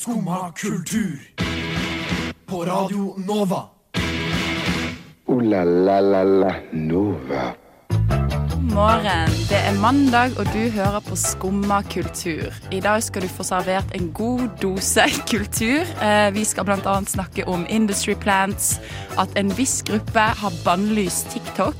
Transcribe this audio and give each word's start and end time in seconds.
Skumma 0.00 0.52
kultur. 0.56 1.18
På 2.46 2.64
Radio 2.64 3.14
Nova. 3.26 3.62
O-la-la-la-la-Nova. 5.26 7.52
God 8.50 8.62
morgen. 8.72 9.28
Det 9.48 9.56
er 9.68 9.80
mandag, 9.80 10.30
og 10.38 10.44
du 10.54 10.68
hører 10.70 11.00
på 11.00 11.16
Skumma 11.16 11.82
kultur. 11.82 12.52
I 12.72 12.80
dag 12.80 13.02
skal 13.02 13.22
du 13.22 13.28
få 13.28 13.42
servert 13.44 13.84
en 13.94 14.12
god 14.12 14.48
dose 14.62 15.00
kultur. 15.32 15.80
Eh, 16.02 16.34
Vi 16.34 16.44
skal 16.44 16.64
bl.a. 16.64 17.00
snakke 17.06 17.48
om 17.48 17.66
industry 17.68 18.14
plants, 18.14 18.80
at 19.18 19.28
en 19.36 19.56
viss 19.58 19.82
gruppe 19.82 20.20
har 20.20 20.52
bannlyst 20.64 21.26
TikTok. 21.30 21.76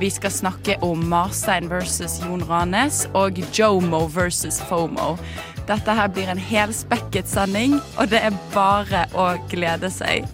Vi 0.00 0.10
skal 0.10 0.30
snakke 0.30 0.76
om 0.82 0.98
Marstein 1.08 1.70
versus 1.70 2.20
Jon 2.26 2.42
Ranes 2.50 3.08
og 3.14 3.30
Jomo 3.58 4.06
versus 4.06 4.60
Fomo. 4.68 5.16
Dette 5.64 5.94
her 5.96 6.10
blir 6.12 6.28
en 6.28 6.40
helspekket 6.40 7.28
sending, 7.30 7.78
og 7.96 8.10
det 8.12 8.18
er 8.20 8.34
bare 8.52 9.06
å 9.16 9.30
glede 9.48 9.88
seg. 9.88 10.26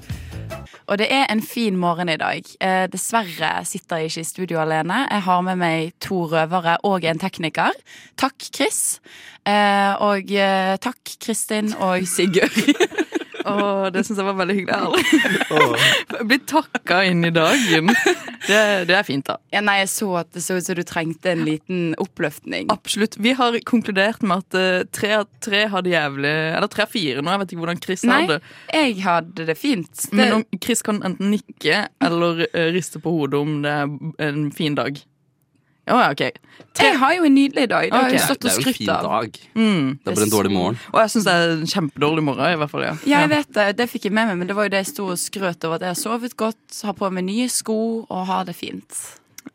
Og 0.90 0.98
det 0.98 1.06
er 1.14 1.28
en 1.30 1.38
fin 1.38 1.76
morgen 1.78 2.10
i 2.10 2.16
dag. 2.18 2.42
Eh, 2.58 2.88
dessverre 2.90 3.52
sitter 3.68 4.02
jeg 4.02 4.10
ikke 4.10 4.24
i 4.24 4.26
studio 4.26 4.58
alene. 4.64 5.04
Jeg 5.06 5.22
har 5.28 5.44
med 5.46 5.60
meg 5.60 5.92
to 6.02 6.24
røvere 6.32 6.80
og 6.82 7.06
en 7.06 7.22
tekniker. 7.22 7.78
Takk, 8.18 8.48
Chris. 8.50 8.98
Eh, 9.46 9.94
og 10.02 10.34
eh, 10.34 10.74
takk, 10.82 11.14
Kristin 11.22 11.76
og 11.78 12.10
Sigurd. 12.10 12.58
Åh, 13.50 13.86
det 13.94 14.04
syns 14.06 14.20
jeg 14.20 14.26
var 14.28 14.36
veldig 14.38 14.56
hyggelig. 14.56 14.76
Ærlig. 15.50 16.24
Blitt 16.30 16.46
takka 16.50 17.00
inn 17.08 17.24
i 17.26 17.32
dagen. 17.34 17.90
Det, 18.46 18.60
det 18.88 18.94
er 18.96 19.04
fint, 19.06 19.26
da. 19.28 19.36
ja, 19.52 19.60
nei, 19.64 19.76
jeg 19.82 19.90
så 19.92 20.08
at 20.22 20.30
det 20.34 20.42
så 20.44 20.56
ut 20.56 20.64
som 20.66 20.78
du 20.78 20.82
trengte 20.88 21.32
en 21.34 21.42
liten 21.46 21.82
oppløftning. 22.00 22.70
Absolutt. 22.72 23.18
Vi 23.20 23.34
har 23.36 23.58
konkludert 23.68 24.24
med 24.26 24.44
at 24.46 24.58
eh, 24.58 24.86
tre 24.96 25.12
av 25.20 25.26
tre 25.44 25.64
har 25.72 25.84
det 25.84 25.92
jævlig 25.92 26.32
Eller 26.56 26.70
tre 26.72 26.86
av 26.86 26.92
fire 26.94 27.22
nå. 27.22 27.30
Jeg 27.34 27.42
vet 27.42 27.52
ikke 27.54 27.62
hvordan 27.64 27.82
Chris 27.84 28.06
Nei, 28.08 28.20
har 28.22 28.32
det. 28.32 28.40
jeg 28.74 28.96
hadde 29.04 29.46
det 29.50 29.58
fint. 29.60 29.92
Det, 30.06 30.16
Men 30.16 30.36
om 30.40 30.46
Chris 30.64 30.82
kan 30.86 31.02
enten 31.06 31.30
nikke 31.34 31.84
eller 32.00 32.46
eh, 32.48 32.70
riste 32.74 33.00
på 33.02 33.12
hodet 33.18 33.40
om 33.40 33.60
det 33.64 33.76
er 33.76 34.28
en 34.30 34.48
fin 34.56 34.76
dag. 34.78 34.98
Å 35.90 35.98
ja, 35.98 36.08
OK. 36.14 36.22
jeg 36.80 36.98
har 37.02 37.14
jo 37.16 37.26
en 37.26 37.34
nydelig 37.34 37.66
dag. 37.70 37.88
Det 37.90 38.00
okay. 38.00 38.18
Det 38.18 38.50
er 38.50 38.58
jo 38.58 38.64
en 38.70 38.76
fin 38.76 38.90
dag. 38.90 39.38
Mm. 39.54 39.86
Det 39.98 40.12
er 40.12 40.18
bare 40.18 40.26
en 40.28 40.34
dårlig 40.34 40.52
morgen. 40.54 40.80
Og 40.92 41.00
jeg 41.02 41.14
syns 41.14 41.28
det 41.28 41.36
er 41.36 41.54
en 41.54 41.70
kjempedårlig 41.74 42.26
morgen. 42.26 42.52
i 42.54 42.60
hvert 42.60 42.74
fall, 42.74 42.84
ja. 42.86 42.96
Ja, 43.04 43.22
jeg 43.24 43.32
vet 43.34 43.54
det. 43.56 43.68
Det 43.80 43.88
fikk 43.90 44.10
jeg 44.10 44.16
med 44.16 44.30
meg, 44.30 44.42
men 44.42 44.50
det 44.50 44.58
var 44.58 44.68
jo 44.68 44.74
det 44.74 44.84
jeg 44.84 44.92
sto 44.92 45.08
og 45.10 45.18
skrøt 45.20 45.66
over. 45.66 45.80
At 45.80 45.88
jeg 45.88 45.94
har 45.96 46.02
sovet 46.02 46.36
godt, 46.38 46.82
har 46.86 46.98
på 46.98 47.10
meg 47.14 47.26
nye 47.26 47.48
sko 47.50 47.80
og 48.06 48.22
har 48.30 48.46
det 48.48 48.56
fint. 48.58 49.02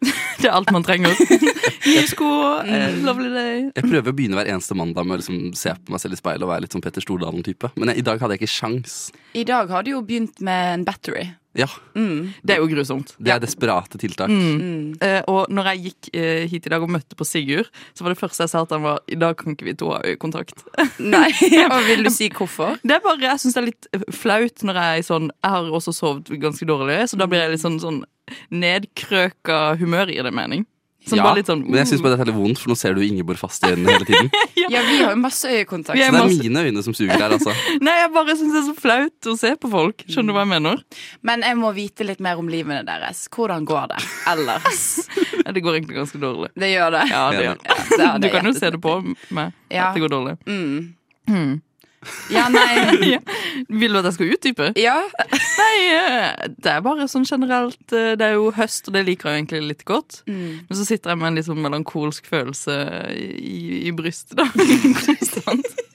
Det 0.42 0.50
er 0.50 0.53
alt 0.53 0.72
man 0.73 0.83
trenger. 0.86 1.14
Nye 1.86 2.03
sko, 2.09 2.27
eh, 2.66 2.97
lovely 3.05 3.30
day. 3.33 3.61
Jeg 3.70 3.86
prøver 3.86 4.11
å 4.11 4.16
begynne 4.17 4.38
hver 4.39 4.49
eneste 4.52 4.77
mandag 4.77 5.08
med 5.08 5.17
å 5.17 5.22
liksom 5.22 5.53
se 5.58 5.73
på 5.77 5.94
meg 5.94 6.02
selv 6.03 6.17
i 6.17 6.20
speilet 6.20 6.45
og 6.45 6.52
være 6.52 6.66
litt 6.66 6.75
sånn 6.75 6.83
Petter 6.83 7.05
Stordalen-type. 7.05 7.72
Men 7.77 7.94
jeg, 7.94 8.02
i 8.02 8.05
dag 8.05 8.22
hadde 8.22 8.36
jeg 8.36 8.44
ikke 8.44 8.55
sjans. 8.55 8.97
I 9.38 9.45
dag 9.47 9.72
har 9.72 9.86
du 9.86 9.94
jo 9.94 10.03
begynt 10.05 10.42
med 10.45 10.73
en 10.73 10.86
battery. 10.88 11.30
Ja, 11.56 11.67
Det 11.95 12.56
er 12.56 12.59
jo 12.59 12.67
grusomt. 12.67 13.14
det 13.17 13.31
er 13.31 13.39
desperate 13.39 13.98
tiltak. 14.02 14.30
Eh, 14.30 15.22
og 15.31 15.48
når 15.50 15.70
jeg 15.72 15.84
gikk 15.86 16.09
eh, 16.14 16.48
hit 16.52 16.66
i 16.67 16.70
dag 16.73 16.84
og 16.84 16.89
møtte 16.92 17.16
på 17.16 17.23
Sigurd, 17.28 17.70
så 17.95 18.03
var 18.03 18.11
det 18.11 18.20
første 18.20 18.44
jeg 18.44 18.52
sa 18.52 18.61
at 18.66 18.73
han 18.75 18.84
var 18.84 19.00
I 19.08 19.16
dag 19.16 19.38
kan 19.39 19.56
ikke 19.56 19.66
vi 19.70 19.73
to 19.80 19.94
ha 19.94 20.02
øyekontakt. 20.03 20.66
Nei, 21.00 21.30
og 21.72 21.80
vil 21.88 22.03
du 22.03 22.11
si 22.11 22.28
hvorfor? 22.30 22.76
Det 22.83 22.98
er 22.98 23.03
bare, 23.06 23.22
Jeg 23.23 23.39
syns 23.39 23.56
det 23.56 23.61
er 23.64 23.70
litt 23.72 23.88
eh, 23.95 24.03
flaut 24.11 24.66
når 24.67 24.81
jeg 24.81 25.00
er 25.00 25.08
sånn 25.08 25.31
Jeg 25.31 25.52
har 25.56 25.72
også 25.80 25.95
sovet 25.95 26.33
ganske 26.44 26.67
dårlig, 26.67 27.00
så 27.09 27.17
da 27.17 27.28
blir 27.31 27.45
jeg 27.45 27.56
litt 27.56 27.64
sånn, 27.64 27.80
sånn 27.80 28.03
nedkrøka 28.52 29.76
humør, 29.80 30.11
gir 30.11 30.26
det 30.28 30.33
mening. 30.36 30.66
Sånn 31.06 31.20
Ja, 31.22 31.31
sånn 31.45 31.59
men 31.67 31.78
jeg 31.84 31.88
syns 31.92 32.02
bare 32.02 32.16
dette 32.16 32.25
er 32.25 32.31
litt 32.31 32.38
vondt, 32.39 32.58
for 32.58 32.72
nå 32.72 32.75
ser 32.80 32.95
du 32.98 33.02
Ingeborg 33.06 33.38
fast 33.38 33.61
i 33.61 33.70
øynene 33.75 33.94
hele 33.94 34.08
tiden. 34.09 34.30
Ja, 34.66 34.80
vi 34.81 34.95
har 35.03 35.11
jo 35.14 35.20
masse 35.22 35.45
øyekontakt. 35.45 35.94
Så 35.94 36.09
det 36.09 36.22
er 36.22 36.30
mine 36.42 36.61
øyne 36.66 36.81
som 36.81 36.95
suger 36.98 37.14
her, 37.22 37.36
altså. 37.36 37.53
Nei, 37.86 37.94
jeg 38.02 38.09
bare 38.16 38.34
syns 38.39 38.56
det 38.56 38.61
er 38.64 38.66
så 38.66 38.73
flaut 38.80 39.28
å 39.30 39.36
se 39.38 39.52
på 39.61 39.70
folk. 39.70 40.02
Skjønner 40.09 40.33
du 40.33 40.38
hva 40.39 40.45
jeg 40.48 40.52
mener? 40.56 40.81
Men 41.30 41.45
jeg 41.45 41.59
må 41.61 41.70
vite 41.78 42.08
litt 42.08 42.23
mer 42.26 42.42
om 42.42 42.50
livene 42.50 42.81
deres. 42.88 43.28
Hvordan 43.36 43.67
går 43.70 43.92
det 43.93 44.02
ellers? 44.33 44.82
Ja, 45.45 45.52
det 45.54 45.61
går 45.61 45.76
egentlig 45.77 45.99
ganske 45.99 46.17
dårlig. 46.17 46.48
Det 46.58 46.71
gjør 46.71 46.95
det. 46.95 47.02
Ja, 47.11 47.20
det 47.30 47.42
Ja, 47.43 47.52
gjør 47.52 47.60
det 47.61 48.05
hadde 48.08 48.22
Du 48.23 48.32
kan 48.33 48.48
jo 48.49 48.54
se 48.58 48.70
det 48.73 48.80
på 48.82 48.93
meg 49.37 49.52
Ja. 49.70 49.92
at 49.92 49.93
det 49.93 50.02
går 50.02 50.10
dårlig. 50.16 50.33
Mm. 50.49 51.61
Ja, 52.33 52.48
nei 52.52 53.17
Vil 53.82 53.93
du 53.93 53.99
at 53.99 54.08
jeg 54.10 54.17
skal 54.17 54.33
utdype? 54.36 54.70
Ja. 54.80 54.98
Nei, 55.32 55.76
eh, 55.95 56.49
det 56.58 56.71
er 56.71 56.83
bare 56.86 57.08
sånn 57.11 57.27
generelt 57.27 57.95
eh, 57.95 58.14
Det 58.20 58.27
er 58.27 58.38
jo 58.38 58.52
høst, 58.55 58.89
og 58.89 58.98
det 58.98 59.05
liker 59.08 59.32
jeg 59.32 59.43
egentlig 59.43 59.61
litt 59.71 59.86
godt. 59.88 60.21
Mm. 60.30 60.66
Men 60.67 60.80
så 60.80 60.88
sitter 60.88 61.14
jeg 61.14 61.21
med 61.21 61.32
en 61.32 61.39
litt 61.39 61.49
sånn 61.49 61.64
melankolsk 61.64 62.30
følelse 62.30 62.77
i, 63.16 63.88
i 63.89 63.93
brystet, 63.95 64.38
da. 64.39 64.49
Konstant. 65.05 65.86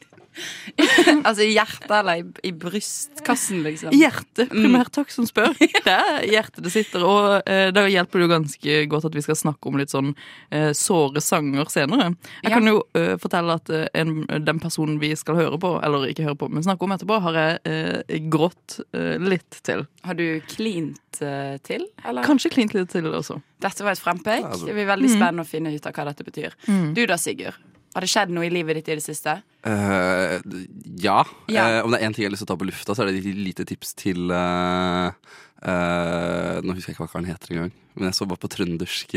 Altså 1.26 1.42
i 1.44 1.52
hjertet 1.54 1.90
eller 1.92 2.20
i, 2.20 2.24
i 2.48 2.52
brystkassen, 2.56 3.62
liksom. 3.66 3.92
Hjertet, 3.96 4.50
primært 4.52 4.90
takk 4.94 5.10
som 5.12 5.26
spør. 5.28 5.52
Det 5.86 5.92
er 5.94 6.24
hjertet 6.30 6.62
det 6.66 6.72
sitter. 6.74 7.04
Og 7.06 7.48
eh, 7.50 7.70
da 7.74 7.84
hjelper 7.90 8.20
det 8.20 8.26
jo 8.26 8.30
ganske 8.32 8.76
godt 8.92 9.08
at 9.10 9.16
vi 9.16 9.22
skal 9.24 9.38
snakke 9.38 9.70
om 9.70 9.78
litt 9.80 9.92
sånn 9.92 10.12
eh, 10.52 10.70
såre 10.76 11.22
sanger 11.24 11.70
senere. 11.72 12.10
Jeg 12.42 12.50
Ja. 12.50 12.54
kan 12.58 12.66
jo 12.70 12.82
eh, 12.98 13.14
fortelle 13.20 13.56
at 13.60 13.70
eh, 13.74 13.86
en, 14.00 14.24
den 14.28 14.60
personen 14.62 14.98
vi 15.02 15.12
skal 15.18 15.38
høre 15.40 15.58
på, 15.60 15.74
eller 15.84 16.08
ikke 16.10 16.26
høre 16.28 16.38
på, 16.40 16.48
men 16.52 16.64
snakke 16.66 16.86
om 16.86 16.94
etterpå, 16.96 17.20
har 17.26 17.38
jeg 17.40 17.60
eh, 17.70 18.18
grått 18.32 18.80
eh, 18.96 19.16
litt 19.22 19.60
til. 19.66 19.86
Har 20.06 20.18
du 20.18 20.26
klint 20.50 20.98
til, 21.20 21.84
eller? 22.06 22.24
Kanskje 22.24 22.52
klint 22.54 22.74
litt 22.76 22.92
til 22.92 23.08
også. 23.10 23.40
Dette 23.60 23.84
var 23.84 23.92
et 23.96 24.00
frempek. 24.02 24.44
Altså. 24.46 24.68
Det 24.70 24.76
blir 24.76 24.86
veldig 24.88 25.10
spennende 25.10 25.44
å 25.44 25.48
finne 25.48 25.72
ut 25.74 25.86
av 25.90 25.96
hva 25.96 26.06
dette 26.08 26.24
betyr. 26.26 26.54
Du 26.96 27.02
da, 27.10 27.18
Sigurd? 27.20 27.58
Har 27.90 28.04
det 28.06 28.10
skjedd 28.12 28.30
noe 28.30 28.46
i 28.46 28.52
livet 28.54 28.78
ditt 28.78 28.88
i 28.92 28.96
det 29.00 29.02
siste? 29.04 29.40
Eh, 29.66 30.40
ja. 31.02 31.20
Ja. 31.52 31.64
Uh, 31.66 31.84
om 31.84 31.92
det 31.92 32.00
er 32.00 32.06
én 32.06 32.14
ting 32.16 32.24
jeg 32.24 32.30
har 32.30 32.34
lyst 32.34 32.44
til 32.46 32.48
å 32.48 32.52
ta 32.54 32.60
på 32.60 32.68
lufta, 32.68 32.96
så 32.96 33.04
er 33.04 33.10
det 33.10 33.20
et 33.20 33.36
lite 33.36 33.66
tips 33.68 33.92
til 33.98 34.32
uh, 34.32 35.12
eh, 35.60 36.56
Nå 36.64 36.72
husker 36.72 36.92
jeg 36.92 36.96
ikke 36.96 37.04
hva 37.04 37.12
karen 37.12 37.28
heter 37.28 37.54
engang, 37.54 37.74
men 37.94 38.08
jeg 38.08 38.16
så 38.16 38.28
bare 38.30 38.40
på 38.40 38.50
trøndersk 38.54 39.16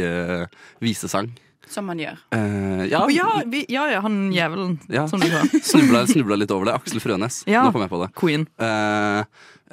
visesang. 0.83 1.31
Som 1.71 1.87
man 1.87 1.99
gjør. 2.01 2.17
Eh, 2.35 2.83
ja, 2.91 3.05
Oh, 3.05 3.11
ja, 3.13 3.27
vi, 3.47 3.63
ja, 3.71 3.85
ja, 3.87 4.01
han 4.03 4.33
jævelen, 4.35 4.79
Ja. 4.91 5.07
som 5.07 5.21
du 5.23 5.29
sa. 5.31 5.45
snubla, 5.71 6.03
snubla 6.11 6.35
litt 6.35 6.51
over 6.51 6.67
det. 6.67 6.75
Aksel 6.75 6.99
Frønes. 6.99 7.43
Ja. 7.47 7.63
Nå 7.63 7.71
kom 7.71 7.85
jeg 7.85 7.93
på 7.93 8.01
det. 8.03 8.09
Queen. 8.19 8.43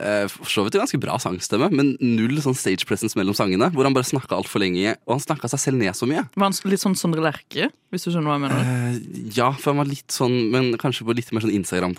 Eh, 0.01 0.27
for 0.33 0.49
så 0.49 0.65
vidt 0.65 0.75
en 0.79 0.81
ganske 0.87 1.01
bra 1.01 1.19
sangstemme, 1.21 1.69
men 1.71 1.97
null 2.01 2.41
sånn 2.41 2.57
stage 2.57 2.87
presence 2.89 3.15
mellom 3.19 3.35
sangene. 3.37 3.69
Hvor 3.75 3.85
han 3.85 3.93
bare 3.97 4.09
snakka 4.09 4.33
altfor 4.39 4.61
lenge, 4.65 4.97
og 5.07 5.19
han 5.19 5.21
snakka 5.21 5.51
seg 5.53 5.61
selv 5.61 5.77
ned 5.83 5.93
så 5.95 6.09
mye. 6.09 6.25
Var 6.35 6.47
han 6.49 6.57
litt 6.73 6.81
sånn 6.81 6.97
Sondre 6.97 7.21
Lerche, 7.21 7.69
hvis 7.93 8.05
du 8.07 8.11
skjønner 8.15 8.31
hva 8.31 8.37
jeg 8.39 8.45
mener? 8.47 8.61
Uh, 8.65 9.31
ja, 9.37 9.51
for 9.53 9.73
han 9.75 9.81
var 9.83 9.91
litt 9.91 10.09
sånn, 10.09 10.51
men 10.51 10.73
kanskje 10.81 11.05
på 11.05 11.15
litt 11.15 11.31
mer 11.33 11.45
sånn 11.45 11.53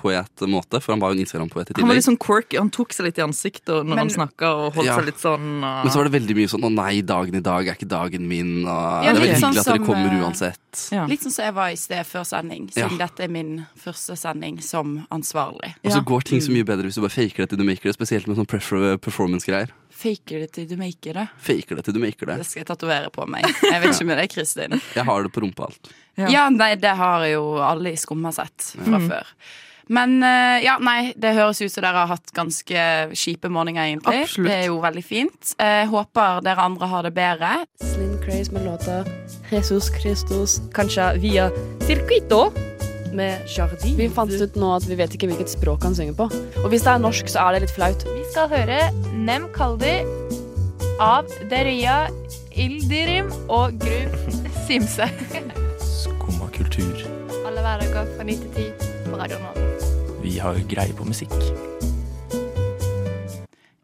Instagram-poet-måte. 0.05 0.81
For 0.81 0.93
han 0.93 0.99
var 1.03 1.11
jo 1.13 1.19
en 1.19 1.23
Instagram-poet 1.25 1.71
i 1.71 1.81
Han 1.81 1.87
var 1.91 1.95
litt 1.99 2.07
sånn 2.07 2.17
quirky, 2.21 2.57
han 2.57 2.69
tok 2.73 2.93
seg 2.95 3.05
litt 3.09 3.19
i 3.21 3.25
ansiktet 3.25 3.69
når 3.85 3.95
Men- 3.95 3.97
han 3.97 4.09
snakka 4.09 4.49
og 4.65 4.73
holdt 4.75 4.85
Ja. 4.87 4.97
seg 4.97 5.05
litt 5.05 5.19
sånn 5.21 5.63
uh, 5.63 5.83
Men 5.83 5.91
så 5.91 5.95
var 6.01 6.09
det 6.09 6.13
veldig 6.21 6.35
mye 6.35 6.49
sånn 6.49 6.61
'Å 6.65 6.71
nei, 6.73 7.01
dagen 7.01 7.35
i 7.35 7.39
dag 7.41 7.67
er 7.67 7.75
ikke 7.75 7.87
dagen 7.87 8.27
min', 8.27 8.65
og 8.65 9.03
Ja, 9.05 9.13
det 9.13 9.21
er 9.21 9.25
veldig 9.27 9.41
sånn 9.41 9.53
hyggelig 9.53 9.59
at 9.59 9.65
dere 9.65 9.85
kommer 9.85 10.11
eh, 10.11 10.23
uansett. 10.23 10.91
ja. 10.91 11.05
Litt 11.05 11.21
sånn 11.21 11.31
som 11.31 11.45
jeg 11.45 11.53
var 11.53 11.67
i 11.69 11.75
sted 11.75 12.05
før 12.05 12.25
sending, 12.25 12.67
siden 12.71 12.97
Ja. 12.97 13.05
dette 13.07 13.19
er 13.23 13.27
min 13.27 13.67
første 13.77 14.17
sending 14.17 14.61
som 14.61 15.05
ansvarlig. 15.11 15.75
Og 15.83 15.91
så 15.91 16.03
går 16.03 16.21
ting 16.23 16.39
så 16.39 16.49
mye 16.51 16.63
bedre 16.65 16.83
hvis 16.87 16.95
du 16.95 17.01
bare 17.01 17.09
faker 17.11 17.37
det 17.43 17.49
til 17.49 17.57
du 17.57 17.63
maker 17.63 17.83
det, 17.83 17.90
spesielt 17.97 18.27
med 18.29 18.39
sånn 18.39 18.49
performance-greier. 18.49 19.71
Faker 20.01 20.45
det 20.45 20.51
til 20.55 20.67
du 20.69 20.77
maker 20.79 21.17
det. 21.19 21.25
Faker 21.45 21.77
det 21.77 21.85
til 21.85 21.97
du 21.97 21.99
maker 22.01 22.31
det. 22.31 22.37
Det 22.41 22.47
skal 22.49 22.63
jeg 22.63 22.69
tatovere 22.71 23.11
på 23.13 23.27
meg. 23.29 23.45
Jeg 23.45 23.81
vet 23.83 23.91
ikke 23.93 24.07
med 24.09 24.21
deg, 24.21 24.31
Kristin. 24.33 24.77
Jeg 24.95 25.05
har 25.07 25.27
det 25.27 25.33
på 25.35 25.43
rumpa 25.43 25.67
alt. 25.69 25.91
Ja. 26.19 26.29
Ja, 26.31 26.45
nei, 26.53 26.73
det 26.81 26.95
har 26.99 27.25
jo 27.29 27.43
alle 27.63 27.93
i 27.93 27.99
Skumma 27.99 28.33
sett 28.35 28.73
fra 28.77 29.01
før. 29.03 29.35
Men 29.91 30.21
eh, 30.23 30.61
ja, 30.63 30.77
nei, 30.79 31.11
det 31.19 31.33
høres 31.35 31.59
ut 31.59 31.71
som 31.73 31.83
dere 31.83 32.05
har 32.05 32.11
hatt 32.13 32.31
ganske 32.35 32.83
kjipe 33.17 33.51
morgener, 33.51 33.89
egentlig. 33.89 34.23
Absolutt. 34.23 34.47
Det 34.47 34.57
er 34.61 34.67
jo 34.69 34.79
veldig 34.83 35.03
fint. 35.03 35.53
Jeg 35.59 35.89
håper 35.91 36.43
dere 36.47 36.67
andre 36.71 36.91
har 36.93 37.07
det 37.07 37.13
bedre. 37.17 37.53
Slim 37.83 38.15
Craze 38.23 38.55
med 38.55 38.67
låta 38.69 39.01
Jesus 39.51 39.91
Christus, 39.99 40.61
kanskje 40.75 41.11
via 41.19 41.49
Circuito 41.83 42.45
med 43.17 43.47
Jardin. 43.49 43.97
Vi 43.97 44.09
fant 44.11 44.31
ut 44.31 44.57
nå 44.59 44.73
at 44.75 44.87
vi 44.89 44.97
vet 44.99 45.15
ikke 45.15 45.29
hvilket 45.31 45.51
språk 45.53 45.85
han 45.87 45.95
synger 45.97 46.17
på. 46.17 46.27
Og 46.63 46.69
hvis 46.73 46.85
det 46.85 46.93
er 46.93 47.03
norsk, 47.03 47.31
så 47.31 47.45
er 47.45 47.55
det 47.57 47.65
litt 47.65 47.75
flaut. 47.75 48.05
Vi 48.07 48.23
skal 48.31 48.51
høre 48.51 48.79
Nem 49.15 49.47
Kaldi 49.55 49.97
av 51.01 51.29
Deria 51.51 52.05
Ildirim 52.51 53.31
og 53.49 53.79
Gru 53.81 54.31
Simse. 54.67 55.07
Skumma 55.81 56.51
kultur. 56.55 57.03
Alle 57.47 57.63
hverdager 57.63 58.13
fra 58.15 58.27
9 58.27 58.39
til 58.43 58.71
10 58.77 59.09
på 59.09 59.19
Radio 59.19 59.41
Nå 59.41 59.67
Vi 60.21 60.37
har 60.39 60.61
greie 60.69 60.95
på 60.95 61.07
musikk. 61.07 61.35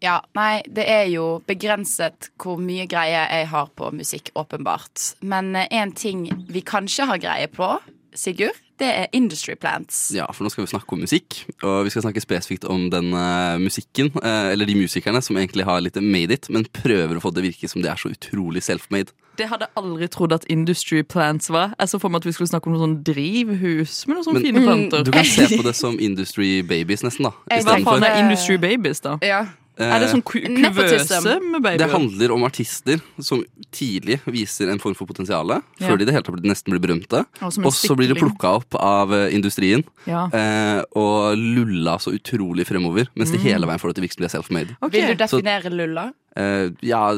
Ja, 0.03 0.19
nei, 0.37 0.61
det 0.69 0.85
er 0.85 1.07
jo 1.09 1.39
begrenset 1.49 2.29
hvor 2.37 2.59
mye 2.61 2.85
greie 2.89 3.17
jeg 3.17 3.47
har 3.49 3.71
på 3.73 3.89
musikk, 3.97 4.29
åpenbart. 4.37 5.15
Men 5.25 5.55
én 5.57 5.95
ting 5.97 6.27
vi 6.47 6.61
kanskje 6.61 7.07
har 7.09 7.21
greie 7.23 7.49
på, 7.49 7.71
Sigurd, 8.17 8.61
det 8.79 8.87
er 8.87 9.07
Industry 9.17 9.55
Plants. 9.57 10.11
Ja, 10.13 10.27
for 10.31 10.45
nå 10.45 10.51
skal 10.53 10.65
vi 10.65 10.71
snakke 10.71 10.93
om 10.93 11.01
musikk, 11.01 11.39
og 11.65 11.85
vi 11.87 11.93
skal 11.93 12.03
snakke 12.05 12.21
spesifikt 12.21 12.67
om 12.69 12.89
den 12.93 13.09
uh, 13.13 13.57
musikken, 13.61 14.11
uh, 14.21 14.51
eller 14.53 14.69
de 14.69 14.75
musikerne 14.77 15.21
som 15.25 15.37
egentlig 15.39 15.65
har 15.65 15.81
litt 15.81 15.97
made 16.01 16.33
it, 16.33 16.49
men 16.53 16.67
prøver 16.77 17.17
å 17.17 17.23
få 17.23 17.31
det 17.33 17.45
virke 17.47 17.69
som 17.71 17.81
de 17.81 17.89
er 17.89 17.97
så 17.97 18.11
utrolig 18.13 18.61
self-made. 18.65 19.13
Det 19.37 19.45
hadde 19.51 19.67
jeg 19.67 19.77
aldri 19.77 20.07
trodd 20.09 20.33
at 20.33 20.45
Industry 20.49 21.03
Plants 21.05 21.51
var. 21.53 21.73
Jeg 21.77 21.91
så 21.91 21.99
for 22.01 22.09
meg 22.09 22.23
at 22.23 22.29
vi 22.29 22.33
skulle 22.33 22.49
snakke 22.49 22.69
om 22.69 22.73
noe 22.73 22.81
sånn 22.85 22.97
drivhus 23.05 23.99
med 24.07 24.17
noen 24.17 24.25
sånne 24.25 24.41
Men- 24.41 24.47
fine 24.47 24.63
planter. 24.65 25.03
Du 25.05 25.11
kan 25.13 25.25
se 25.29 25.45
på 25.51 25.63
det 25.69 25.75
som 25.77 25.99
industry 25.99 26.61
babies, 26.65 27.03
nesten, 27.05 27.29
da. 27.29 27.33
Jeg 27.53 27.65
Hva 27.67 27.77
faen 27.85 28.05
er 28.07 28.21
Industry 28.23 28.57
Babies, 28.57 29.01
da? 29.05 29.17
Ja. 29.25 29.45
Er 29.79 29.99
det 30.01 30.07
sånn 30.09 30.23
ku 30.25 30.39
kuvøse 30.41 31.19
med 31.43 31.61
babyer? 31.61 31.77
Det 31.83 31.89
handler 31.91 32.31
om 32.33 32.43
artister 32.47 33.01
som 33.21 33.43
tidlig 33.71 34.19
viser 34.25 34.71
en 34.71 34.79
form 34.81 34.95
for 34.97 35.05
potensial, 35.05 35.47
Ja. 35.47 35.61
før 35.87 35.97
de 35.99 36.05
det 36.05 36.13
hele 36.15 36.23
tatt 36.25 36.41
nesten 36.43 36.73
blir 36.73 36.81
berømte. 36.81 37.25
Og 37.43 37.71
så 37.73 37.95
blir 37.95 38.07
de 38.09 38.15
plukka 38.17 38.55
opp 38.57 38.75
av 38.79 39.13
eh, 39.13 39.29
industrien 39.35 39.83
Ja. 40.07 40.27
eh, 40.33 40.81
og 40.95 41.37
lulla 41.37 41.97
så 42.01 42.11
utrolig 42.17 42.65
fremover, 42.65 43.07
mens 43.15 43.29
de 43.31 43.37
Mm. 43.37 43.43
hele 43.43 43.67
veien 43.67 43.79
får 43.79 43.93
det 43.93 43.95
til 43.95 44.03
å 44.03 44.07
virke 44.07 44.17
som 44.17 44.23
de 44.25 44.29
er 44.31 44.35
self-made. 44.41 44.77
Okay. 44.81 45.01
Vil 45.05 45.15
du 45.15 45.23
definere 45.23 45.69
lulla? 45.71 46.13
Eh, 46.35 46.69
ja, 46.81 47.13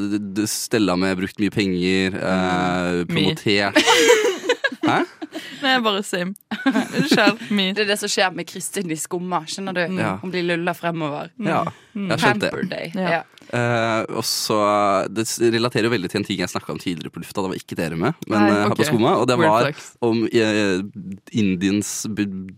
Stella 0.46 0.96
med 0.98 1.18
brukt 1.18 1.40
mye 1.40 1.52
penger, 1.52 2.16
eh, 2.16 3.04
Me. 3.04 3.06
promotert 3.06 3.76
Hæ? 4.90 5.30
Nei, 5.64 5.74
bare 5.86 6.04
Sim. 6.04 6.34
Unnskyld. 6.66 7.44
Me. 7.54 7.70
Det 7.78 7.86
er 7.86 7.92
det 7.94 8.00
som 8.02 8.12
skjer 8.12 8.34
med 8.36 8.50
Kristin 8.50 8.92
i 8.92 8.98
Skumma. 9.00 9.44
Skjønner 9.50 9.78
du? 9.78 9.84
Ja. 10.00 10.16
Hun 10.24 10.34
blir 10.34 10.48
lulla 10.48 10.74
fremover. 10.78 11.30
Ja, 11.38 11.64
jeg 11.94 12.20
skjønte 12.24 12.52
det. 12.72 12.84
Ja. 12.98 13.24
Ja. 13.50 13.60
Eh, 13.60 14.02
og 14.14 14.26
så 14.28 14.58
Det 15.10 15.26
relaterer 15.42 15.88
jo 15.88 15.94
veldig 15.94 16.10
til 16.12 16.20
en 16.22 16.26
ting 16.28 16.40
jeg 16.42 16.52
snakka 16.52 16.74
om 16.74 16.80
tidligere 16.82 17.14
på 17.14 17.22
lufta. 17.24 17.42
Da 17.42 17.50
var 17.50 17.58
ikke 17.58 17.78
dere 17.78 17.98
med, 17.98 18.14
men 18.28 18.44
Nei, 18.44 18.50
okay. 18.52 18.62
her 18.62 18.76
på 18.78 18.88
Skoma. 18.90 19.14
Og 19.22 19.28
det 19.30 19.38
Weird 19.40 19.52
var 19.52 19.80
om 20.06 20.24
uh, 20.26 20.78
Indiens 21.32 21.92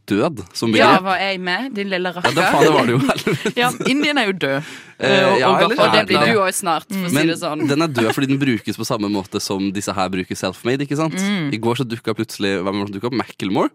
død 0.09 0.43
som 0.57 0.75
ja, 0.75 0.93
var 1.03 1.21
jeg 1.21 1.39
med? 1.43 1.71
Din 1.77 1.91
lille 1.91 2.11
Ja, 2.11 2.17
rakker. 2.17 2.35
da 2.35 2.49
faen, 2.51 2.65
det 2.65 2.73
var 2.75 2.89
det 2.89 2.95
jo. 2.95 3.01
Ja, 3.61 3.71
Indien 3.87 4.19
er 4.19 4.27
jo 4.31 4.35
død. 4.35 4.57
Uh, 5.01 5.05
og, 5.05 5.39
ja, 5.39 5.47
og, 5.47 5.63
eller- 5.63 5.81
Og 5.81 5.95
det 5.95 6.03
blir 6.11 6.33
du 6.33 6.41
òg 6.43 6.51
snart, 6.55 6.87
for 6.89 7.07
å 7.07 7.13
si 7.13 7.25
det 7.31 7.39
sånn. 7.39 7.63
Men 7.63 7.71
den 7.71 7.87
er 7.87 7.95
død 8.01 8.11
fordi 8.17 8.31
den 8.33 8.41
brukes 8.41 8.77
på 8.77 8.87
samme 8.87 9.09
måte 9.11 9.41
som 9.43 9.71
disse 9.71 9.95
her 9.95 10.11
bruker 10.11 10.37
self-made. 10.37 10.85
ikke 10.85 10.99
sant? 10.99 11.15
I 11.17 11.57
går 11.61 11.81
så 11.81 11.87
dukka 11.87 12.15
plutselig 12.17 12.57
Hvem 12.61 12.67
var 12.67 12.85
det 12.85 12.91
som 12.91 12.95
dukka 12.99 13.11
opp? 13.11 13.19
Macclemore. 13.21 13.71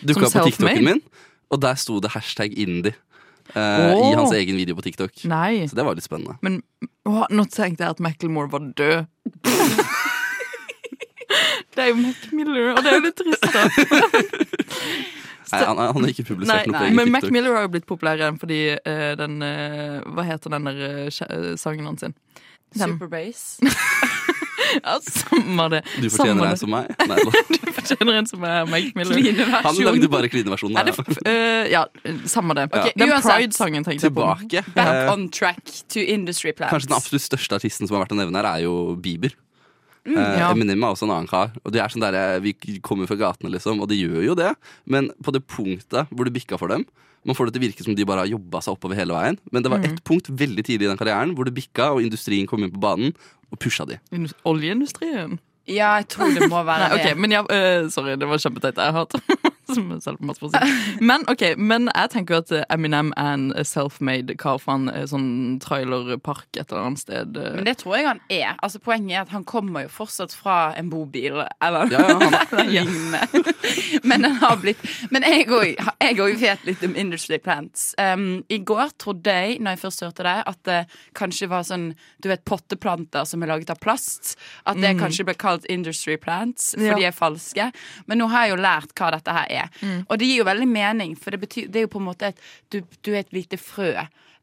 Dukka 0.00 0.28
opp 0.28 0.38
på? 0.38 0.46
TikToken 0.52 0.86
min, 0.86 1.02
og 1.50 1.60
der 1.62 1.74
sto 1.80 1.98
det 2.00 2.14
hashtag 2.14 2.54
indie. 2.54 2.94
Eh. 3.54 4.00
I 4.10 4.14
hans 4.18 4.32
egen 4.36 4.56
video 4.60 4.76
på 4.78 4.84
TikTok. 4.86 5.24
Nei. 5.30 5.66
Så 5.70 5.76
det 5.78 5.84
var 5.86 5.94
litt 5.98 6.06
spennende. 6.06 6.36
Men 6.44 6.60
å, 7.08 7.24
nå 7.30 7.44
tenkte 7.50 7.84
jeg 7.86 7.96
at 7.96 8.02
Macclemore 8.04 8.50
var 8.52 8.70
død. 8.78 9.06
Det 11.70 11.84
er 11.84 11.88
jo 11.92 12.00
Mac 12.00 12.22
Miller, 12.34 12.72
og 12.74 12.80
det 12.82 12.90
er 12.90 12.96
jo 12.96 13.02
litt 13.04 13.20
trist, 13.20 13.44
da. 13.54 13.62
Nei, 15.50 15.60
han, 15.66 15.78
han 15.78 16.02
har 16.02 16.10
ikke 16.10 16.24
Nei, 16.24 16.28
publisert 16.28 16.66
noe 16.70 16.80
på 16.80 16.88
men 16.98 17.12
Mac 17.14 17.22
TikTok. 17.22 17.34
Miller 17.36 17.54
har 17.56 17.64
jo 17.66 17.70
blitt 17.76 17.86
populær 17.88 18.18
igjen 18.20 18.38
fordi 18.42 18.58
eh, 18.74 19.12
den 19.18 19.38
eh, 19.46 20.00
Hva 20.10 20.24
heter 20.26 20.52
den 20.54 20.66
der 20.68 20.80
eh, 20.88 21.08
skje- 21.14 21.30
eh, 21.30 21.54
sangen 21.58 21.86
hans? 21.90 22.02
sin? 22.02 22.14
Den. 22.74 22.98
Ja, 24.78 24.96
samme 25.02 25.68
det. 25.72 25.82
Du 25.98 26.08
fortjener 26.12 26.52
en 26.52 26.60
som 26.60 26.70
meg. 26.72 26.90
Nei, 27.10 27.18
da. 27.18 27.44
Du 27.50 27.72
fortjener 27.76 28.20
en 28.20 28.30
som 28.30 28.46
er 28.46 28.70
Mike 28.70 28.98
Miller. 28.98 29.50
han 29.66 29.82
lagde 29.86 30.10
bare 30.12 30.30
klineversjonen. 30.32 30.78
Ja, 30.78 30.94
uh, 30.94 31.20
eh, 31.30 31.70
ja, 31.72 31.84
samme 32.30 32.56
det. 32.58 32.68
Ok, 32.70 32.92
Den. 32.94 33.14
Pride-sangen 33.20 33.86
tenkte 33.86 34.08
jeg 34.08 34.16
på. 34.16 34.26
Tilbake. 34.44 34.64
Back 34.76 34.90
Eh, 34.90 35.12
on 35.12 35.28
track 35.28 35.62
to 35.88 36.00
Industry 36.00 36.52
plans. 36.52 36.72
Kanskje 36.72 36.90
den 36.90 36.96
absolutt 36.98 37.26
største 37.26 37.60
artisten 37.60 37.88
som 37.88 37.96
har 37.96 38.04
vært 38.04 38.16
å 38.16 38.18
nevne 38.18 38.40
her, 38.40 38.48
er 38.50 38.66
jo 38.66 38.96
Bieber. 39.00 39.34
Mm, 40.08 40.16
ja. 40.16 40.48
Eminem 40.50 40.82
er 40.82 40.94
også 40.94 41.06
en 41.06 41.14
annen 41.14 41.30
kar. 41.30 41.52
Og 41.64 41.74
de 41.74 41.80
er 41.82 41.92
sånn 41.92 42.04
der, 42.04 42.16
eh, 42.16 42.40
Vi 42.40 42.54
kommer 42.80 43.06
fra 43.06 43.16
gatene, 43.16 43.52
liksom, 43.52 43.80
og 43.80 43.88
de 43.88 44.00
gjør 44.00 44.24
jo 44.24 44.34
det. 44.34 44.54
Men 44.86 45.10
på 45.22 45.32
det 45.32 45.46
punktet 45.46 46.08
hvor 46.10 46.24
det 46.24 46.34
bikka 46.34 46.58
for 46.58 46.68
dem 46.68 46.86
Man 47.26 47.36
får 47.36 47.46
det 47.50 47.54
til 47.54 47.60
å 47.62 47.66
virke 47.68 47.84
som 47.84 47.94
de 47.94 48.04
bare 48.08 48.22
har 48.24 48.30
jobba 48.32 48.62
seg 48.64 48.72
oppover 48.78 48.96
hele 48.96 49.12
veien. 49.12 49.36
Men 49.52 49.62
det 49.62 49.70
var 49.70 49.78
Mm. 49.82 49.90
ett 49.92 50.04
punkt 50.04 50.28
veldig 50.30 50.64
tidlig 50.64 50.86
i 50.86 50.90
den 50.90 50.96
karrieren 50.96 51.34
hvor 51.36 51.44
det 51.44 51.52
bikka, 51.54 51.90
og 51.92 52.00
industrien 52.02 52.46
kom 52.48 52.64
inn 52.64 52.70
på 52.72 52.80
banen 52.80 53.12
og 53.52 53.58
pusha 53.60 53.84
de. 53.86 53.98
Oljeindustrien? 54.48 55.38
Ja, 55.68 55.98
jeg 56.00 56.08
tror 56.08 56.32
det 56.34 56.48
må 56.50 56.64
være 56.64 56.88
Nei, 56.88 56.96
okay, 56.96 57.12
det. 57.14 57.18
men 57.20 57.30
ja, 57.30 57.42
uh, 57.44 57.88
Sorry, 57.92 58.16
det 58.16 58.26
var 58.26 58.38
kjempeteit. 58.42 58.74
Jeg 58.80 58.92
hater 58.96 59.20
som 59.78 59.90
selvmordsforsøk. 60.04 61.00
Men 61.00 61.24
ok, 61.30 61.44
men 61.58 61.88
jeg 61.94 62.10
tenker 62.14 62.34
jo 62.36 62.40
at 62.44 62.52
eh, 62.52 62.64
Eminem 62.74 63.12
er 63.16 63.32
en 63.36 63.46
self-made 63.66 64.36
kar 64.40 64.58
fra 64.62 64.76
en 64.78 64.88
eh, 64.92 65.06
sånn 65.10 65.58
trailerpark 65.64 66.48
et 66.60 66.70
eller 66.72 66.88
annet 66.90 67.02
sted. 67.04 67.36
eh. 67.36 67.54
Men 67.58 67.68
det 67.68 67.76
tror 67.82 67.96
jeg 67.98 68.06
han 68.08 68.20
er. 68.30 68.54
Altså 68.62 68.80
Poenget 68.82 69.16
er 69.16 69.22
at 69.26 69.34
han 69.34 69.44
kommer 69.44 69.84
jo 69.86 69.92
fortsatt 69.92 70.32
fra 70.36 70.58
en 70.78 70.90
bobil, 70.92 71.42
eller 71.62 71.90
Ja, 71.92 72.04
ja, 72.70 72.84
han. 72.84 73.44
Men, 74.02 74.24
han 74.24 74.36
har 74.40 74.56
blitt, 74.62 74.80
men 75.10 75.24
jeg 75.26 75.46
òg 75.50 76.36
vet 76.40 76.62
litt 76.66 76.82
om 76.86 76.94
Industry 76.98 77.38
Plants. 77.42 77.90
Um, 78.00 78.42
I 78.48 78.58
går 78.66 78.92
trodde 79.02 79.32
jeg, 79.34 79.58
når 79.60 79.74
jeg 79.76 79.80
først 79.82 80.04
hørte 80.06 80.24
det, 80.26 80.36
at 80.50 80.60
det 80.68 80.78
kanskje 81.18 81.48
var 81.50 81.64
sånn 81.66 81.90
Du 82.22 82.28
vet 82.30 82.42
potteplanter 82.48 83.26
som 83.28 83.42
er 83.44 83.50
laget 83.50 83.70
av 83.72 83.78
plast. 83.82 84.34
At 84.68 84.78
det 84.80 84.94
kanskje 85.00 85.26
ble 85.28 85.34
kalt 85.38 85.66
Industry 85.70 86.16
Plants, 86.20 86.72
for 86.76 86.86
Ja. 86.90 86.96
de 86.96 87.04
er 87.10 87.14
falske. 87.16 87.70
Men 88.06 88.18
nå 88.22 88.28
har 88.32 88.46
jeg 88.46 88.54
jo 88.56 88.62
lært 88.62 88.94
hva 88.98 89.10
dette 89.14 89.32
her 89.36 89.46
er. 89.50 89.59
Og 90.08 90.18
det 90.20 90.28
gir 90.28 90.42
jo 90.42 90.48
veldig 90.48 90.68
mening, 90.68 91.14
for 91.18 91.34
det, 91.34 91.40
betyr, 91.40 91.68
det 91.68 91.82
er 91.82 91.86
jo 91.86 91.92
på 91.94 92.02
en 92.02 92.08
måte 92.10 92.32
et 92.32 92.40
Du, 92.72 92.80
du 93.04 93.12
er 93.12 93.20
et 93.20 93.32
lite 93.32 93.56
frø. 93.58 93.92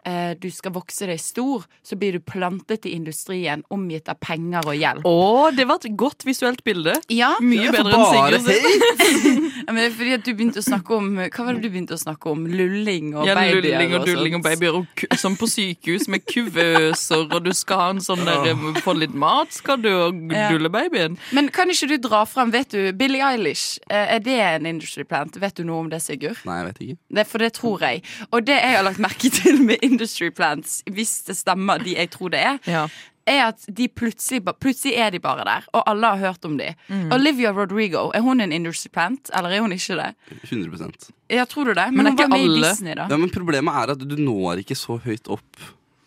Eh, 0.08 0.34
du 0.40 0.48
skal 0.54 0.72
vokse 0.72 1.08
deg 1.10 1.20
stor, 1.20 1.66
så 1.84 1.98
blir 2.00 2.16
du 2.16 2.22
plantet 2.24 2.86
i 2.88 2.94
industrien, 2.96 3.64
omgitt 3.74 4.08
av 4.08 4.16
penger 4.24 4.64
og 4.70 4.78
gjeld. 4.80 5.04
Å, 5.04 5.50
det 5.58 5.66
var 5.68 5.82
et 5.84 5.98
godt 6.00 6.24
visuelt 6.28 6.64
bilde. 6.64 6.94
Ja, 7.12 7.34
Mye 7.44 7.74
bedre 7.76 7.98
enn 7.98 8.06
Sigurd 8.08 8.48
sin. 8.48 9.44
Ja, 9.68 9.74
men 9.74 9.82
det 9.82 9.88
er 9.90 9.96
fordi 9.98 10.14
at 10.16 10.24
du 10.24 10.30
begynte 10.38 10.62
å 10.62 10.64
snakke 10.64 10.96
om 10.96 11.08
Hva 11.18 11.44
var 11.44 11.58
det 11.58 11.64
du 11.66 11.72
begynte 11.74 11.96
å 11.98 12.00
snakke 12.00 12.30
om? 12.32 12.46
Lulling 12.48 13.10
og 13.18 13.26
Ja, 13.28 13.34
babyer 13.36 13.58
lulling 13.66 13.96
og 13.98 14.00
og 14.00 14.06
dulling 14.08 14.36
og 14.38 14.44
babyer, 14.46 14.78
og 14.78 15.18
som 15.20 15.36
på 15.36 15.50
sykehus 15.52 16.06
med 16.14 16.24
kuvøser, 16.30 17.26
og 17.34 17.44
du 17.44 17.52
skal 17.58 17.82
ha 17.82 17.88
en 17.96 18.00
sånn 18.04 18.24
der 18.28 18.48
eh, 18.54 18.80
Få 18.86 18.94
litt 18.96 19.16
mat, 19.18 19.52
skal 19.58 19.82
du, 19.84 19.90
og 19.92 20.22
Ja. 20.32 20.48
dulle 20.54 20.70
babyen. 20.72 21.18
Men 21.36 21.50
kan 21.52 21.68
ikke 21.74 21.90
du 21.92 21.98
dra 22.08 22.22
fram, 22.30 22.52
vet 22.54 22.72
du, 22.72 22.94
Billie 22.96 23.24
Eilish, 23.28 23.80
eh, 23.90 24.16
er 24.16 24.24
det 24.24 24.38
en 24.40 24.66
industry 24.70 25.04
plant? 25.08 25.36
Vet 25.42 25.60
du 25.60 25.66
noe 25.68 25.84
om 25.84 25.90
det, 25.92 26.00
Sigurd? 26.06 26.40
nei, 26.48 26.62
jeg 26.62 26.68
vet 26.70 26.82
ikke. 26.86 26.98
Det, 27.20 27.28
for 27.28 27.44
det 27.44 27.52
tror 27.58 27.84
jeg. 27.84 28.04
Og 28.32 28.46
det 28.48 28.56
jeg 28.62 28.76
har 28.78 28.86
lagt 28.88 29.04
merke 29.04 29.32
til 29.34 29.60
med 29.68 29.78
industry 29.82 29.97
plants, 30.32 30.84
hvis 30.92 31.24
det 31.28 31.36
stemmer 31.38 31.78
de 31.84 31.96
jeg 31.96 32.10
tror 32.10 32.30
det 32.30 32.40
er, 32.40 32.58
Ja. 32.68 32.88
er 33.28 33.48
at 33.48 33.66
de 33.78 33.88
plutselig, 33.88 34.42
plutselig 34.60 34.94
er 34.96 35.10
de 35.10 35.20
bare 35.20 35.44
der, 35.44 35.64
og 35.74 35.84
alle 35.90 36.08
har 36.08 36.18
hørt 36.18 36.46
om 36.46 36.58
de. 36.58 36.74
Mm. 36.90 37.12
Olivia 37.12 37.52
Rodrigo, 37.52 38.10
er 38.14 38.22
hun 38.22 38.40
en 38.42 38.52
industry 38.52 38.90
plant, 38.90 39.30
eller 39.36 39.50
er 39.50 39.60
hun 39.62 39.72
ikke 39.72 39.96
det? 39.96 40.16
100% 40.50 41.10
Ja, 41.30 41.44
tror 41.46 41.64
du 41.66 41.74
det? 41.74 41.88
Men 41.92 41.98
Men, 42.04 42.08
er 42.08 42.10
hun 42.12 42.18
var 42.18 42.28
med 42.28 42.40
alle- 42.40 42.68
i 42.68 42.70
Disney, 42.70 42.94
da. 42.96 43.08
Ja, 43.10 43.18
men 43.18 43.30
Problemet 43.30 43.74
er 43.74 43.92
at 43.92 44.00
du 44.00 44.16
når 44.16 44.58
ikke 44.64 44.76
så 44.76 44.98
høyt 45.04 45.28
opp. 45.28 45.58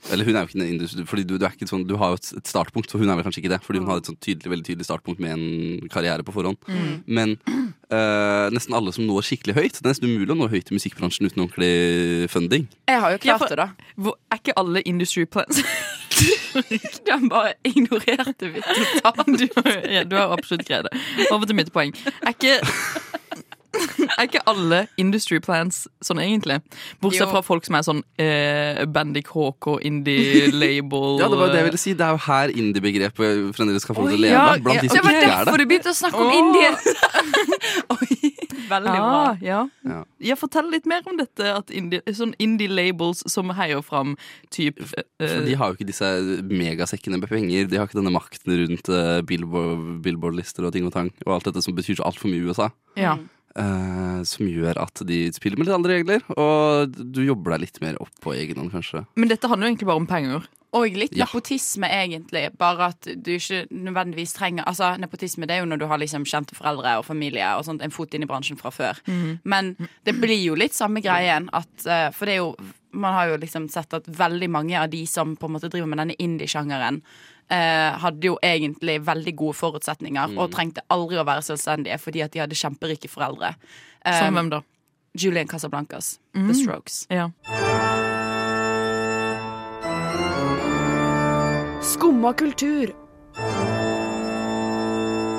Eller 0.08 0.24
hun 0.24 0.36
er 0.36 0.44
jo 0.44 0.48
ikke 0.48 0.58
en 0.58 0.66
industri, 0.66 1.04
fordi 1.06 1.24
du, 1.28 1.34
du, 1.36 1.44
er 1.44 1.52
ikke 1.54 1.68
sånn, 1.68 1.84
du 1.86 1.94
har 2.00 2.14
jo 2.14 2.20
et, 2.20 2.30
et 2.40 2.48
startpunkt, 2.48 2.90
så 2.90 2.98
hun 3.00 3.10
er 3.10 3.18
vel 3.18 3.26
kanskje 3.26 3.42
ikke 3.42 3.52
det. 3.52 3.60
Fordi 3.66 3.82
hun 3.82 3.90
har 3.90 4.00
et 4.00 4.08
sånn 4.08 4.18
tydelig, 4.18 4.52
veldig 4.54 4.66
tydelig 4.66 4.88
startpunkt 4.88 5.20
med 5.22 5.34
en 5.36 5.90
karriere 5.92 6.24
på 6.26 6.34
forhånd. 6.34 6.58
Men 7.04 7.36
øh, 7.44 8.46
nesten 8.54 8.76
alle 8.76 8.94
som 8.96 9.04
når 9.08 9.26
skikkelig 9.26 9.56
høyt 9.58 9.78
Det 9.78 9.84
er 9.84 9.92
nesten 9.92 10.08
umulig 10.08 10.34
å 10.34 10.38
nå 10.40 10.48
høyt 10.52 10.72
i 10.72 10.78
musikkbransjen 10.78 11.28
uten 11.28 11.44
ordentlig 11.44 12.30
funding. 12.32 12.68
Jeg 12.88 13.04
har 13.04 13.16
jo 13.16 13.22
klart 13.26 13.46
det, 13.52 13.60
da. 13.60 13.68
Hvor, 14.00 14.16
er 14.32 14.42
ikke 14.42 14.56
alle 14.60 14.84
industry 14.88 15.28
plans? 15.28 15.62
Du 16.50 17.12
har 17.12 17.22
bare 17.30 17.52
ignorerte 17.64 18.48
vi 18.50 18.60
totalt. 18.60 19.30
du, 19.40 19.46
ja, 19.88 20.02
du 20.04 20.16
har 20.18 20.34
absolutt 20.34 20.66
greid 20.68 20.88
det. 20.88 20.98
Over 21.30 21.46
til 21.46 21.56
mitt 21.56 21.70
poeng. 21.72 21.94
Er 22.26 22.34
ikke 22.34 22.58
er 24.18 24.26
ikke 24.26 24.42
alle 24.50 24.80
industry 25.00 25.38
plans 25.42 25.84
sånn 26.04 26.18
egentlig? 26.22 26.56
Bortsett 27.02 27.26
Jo. 27.26 27.30
fra 27.32 27.42
folk 27.46 27.64
som 27.68 27.76
er 27.78 27.84
sånn 27.86 28.00
eh, 28.20 28.80
Bandic 28.90 29.30
HK, 29.30 29.76
indie 29.86 30.48
label 30.62 31.20
Ja, 31.22 31.28
det 31.30 31.38
var 31.40 31.52
det 31.54 31.60
jeg 31.62 31.68
ville 31.70 31.82
si. 31.82 31.94
Det 31.98 32.06
er 32.06 32.16
jo 32.16 32.22
her 32.26 32.54
indie-begrepet 32.54 33.54
fremdeles 33.56 33.86
skal 33.86 33.98
få 33.98 34.06
det 34.08 34.16
til 34.16 34.20
å 34.20 34.24
leve. 34.26 34.34
Ja, 34.34 34.46
Blant 34.64 34.82
de 34.84 34.90
som 34.90 35.04
var 35.06 35.14
ikke 35.14 35.16
er 35.16 35.20
det. 35.20 35.26
det. 35.26 35.30
var 35.30 35.44
derfor 35.46 35.62
du 35.62 35.68
begynte 35.70 35.94
å 35.94 35.98
snakke 36.00 36.20
om 36.20 36.30
Åh. 36.30 36.40
Indien. 36.40 36.74
Oi, 37.94 38.32
veldig 38.72 38.94
bra. 38.94 39.10
Ah, 39.30 39.40
ja. 39.44 39.60
Ja. 39.86 40.00
ja, 40.30 40.36
fortell 40.38 40.68
litt 40.72 40.86
mer 40.90 41.06
om 41.10 41.18
dette. 41.20 41.46
At 41.54 41.70
indie, 41.74 42.02
sånn 42.16 42.34
indie 42.42 42.70
labels 42.70 43.22
som 43.30 43.50
heier 43.58 43.82
fram 43.86 44.16
type 44.54 44.82
uh, 44.90 45.38
de 45.46 45.56
har 45.58 45.70
jo 45.72 45.78
ikke 45.78 45.88
disse 45.88 46.06
megasekkene 46.50 47.18
med 47.20 47.30
penger. 47.30 47.68
De 47.70 47.78
har 47.80 47.88
ikke 47.88 47.98
denne 48.00 48.12
makten 48.14 48.54
rundt 48.64 48.90
uh, 48.92 49.20
Billboard- 49.26 50.00
Billboard-lister 50.04 50.66
og 50.68 50.74
ting 50.76 50.86
og 50.88 50.94
tang. 50.94 51.10
Og 51.26 51.36
alt 51.38 51.48
dette 51.50 51.62
som 51.64 51.74
betyr 51.76 51.98
så 52.00 52.06
altfor 52.10 52.30
mye 52.32 52.42
i 52.42 52.48
USA. 52.50 52.70
ja. 52.98 53.18
Eh, 53.58 54.20
som 54.28 54.48
gjør 54.48 54.80
at 54.82 55.02
de 55.08 55.22
spiller 55.34 55.58
med 55.58 55.68
litt 55.68 55.76
andre 55.76 55.98
regler, 55.98 56.24
og 56.36 56.94
du 56.94 57.22
jobber 57.24 57.56
deg 57.56 57.66
litt 57.66 57.82
mer 57.84 58.00
opp 58.02 58.12
på 58.22 58.34
egen 58.36 58.60
hånd. 58.62 58.74
Men 59.18 59.32
dette 59.32 59.50
handler 59.50 59.68
jo 59.68 59.74
egentlig 59.74 59.90
bare 59.90 60.02
om 60.02 60.10
penger. 60.10 60.48
Og 60.72 60.86
litt 60.94 61.16
Ja. 61.16 61.24
nepotisme, 61.24 61.88
egentlig. 61.90 62.56
Bare 62.56 62.86
at 62.90 63.00
du 63.02 63.30
ikke 63.34 63.66
nødvendigvis 63.72 64.32
trenger 64.36 64.62
Altså, 64.66 64.96
Nepotisme 65.00 65.46
det 65.46 65.50
er 65.56 65.60
jo 65.64 65.66
når 65.66 65.78
du 65.80 65.86
har 65.88 65.98
liksom 65.98 66.22
kjente 66.24 66.54
foreldre 66.54 66.98
og 66.98 67.04
familie 67.04 67.42
og 67.58 67.64
sånt, 67.64 67.82
en 67.82 67.90
fot 67.90 68.14
inn 68.14 68.22
i 68.22 68.26
bransjen 68.26 68.56
fra 68.56 68.70
før. 68.70 68.96
Men 69.44 69.76
det 70.04 70.14
blir 70.20 70.40
jo 70.44 70.54
litt 70.54 70.72
samme 70.72 71.02
greien. 71.02 71.48
At, 71.52 71.86
eh, 71.86 72.10
for 72.10 72.26
det 72.26 72.34
er 72.34 72.36
jo 72.44 72.56
Man 72.92 73.12
har 73.14 73.28
jo 73.28 73.36
liksom 73.38 73.68
sett 73.70 73.94
at 73.94 74.04
veldig 74.06 74.48
mange 74.50 74.74
av 74.76 74.90
de 74.90 75.06
som 75.06 75.36
på 75.36 75.46
en 75.46 75.52
måte 75.54 75.70
driver 75.70 75.86
med 75.86 75.98
denne 75.98 76.16
indie-sjangeren, 76.18 77.02
eh, 77.48 77.92
hadde 77.98 78.20
jo 78.24 78.36
egentlig 78.42 79.00
veldig 79.04 79.36
gode 79.36 79.54
forutsetninger 79.54 80.26
Mm. 80.30 80.38
og 80.38 80.50
trengte 80.50 80.80
aldri 80.90 81.14
å 81.16 81.24
være 81.24 81.40
selvstendige 81.40 82.00
fordi 82.00 82.24
at 82.24 82.32
de 82.32 82.40
hadde 82.40 82.56
kjemperike 82.56 83.08
foreldre. 83.08 83.54
Eh, 84.04 84.18
Som 84.18 84.34
hvem 84.34 84.50
da? 84.50 84.62
Julian 85.16 85.46
Casablancas, 85.46 86.18
Mm. 86.34 86.48
The 86.48 86.54
Strokes. 86.54 87.06
Ja. 87.10 87.30
Skumma 92.00 92.30
kultur. 92.32 92.94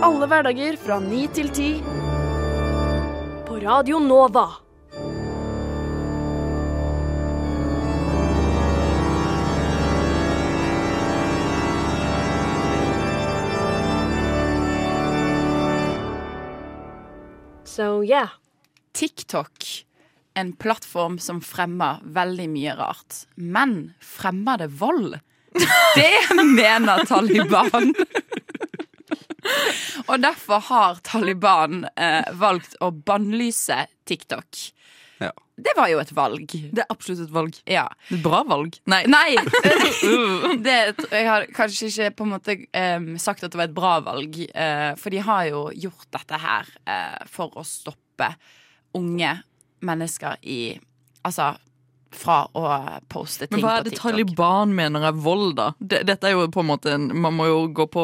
Alle 0.05 0.27
hverdager 0.29 0.75
fra 0.77 0.99
ni 1.01 1.23
til 1.33 1.47
ti. 1.49 1.69
På 3.47 3.57
Radio 3.63 3.97
Nova. 3.97 4.43
So 17.65 18.03
yeah. 18.05 18.37
TikTok, 18.93 19.65
en 20.37 20.53
plattform 20.53 21.17
som 21.17 21.41
fremmer 21.41 22.05
veldig 22.05 22.49
mye 22.53 22.77
rart. 22.77 23.23
Men 23.33 23.95
fremmer 23.97 24.61
det 24.61 24.69
vold? 24.77 25.17
Det 25.51 26.43
mener 26.45 27.05
Taliban. 27.05 27.93
Og 30.07 30.19
derfor 30.21 30.61
har 30.69 31.01
Taliban 31.03 31.85
eh, 31.95 32.29
valgt 32.37 32.77
å 32.81 32.91
bannlyse 32.91 33.85
TikTok. 34.07 34.61
Ja. 35.21 35.31
Det 35.61 35.73
var 35.77 35.89
jo 35.91 35.99
et 36.01 36.11
valg. 36.17 36.53
Det 36.73 36.81
er 36.81 36.89
absolutt 36.89 37.25
et 37.27 37.33
valg. 37.33 37.57
Ja. 37.69 37.85
Et 38.09 38.21
bra 38.23 38.41
valg. 38.47 38.77
Nei. 38.89 39.03
Nei! 39.11 39.35
Det, 40.65 40.77
jeg 41.11 41.27
har 41.27 41.45
kanskje 41.53 41.91
ikke 41.91 42.11
på 42.17 42.25
en 42.25 42.33
måte 42.33 42.57
um, 42.73 43.11
sagt 43.21 43.45
at 43.45 43.53
det 43.53 43.59
var 43.59 43.69
et 43.69 43.75
bra 43.77 43.95
valg, 44.05 44.39
uh, 44.55 44.91
for 44.99 45.13
de 45.13 45.21
har 45.25 45.49
jo 45.51 45.65
gjort 45.87 46.07
dette 46.17 46.41
her 46.41 46.71
uh, 46.89 47.19
for 47.29 47.53
å 47.57 47.65
stoppe 47.67 48.31
unge 48.97 49.35
mennesker 49.85 50.41
i 50.45 50.61
Altså 51.21 51.51
fra 52.11 52.45
å 52.53 52.63
poste 53.09 53.47
ting 53.47 53.55
på 53.55 53.55
TikTok. 53.55 53.61
Men 53.61 53.63
hva 53.63 53.75
er 53.79 53.83
det 53.87 53.97
Taliban 53.99 54.73
mener 54.75 55.05
er 55.07 55.13
vold, 55.13 55.55
da? 55.55 55.69
Dette 55.79 56.27
er 56.27 56.31
jo 56.35 56.47
på 56.51 56.59
en 56.59 56.67
måte 56.67 56.91
en, 56.93 57.05
Man 57.21 57.33
må 57.37 57.45
jo 57.47 57.67
gå 57.73 57.85
på 57.89 58.03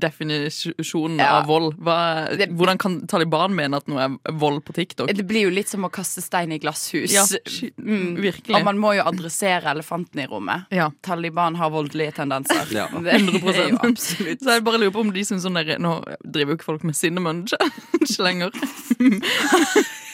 definisjonen 0.00 1.18
Ja. 1.18 1.40
av 1.40 1.46
vold. 1.46 1.76
Hva, 1.76 2.28
Det- 2.36 2.48
hvordan 2.50 2.78
kan 2.78 3.06
Taliban 3.06 3.54
mene 3.54 3.76
at 3.76 3.86
noe 3.88 4.00
er 4.04 4.32
vold 4.32 4.64
på 4.64 4.72
TikTok? 4.74 5.12
Det 5.14 5.26
blir 5.26 5.42
jo 5.42 5.50
litt 5.50 5.68
som 5.68 5.82
å 5.84 5.90
kaste 5.90 6.22
stein 6.22 6.50
i 6.52 6.58
glasshus. 6.58 7.12
Ja, 7.12 7.24
virkelig. 7.24 7.72
Mm. 7.78 8.16
virkelig. 8.22 8.56
Og 8.56 8.64
man 8.64 8.78
må 8.78 8.94
jo 8.96 9.02
adressere 9.02 9.64
elefanten 9.74 10.20
i 10.20 10.26
rommet. 10.26 10.66
Ja. 10.70 10.90
Taliban 11.02 11.54
har 11.56 11.70
voldelige 11.70 12.14
tendenser. 12.14 12.66
Ja. 12.72 12.86
Det 12.88 13.12
er 13.14 13.18
jo 13.18 13.38
100%. 13.38 13.78
absolutt. 13.92 14.40
Så 14.40 14.48
jeg 14.56 14.64
bare 14.64 14.78
lurer 14.78 14.92
på 14.92 15.00
om 15.00 15.12
de 15.12 15.20
syns 15.20 15.42
sånn 15.44 15.54
der 15.54 15.78
Nå 15.78 16.02
driver 16.24 16.52
jo 16.52 16.56
ikke 16.56 16.64
folk 16.64 16.84
med 16.84 16.94
cinnamon 16.96 17.46
challenge 17.46 18.18
lenger. 18.18 18.50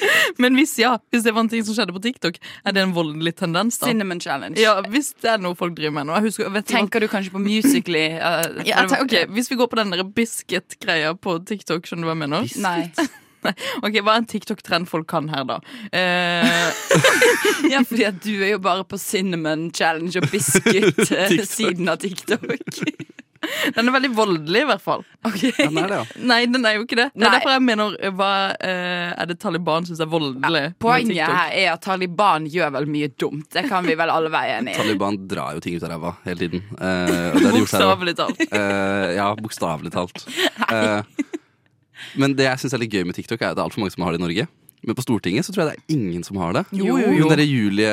Men 0.42 0.56
hvis 0.58 0.74
ja, 0.80 0.96
hvis 1.12 1.24
det 1.26 1.34
var 1.34 1.44
en 1.46 1.50
ting 1.52 1.64
som 1.66 1.76
skjedde 1.76 1.94
på 1.96 2.02
TikTok, 2.04 2.38
er 2.64 2.76
det 2.76 2.82
en 2.86 2.94
voldelig 2.96 3.34
tendens 3.40 3.78
da? 3.80 3.90
Cinnamon 3.90 4.20
challenge. 4.22 4.60
Ja, 4.60 4.78
hvis 4.92 5.12
det 5.22 5.30
er 5.34 5.42
noe 5.42 5.58
folk 5.58 5.76
driver 5.78 5.96
med 5.98 6.08
nå. 6.10 6.18
Jeg 6.18 6.30
husker, 6.30 6.52
vet 6.54 6.68
Tenker 6.70 7.02
du 7.04 7.08
kanskje 7.12 7.34
på 7.34 7.42
Musically? 7.42 8.06
Uh, 8.16 8.62
ja, 8.70 8.84
tenker, 8.86 9.02
ok, 9.06 9.34
Hvis 9.36 9.50
vi 9.52 9.58
går 9.60 9.70
på 9.72 9.80
den 9.80 9.92
der 9.94 10.04
biscuit-greia 10.04 11.14
på 11.18 11.38
TikTok, 11.48 11.86
skjønner 11.88 12.06
du 12.06 12.12
hva 12.12 12.16
jeg 12.16 12.24
mener? 12.26 12.54
Nei. 12.64 12.78
Ok, 13.82 13.96
Hva 14.06 14.12
er 14.14 14.20
en 14.20 14.26
TikTok-trend 14.30 14.86
folk 14.86 15.08
kan 15.10 15.26
her, 15.32 15.42
da? 15.48 15.56
Eh, 15.90 16.68
Ja, 17.72 17.80
fordi 17.82 18.04
at 18.06 18.20
du 18.22 18.36
er 18.36 18.52
jo 18.52 18.60
bare 18.62 18.84
på 18.86 18.98
cinnamon 19.02 19.64
challenge 19.74 20.20
og 20.22 20.28
biscuit-siden 20.30 21.90
av 21.90 21.98
TikTok. 22.02 22.54
den 23.76 23.88
er 23.88 23.94
veldig 23.94 24.10
voldelig, 24.16 24.62
i 24.62 24.68
hvert 24.68 24.82
fall. 24.82 25.02
Okay. 25.26 25.50
Den 25.58 25.78
er 25.82 25.88
det, 25.90 25.98
ja. 26.00 26.22
Nei, 26.30 26.40
den 26.50 26.64
er 26.66 26.76
jo 26.76 26.84
ikke 26.84 26.96
det. 26.98 27.08
Det 27.14 27.22
er 27.22 27.28
Nei. 27.28 27.32
derfor 27.36 27.52
jeg 27.54 27.62
mener 27.62 27.96
eh, 27.98 28.12
Hva 28.18 28.30
eh, 28.58 29.10
er 29.22 29.28
det 29.30 29.36
Taliban 29.42 29.86
syns 29.86 30.00
er 30.02 30.10
voldelig? 30.10 30.62
Ja, 30.68 30.72
Poenget 30.82 31.20
her 31.22 31.52
er 31.60 31.68
at 31.74 31.82
Taliban 31.84 32.46
gjør 32.50 32.72
vel 32.76 32.88
mye 32.90 33.10
dumt. 33.18 33.46
Det 33.54 33.64
kan 33.70 33.86
vi 33.86 33.94
vel 33.98 34.10
alle 34.14 34.32
være 34.32 34.56
enig 34.60 34.74
i. 34.74 34.78
Taliban 34.80 35.18
drar 35.30 35.54
jo 35.56 35.62
ting 35.64 35.76
ut 35.78 35.86
av 35.86 35.94
ræva 35.94 36.14
hele 36.26 36.44
tiden. 36.44 36.64
Eh. 36.78 37.38
Bokstavelig 37.58 38.16
talt. 38.18 38.42
Eh, 38.48 39.06
ja, 39.18 39.28
bokstavelig 39.38 39.94
talt. 39.94 40.26
Eh, 40.72 41.02
men 42.18 42.32
det 42.38 42.46
jeg 42.46 42.60
syns 42.62 42.74
er 42.76 42.80
litt 42.82 42.94
gøy 42.94 43.02
med 43.06 43.16
TikTok, 43.16 43.40
er 43.42 43.52
at 43.52 43.58
det 43.58 43.62
er 43.62 43.66
altfor 43.68 43.82
mange 43.82 43.92
som 43.94 44.04
har 44.06 44.14
det 44.14 44.20
i 44.20 44.22
Norge. 44.22 44.46
Men 44.82 44.96
på 44.98 45.04
Stortinget 45.04 45.46
så 45.46 45.52
tror 45.54 45.62
jeg 45.62 45.68
det 45.70 45.76
er 45.78 45.94
ingen 45.94 46.24
som 46.26 46.38
har 46.42 46.56
det. 46.56 46.62
Jo, 46.74 46.96
jo, 46.98 47.12
jo. 47.12 47.26
Hun 47.26 47.30
derre 47.30 47.44
Julie 47.46 47.90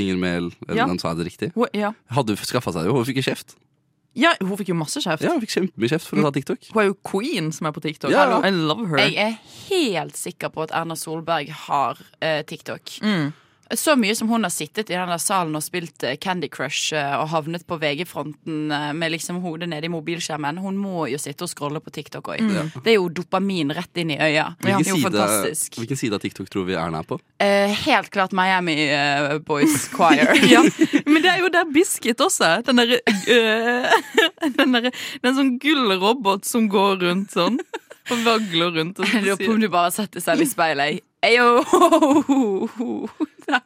Inger 0.00 0.20
Mehl, 0.20 0.46
Ja. 0.72 0.86
hun 0.88 0.98
sa 1.02 1.12
det 1.14 1.26
riktig? 1.28 1.50
Ja. 1.76 1.92
Hadde 2.14 2.36
skaffa 2.40 2.72
seg 2.72 2.86
det 2.86 2.92
jo, 2.92 2.96
hun 2.96 3.08
fikk 3.08 3.20
ikke 3.20 3.34
kjeft. 3.34 3.56
Ja, 4.18 4.32
hun 4.42 4.56
fikk 4.58 4.72
jo 4.72 4.76
masse 4.78 5.02
kjeft. 5.04 5.22
Ja, 5.22 5.34
hun 5.34 5.42
fikk 5.44 5.52
kjempemye 5.54 5.90
kjeft 5.92 6.08
for 6.08 6.18
å 6.18 6.26
ta 6.26 6.32
TikTok. 6.34 6.70
Hun 6.72 6.82
er 6.82 6.88
jo 6.88 6.96
queen 7.06 7.52
som 7.54 7.68
er 7.70 7.74
på 7.76 7.82
TikTok. 7.84 8.10
Ja. 8.14 8.24
I 8.42 8.50
love 8.50 8.88
her. 8.90 9.04
Jeg 9.04 9.16
er 9.22 9.36
helt 9.68 10.18
sikker 10.18 10.50
på 10.54 10.64
at 10.66 10.74
Erna 10.74 10.96
Solberg 10.98 11.52
har 11.68 12.00
eh, 12.18 12.40
TikTok. 12.46 12.96
Mm. 13.06 13.30
Så 13.76 13.94
mye 13.96 14.14
som 14.18 14.28
hun 14.28 14.42
har 14.42 14.50
sittet 14.50 14.90
i 14.90 14.96
denne 14.96 15.16
salen 15.22 15.54
og 15.54 15.62
spilt 15.62 16.02
eh, 16.06 16.16
Candy 16.18 16.48
Crush 16.50 16.94
eh, 16.96 17.12
og 17.20 17.28
havnet 17.30 17.62
på 17.68 17.78
VG-fronten 17.78 18.72
eh, 18.74 18.86
med 18.98 19.12
liksom 19.14 19.38
hodet 19.44 19.68
nede 19.70 19.86
i 19.86 19.92
mobilskjermen. 19.92 20.58
Hun 20.58 20.78
må 20.80 21.06
jo 21.12 21.20
sitte 21.22 21.46
og 21.46 21.52
scrolle 21.52 21.82
på 21.84 21.92
TikTok 21.94 22.32
òg. 22.34 22.42
Det 22.82 22.94
er 22.94 22.98
jo 22.98 23.06
dopamin 23.20 23.70
rett 23.76 24.00
inn 24.02 24.10
i 24.14 24.18
øya. 24.18 24.48
Hvilken, 24.64 24.88
side, 24.90 25.52
hvilken 25.78 26.00
side 26.00 26.18
av 26.18 26.24
TikTok 26.24 26.50
tror 26.50 26.66
vi 26.66 26.74
Erna 26.78 27.04
er 27.04 27.10
på? 27.12 27.20
Eh, 27.38 27.70
helt 27.86 28.10
klart 28.10 28.34
Miami 28.34 28.74
Boys 29.46 29.86
Choir. 29.94 30.34
ja, 30.54 30.64
men 31.06 31.22
det 31.22 31.30
er 31.30 31.44
jo 31.44 31.52
der 31.54 31.70
Biscuit 31.70 32.26
også 32.26 32.48
er. 32.56 32.66
Den 32.66 32.82
derre 32.82 32.98
øh, 33.06 33.86
Den 34.58 34.74
derre 34.74 34.90
Den 35.22 35.36
sånn 35.36 35.54
gull 35.62 35.94
robot 36.00 36.48
som 36.48 36.66
går 36.72 37.04
rundt 37.04 37.38
sånn. 37.38 37.60
Og 38.10 38.24
vagler 38.26 38.74
rundt. 38.74 38.98
Og 38.98 39.14
lurer 39.14 39.38
på 39.38 39.52
om 39.54 39.62
du 39.62 39.68
bare 39.70 39.92
setter 39.94 40.22
seg 40.24 40.42
i 40.42 40.48
speilet. 40.50 41.04
Eyo! 43.50 43.60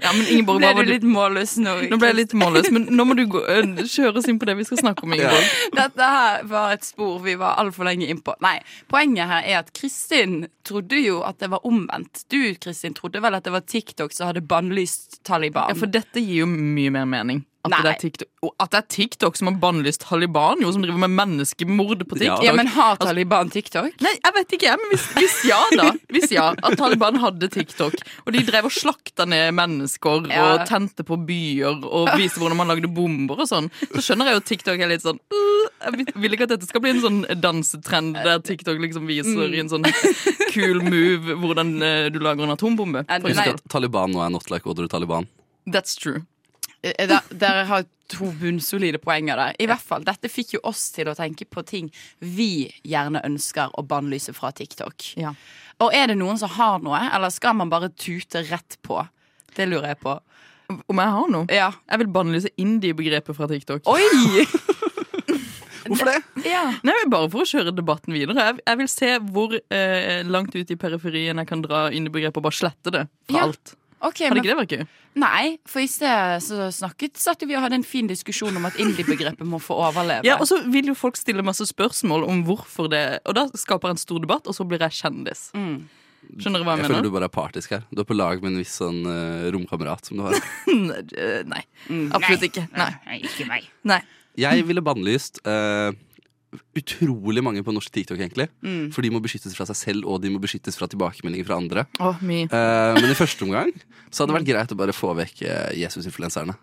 ja, 0.02 0.12
men 0.12 0.26
Ingeborg, 0.26 0.60
Ble 0.60 0.72
du 0.84 0.90
litt 0.90 1.04
målløs 1.06 1.56
nå? 1.60 1.74
Nå 1.90 1.98
ble 2.00 2.10
jeg 2.10 2.18
litt 2.20 2.34
målløs, 2.38 2.70
men 2.74 2.86
nå 2.96 3.06
må 3.08 3.16
du 3.18 3.24
gå, 3.30 3.42
kjøres 3.44 3.94
kjøre 3.94 4.22
oss 4.22 4.28
inn 4.30 4.40
på 4.40 4.48
det 4.48 4.56
vi 4.60 4.66
skal 4.68 4.80
snakke 4.82 5.04
om. 5.06 5.14
Ingeborg. 5.16 5.50
Dette 5.80 6.10
her 6.14 6.46
var 6.50 6.74
et 6.76 6.86
spor 6.86 7.18
vi 7.24 7.36
var 7.40 7.60
altfor 7.62 7.88
lenge 7.88 8.08
innpå. 8.10 8.36
Nei, 8.44 8.56
poenget 8.90 9.30
her 9.30 9.42
er 9.44 9.60
at 9.62 9.72
Kristin 9.76 10.46
trodde 10.66 11.00
jo 11.02 11.20
at 11.26 11.40
det 11.42 11.50
var 11.52 11.66
omvendt. 11.68 12.24
Du, 12.32 12.40
Kristin, 12.62 12.96
trodde 12.96 13.22
vel 13.24 13.36
at 13.38 13.46
det 13.46 13.54
var 13.54 13.66
TikTok 13.66 14.16
som 14.16 14.30
hadde 14.30 14.44
bannlyst 14.46 15.20
Taliban. 15.26 15.74
Ja, 15.74 15.78
For 15.78 15.90
dette 15.90 16.22
gir 16.22 16.44
jo 16.44 16.50
mye 16.50 16.92
mer 16.94 17.08
mening. 17.10 17.44
At 17.60 17.74
det, 17.84 17.90
er 17.90 17.98
TikTok, 18.00 18.28
at 18.64 18.70
det 18.72 18.78
er 18.78 18.84
TikTok 18.88 19.36
som 19.36 19.48
har 19.50 19.56
bannlyst 19.60 20.00
Taliban, 20.08 20.62
jo, 20.64 20.70
som 20.72 20.80
driver 20.80 21.02
med 21.02 21.12
menneskemord 21.12 22.06
på 22.08 22.16
TikTok. 22.16 22.40
ja, 22.46 22.54
men 22.56 22.70
har 22.72 22.96
Taliban 22.96 23.50
TikTok? 23.52 23.98
Nei, 24.00 24.12
jeg 24.16 24.32
vet 24.38 24.54
ikke, 24.56 24.76
men 24.80 24.88
hvis, 24.94 25.04
hvis 25.18 25.34
ja, 25.50 25.58
da. 25.76 25.90
Hvis 26.08 26.32
ja, 26.32 26.46
At 26.64 26.78
Taliban 26.80 27.18
hadde 27.20 27.50
TikTok, 27.52 27.92
og 28.24 28.32
de 28.32 28.40
drev 28.48 28.70
og 28.70 28.72
slakta 28.72 29.26
ned 29.28 29.52
mennesker 29.58 30.30
Ja. 30.32 30.46
og 30.54 30.64
tente 30.70 31.04
på 31.04 31.18
byer 31.28 31.84
og 31.84 32.08
viste 32.16 32.40
hvordan 32.40 32.56
man 32.62 32.72
lagde 32.72 32.88
bomber 32.88 33.44
og 33.44 33.50
sånn, 33.52 33.68
så 33.92 34.00
skjønner 34.08 34.30
jeg 34.32 34.40
jo 34.40 34.46
TikTok 34.54 34.80
er 34.80 34.88
litt 34.94 35.04
sånn 35.04 35.20
«Øh, 35.20 35.68
Jeg 35.84 36.06
vil- 36.16 36.32
ikke 36.32 36.48
at 36.48 36.54
dette 36.56 36.66
skal 36.68 36.80
bli 36.80 36.90
en 36.96 37.00
sånn 37.04 37.20
dansetrend 37.44 38.14
der 38.24 38.40
TikTok 38.40 38.80
liksom 38.80 39.04
viser 39.08 39.52
i 39.52 39.60
en 39.60 39.68
sånn 39.68 39.84
cool 40.54 40.80
move 40.80 41.36
hvordan 41.44 41.76
eh, 41.82 42.08
du 42.08 42.18
lager 42.24 42.44
en 42.48 42.56
atombombe. 42.56 43.04
Husk 43.04 43.46
at 43.46 43.60
Taliban 43.68 44.12
nå 44.16 44.24
er 44.24 44.30
not 44.32 44.48
like 44.50 44.64
other 44.66 44.86
Taliban. 44.88 45.28
That's 45.68 45.94
true. 45.94 46.24
Eh, 46.82 47.06
der- 47.06 47.26
Dere 47.36 47.64
har 47.68 47.84
to 48.10 48.30
bunnsolide 48.40 48.98
poenger 48.98 49.36
der. 49.36 49.54
I 49.60 49.66
hvert 49.70 49.82
fall, 49.84 50.02
Dette 50.02 50.28
fikk 50.32 50.54
jo 50.56 50.60
oss 50.64 50.90
til 50.90 51.06
å 51.06 51.14
tenke 51.14 51.44
på 51.46 51.62
ting 51.66 51.90
vi 52.20 52.72
gjerne 52.84 53.20
ønsker 53.24 53.70
å 53.78 53.84
bannlyse 53.86 54.32
fra 54.34 54.50
TikTok. 54.50 55.12
Ja. 55.20 55.34
Og 55.80 55.94
er 55.94 56.06
det 56.08 56.16
noen 56.18 56.38
som 56.38 56.48
har 56.50 56.78
noe, 56.82 56.98
eller 57.14 57.30
skal 57.30 57.54
man 57.54 57.70
bare 57.70 57.88
tute 57.90 58.42
rett 58.50 58.76
på? 58.82 58.98
Det 59.54 59.68
lurer 59.68 59.92
jeg 59.94 60.00
på. 60.00 60.16
Om 60.88 60.96
jeg 61.02 61.10
har 61.14 61.28
noe? 61.30 61.46
Ja. 61.50 61.70
Jeg 61.90 61.98
vil 61.98 62.10
bannlyse 62.14 62.50
indie-begrepet 62.58 63.34
fra 63.36 63.46
TikTok. 63.50 63.82
Oi! 63.86 64.44
Hvorfor 65.90 66.06
det? 66.06 66.18
ja. 66.46 66.66
Nei, 66.86 66.94
Bare 67.10 67.30
for 67.32 67.42
å 67.42 67.48
kjøre 67.48 67.72
debatten 67.74 68.14
videre. 68.14 68.36
Jeg, 68.50 68.58
jeg 68.66 68.78
vil 68.82 68.88
se 68.92 69.08
hvor 69.32 69.54
eh, 69.56 70.20
langt 70.28 70.54
ut 70.54 70.70
i 70.70 70.76
periferien 70.78 71.40
jeg 71.40 71.48
kan 71.50 71.62
dra 71.64 71.86
indie-begrepet 71.90 72.38
og 72.38 72.44
bare 72.46 72.58
slette 72.58 72.92
det 72.94 73.06
fra 73.30 73.46
alt. 73.48 73.72
Ok, 74.00 74.22
Hadde 74.24 74.32
men, 74.32 74.40
ikke 74.40 74.50
det 74.50 74.58
vært 74.58 74.74
gøy? 74.74 74.84
Nei, 75.20 75.44
for 75.68 75.82
i 75.82 75.88
sted 75.90 76.40
så 76.44 76.68
snakket 76.72 77.18
satt 77.20 77.42
vi 77.44 77.56
og 77.58 77.64
hadde 77.66 77.80
en 77.80 77.86
fin 77.86 78.08
diskusjon 78.08 78.56
om 78.56 78.68
at 78.68 78.78
indie-begrepet 78.80 79.44
må 79.48 79.58
få 79.60 79.76
overleve. 79.82 80.24
Ja, 80.28 80.38
Og 80.40 80.48
så 80.48 80.60
vil 80.72 80.88
jo 80.92 80.96
folk 80.96 81.18
stille 81.20 81.44
masse 81.44 81.66
spørsmål 81.68 82.24
om 82.28 82.44
hvorfor 82.46 82.88
det 82.92 83.20
Og 83.28 83.36
da 83.36 83.48
skaper 83.52 83.90
jeg 83.90 83.98
en 83.98 84.04
stor 84.04 84.22
debatt, 84.22 84.48
og 84.48 84.56
så 84.56 84.64
blir 84.64 84.80
jeg 84.86 84.96
kjendis. 85.02 85.50
Mm. 85.52 85.88
Skjønner 86.40 86.62
du 86.62 86.66
hva 86.68 86.76
jeg, 86.76 86.84
Jeg 86.84 86.92
føler 86.92 87.04
du 87.08 87.12
bare 87.12 87.28
er 87.28 87.34
partisk 87.34 87.74
her. 87.74 87.84
Du 87.90 88.02
er 88.02 88.08
på 88.08 88.16
lag 88.16 88.40
med 88.40 88.52
en 88.52 88.60
viss 88.60 88.76
sånn 88.80 89.02
uh, 89.08 89.48
romkamerat 89.52 90.08
som 90.08 90.20
du 90.20 90.26
har. 90.28 90.36
Nei. 91.52 91.62
Absolutt 92.16 92.48
ikke. 92.50 92.66
Nei. 92.76 92.92
ikke 93.24 93.48
meg. 93.48 93.68
Nei. 93.88 94.00
Jeg 94.38 94.64
ville 94.68 94.82
bannlyst 94.84 95.40
eh, 95.48 95.90
utrolig 96.74 97.42
mange 97.46 97.62
på 97.66 97.74
norsk 97.74 97.92
TikTok, 97.94 98.18
egentlig. 98.18 98.48
Mm. 98.64 98.88
For 98.94 99.02
de 99.06 99.10
må 99.14 99.20
beskyttes 99.22 99.54
fra 99.56 99.66
seg 99.68 99.78
selv, 99.78 100.08
og 100.10 100.22
de 100.22 100.32
må 100.34 100.40
beskyttes 100.42 100.78
fra 100.78 100.88
tilbakemeldinger 100.90 101.46
fra 101.46 101.58
andre. 101.60 101.86
Oh. 102.02 102.16
Eh, 102.18 102.48
men 102.98 103.10
i 103.10 103.18
første 103.18 103.46
omgang 103.46 103.70
så 104.10 104.24
hadde 104.24 104.32
det 104.32 104.38
vært 104.40 104.50
greit 104.50 104.74
å 104.74 104.80
bare 104.80 104.96
få 104.96 105.14
vekk 105.18 105.44
eh, 105.46 105.70
Jesus-influenserne. 105.84 106.56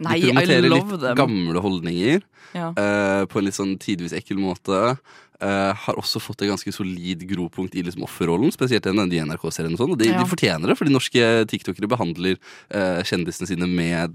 De 0.00 0.16
I 0.16 0.30
promoterer 0.30 0.70
litt 0.72 0.92
them. 1.02 1.16
gamle 1.18 1.60
holdninger 1.60 2.22
Ja. 2.56 2.70
uh, 2.72 3.26
på 3.28 3.38
en 3.38 3.44
litt 3.44 3.54
sånn 3.56 3.76
tidvis 3.78 4.14
ekkel 4.16 4.38
måte. 4.40 4.96
Uh, 5.40 5.72
har 5.76 5.96
også 6.00 6.20
fått 6.20 6.42
et 6.42 6.50
ganske 6.50 6.72
solid 6.72 7.22
gropunkt 7.28 7.76
i 7.76 7.84
liksom 7.84 8.04
offerrollen, 8.04 8.50
spesielt 8.52 8.84
i 8.88 8.92
de 8.92 9.20
NRK-serien. 9.24 9.72
og 9.72 9.78
sånn, 9.78 9.92
og 9.92 9.98
de, 10.00 10.08
Ja. 10.08 10.18
de 10.18 10.28
fortjener 10.28 10.68
det, 10.68 10.76
fordi 10.76 10.92
norske 10.92 11.46
tiktokere 11.48 11.88
behandler 11.88 12.36
eh, 12.70 13.00
kjendisene 13.04 13.46
sine 13.48 13.68
med 13.68 14.12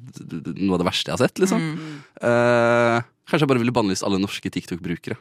noe 0.57 0.73
av 0.73 0.83
det 0.83 0.89
verste 0.89 1.09
jeg 1.09 1.17
har 1.17 1.27
sett. 1.27 1.39
liksom. 1.39 1.61
Mm. 1.77 3.05
Kanskje 3.25 3.45
jeg 3.45 3.51
bare 3.53 3.61
ville 3.63 3.73
bannlyst 3.75 4.05
alle 4.05 4.19
norske 4.21 4.49
TikTok-brukere 4.53 5.17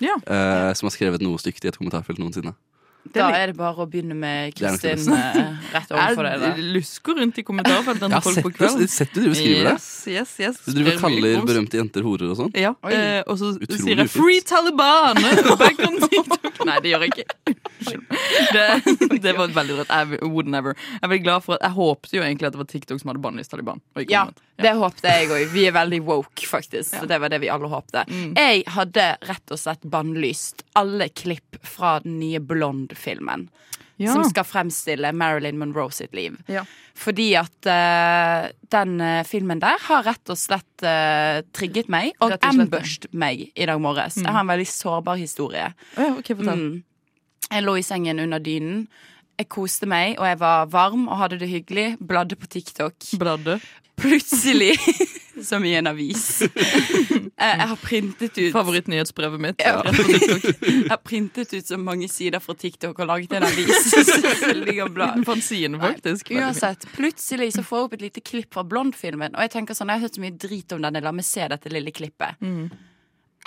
Ja. 0.00 0.16
eh, 0.26 0.72
som 0.74 0.86
har 0.88 0.94
skrevet 0.96 1.20
noe 1.24 1.38
stygt 1.42 1.64
i 1.64 1.68
et 1.68 1.78
kommentarfelt 1.78 2.18
noensinne. 2.22 2.54
Da 3.14 3.30
er 3.32 3.48
det 3.48 3.56
bare 3.56 3.80
å 3.80 3.86
begynne 3.88 4.12
med 4.14 4.50
er 4.50 4.52
Kristin 4.52 5.08
eh, 5.16 5.54
rett 5.72 5.88
overfor 5.94 6.26
deg. 6.26 6.42
Jeg 6.44 6.64
lusker 6.76 7.16
rundt 7.16 7.38
i 7.40 7.44
kommentarfeltene 7.48 8.12
har 8.12 8.20
folk 8.20 8.58
på 8.58 8.68
det, 8.76 8.88
sett 8.92 9.14
du 9.14 9.22
driver 9.22 9.32
og 9.32 9.38
skriver 9.38 9.68
det. 9.70 9.72
Yes, 9.72 9.86
yes, 10.12 10.34
yes. 10.44 10.58
Du 10.66 10.74
driver 10.76 10.98
og 10.98 11.00
kaller 11.06 11.46
berømte 11.48 11.80
jenter 11.80 12.04
horer 12.04 12.34
og 12.34 12.36
sånn. 12.42 12.52
Ja, 12.60 12.74
eh, 12.92 13.22
og 13.24 13.40
så 13.40 13.54
Utrolig 13.56 13.80
sier 13.80 14.02
jeg. 14.04 14.12
'Free 14.12 14.44
Taliban!' 14.44 15.22
Back 15.62 15.80
on 15.88 15.96
TikTok. 16.04 16.60
Nei, 16.68 16.76
det 16.84 16.92
gjør 16.92 17.06
jeg 17.06 17.14
ikke. 17.16 17.56
Det, 18.52 19.20
det 19.24 19.32
var 19.38 19.48
veldig 19.56 19.80
rett. 19.80 19.90
I 19.90 20.20
would 20.28 20.46
never. 20.52 20.76
Jeg 20.76 21.00
er 21.02 21.08
veldig 21.14 21.24
glad 21.24 21.44
for 21.46 21.56
at 21.56 21.64
Jeg 21.70 21.76
håpte 21.80 22.16
jo 22.20 22.22
egentlig 22.22 22.50
at 22.50 22.52
det 22.52 22.60
var 22.60 22.68
TikTok 22.68 23.00
som 23.00 23.14
hadde 23.14 23.24
bannlyst 23.24 23.50
Taliban. 23.56 23.80
Og 23.96 24.04
ikke 24.04 24.12
Ja. 24.12 24.26
Det 24.62 24.74
håpte 24.78 25.14
jeg 25.14 25.30
òg. 25.30 25.46
Vi 25.54 25.66
er 25.68 25.74
veldig 25.76 26.00
woke, 26.06 26.46
faktisk. 26.46 26.94
Så 26.98 27.08
det 27.08 27.20
var 27.22 27.32
det 27.32 27.40
vi 27.42 27.50
alle 27.52 27.70
håpte. 27.70 28.04
Jeg 28.36 28.64
hadde 28.76 29.06
rett 29.28 29.54
og 29.54 29.60
slett 29.60 29.86
bannlyst 29.88 30.64
alle 30.78 31.10
klipp 31.12 31.58
fra 31.66 31.98
den 32.04 32.18
nye 32.22 32.40
Blond-filmen. 32.42 33.48
Ja. 34.00 34.14
Som 34.14 34.24
skal 34.24 34.46
fremstille 34.48 35.10
Marilyn 35.12 35.58
Monroe 35.60 35.92
sitt 35.92 36.14
liv. 36.16 36.38
Ja. 36.48 36.62
Fordi 36.96 37.26
at 37.36 37.68
uh, 37.68 38.46
den 38.72 38.94
uh, 39.00 39.20
filmen 39.28 39.60
der 39.60 39.76
har 39.84 40.06
rett 40.08 40.32
og 40.32 40.38
slett 40.40 40.84
uh, 40.84 41.44
trigget 41.52 41.90
meg, 41.92 42.14
og 42.20 42.32
og 42.32 42.46
ambushed 42.48 43.10
meg 43.12 43.50
i 43.52 43.68
dag 43.68 43.80
morges. 43.80 44.16
Jeg 44.22 44.32
har 44.32 44.40
en 44.40 44.52
veldig 44.52 44.68
sårbar 44.72 45.20
historie. 45.20 45.68
Oh, 45.98 46.06
ja, 46.06 46.14
okay. 46.16 46.36
Mm. 46.36 46.80
Jeg 47.50 47.66
lå 47.66 47.76
i 47.76 47.84
sengen 47.84 48.24
under 48.24 48.40
dynen. 48.40 48.86
Jeg 49.40 49.48
koste 49.52 49.88
meg, 49.88 50.18
og 50.20 50.26
jeg 50.28 50.36
var 50.42 50.66
varm 50.72 51.06
og 51.08 51.16
hadde 51.20 51.38
det 51.40 51.48
hyggelig. 51.48 51.86
Bladde 52.00 52.36
på 52.36 52.48
TikTok. 52.52 52.96
Bladde. 53.20 53.56
Plutselig, 54.00 54.74
som 55.48 55.64
i 55.64 55.74
en 55.78 55.86
avis 55.90 56.42
Jeg 57.40 57.68
har 57.70 57.76
printet 57.80 58.36
ut 58.38 58.52
Favorittnyhetsbrevet 58.52 59.40
mitt. 59.40 59.62
Ja. 59.64 59.80
Rett. 59.86 60.44
Jeg 60.60 60.90
har 60.90 61.00
printet 61.00 61.54
ut 61.54 61.66
så 61.66 61.78
mange 61.80 62.08
sider 62.12 62.42
fra 62.44 62.54
TikTok 62.58 62.98
og 63.00 63.08
laget 63.08 63.32
en 63.38 63.46
avis. 63.48 63.94
Liten 64.60 65.24
fanzine, 65.24 65.80
faktisk. 65.80 66.34
Nei. 66.34 66.42
Uansett, 66.44 66.84
plutselig 66.92 67.54
så 67.56 67.64
får 67.64 67.78
jeg 67.78 67.88
opp 67.88 67.96
et 67.96 68.04
lite 68.04 68.24
klipp 68.24 68.52
fra 68.52 68.66
Blond-filmen. 68.68 69.32
Og 69.32 69.46
jeg 69.46 69.54
tenker 69.56 69.78
sånn, 69.78 69.88
jeg 69.88 70.02
har 70.02 70.08
hørt 70.08 70.18
så 70.20 70.24
mye 70.26 70.36
drit 70.44 70.76
om 70.76 70.84
denne, 70.84 71.00
la 71.04 71.14
meg 71.16 71.24
se 71.24 71.48
dette 71.48 71.72
lille 71.72 71.94
klippet. 71.96 72.36
Mm. 72.44 72.68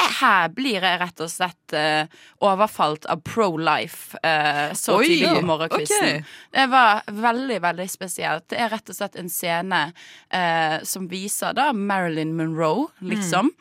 Her 0.02 0.50
blir 0.50 0.82
jeg 0.82 1.00
rett 1.00 1.22
og 1.22 1.30
slett 1.30 1.76
uh, 1.78 2.10
overfalt 2.44 3.06
av 3.12 3.22
pro-life 3.26 4.18
uh, 4.26 4.74
så 4.78 4.98
Oi, 4.98 5.06
tidlig 5.06 5.30
på 5.36 5.44
morgenkvisten. 5.46 6.08
Okay. 6.08 6.24
Det 6.56 6.66
var 6.72 7.04
veldig, 7.14 7.60
veldig 7.62 7.88
spesielt. 7.92 8.48
Det 8.50 8.58
er 8.58 8.72
rett 8.74 8.90
og 8.90 8.98
slett 8.98 9.20
en 9.22 9.30
scene 9.32 9.84
uh, 9.94 10.78
som 10.88 11.06
viser 11.12 11.54
da 11.58 11.70
Marilyn 11.78 12.34
Monroe, 12.38 12.90
liksom. 13.06 13.54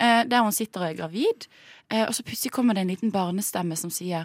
Eh, 0.00 0.24
der 0.26 0.42
hun 0.42 0.52
sitter 0.52 0.82
og 0.82 0.88
er 0.88 0.98
gravid. 0.98 1.46
Og 1.94 2.14
så 2.16 2.24
plutselig 2.26 2.50
kommer 2.50 2.74
det 2.74 2.82
en 2.82 2.90
liten 2.90 3.12
barnestemme 3.12 3.76
som 3.78 3.90
sier 3.92 4.24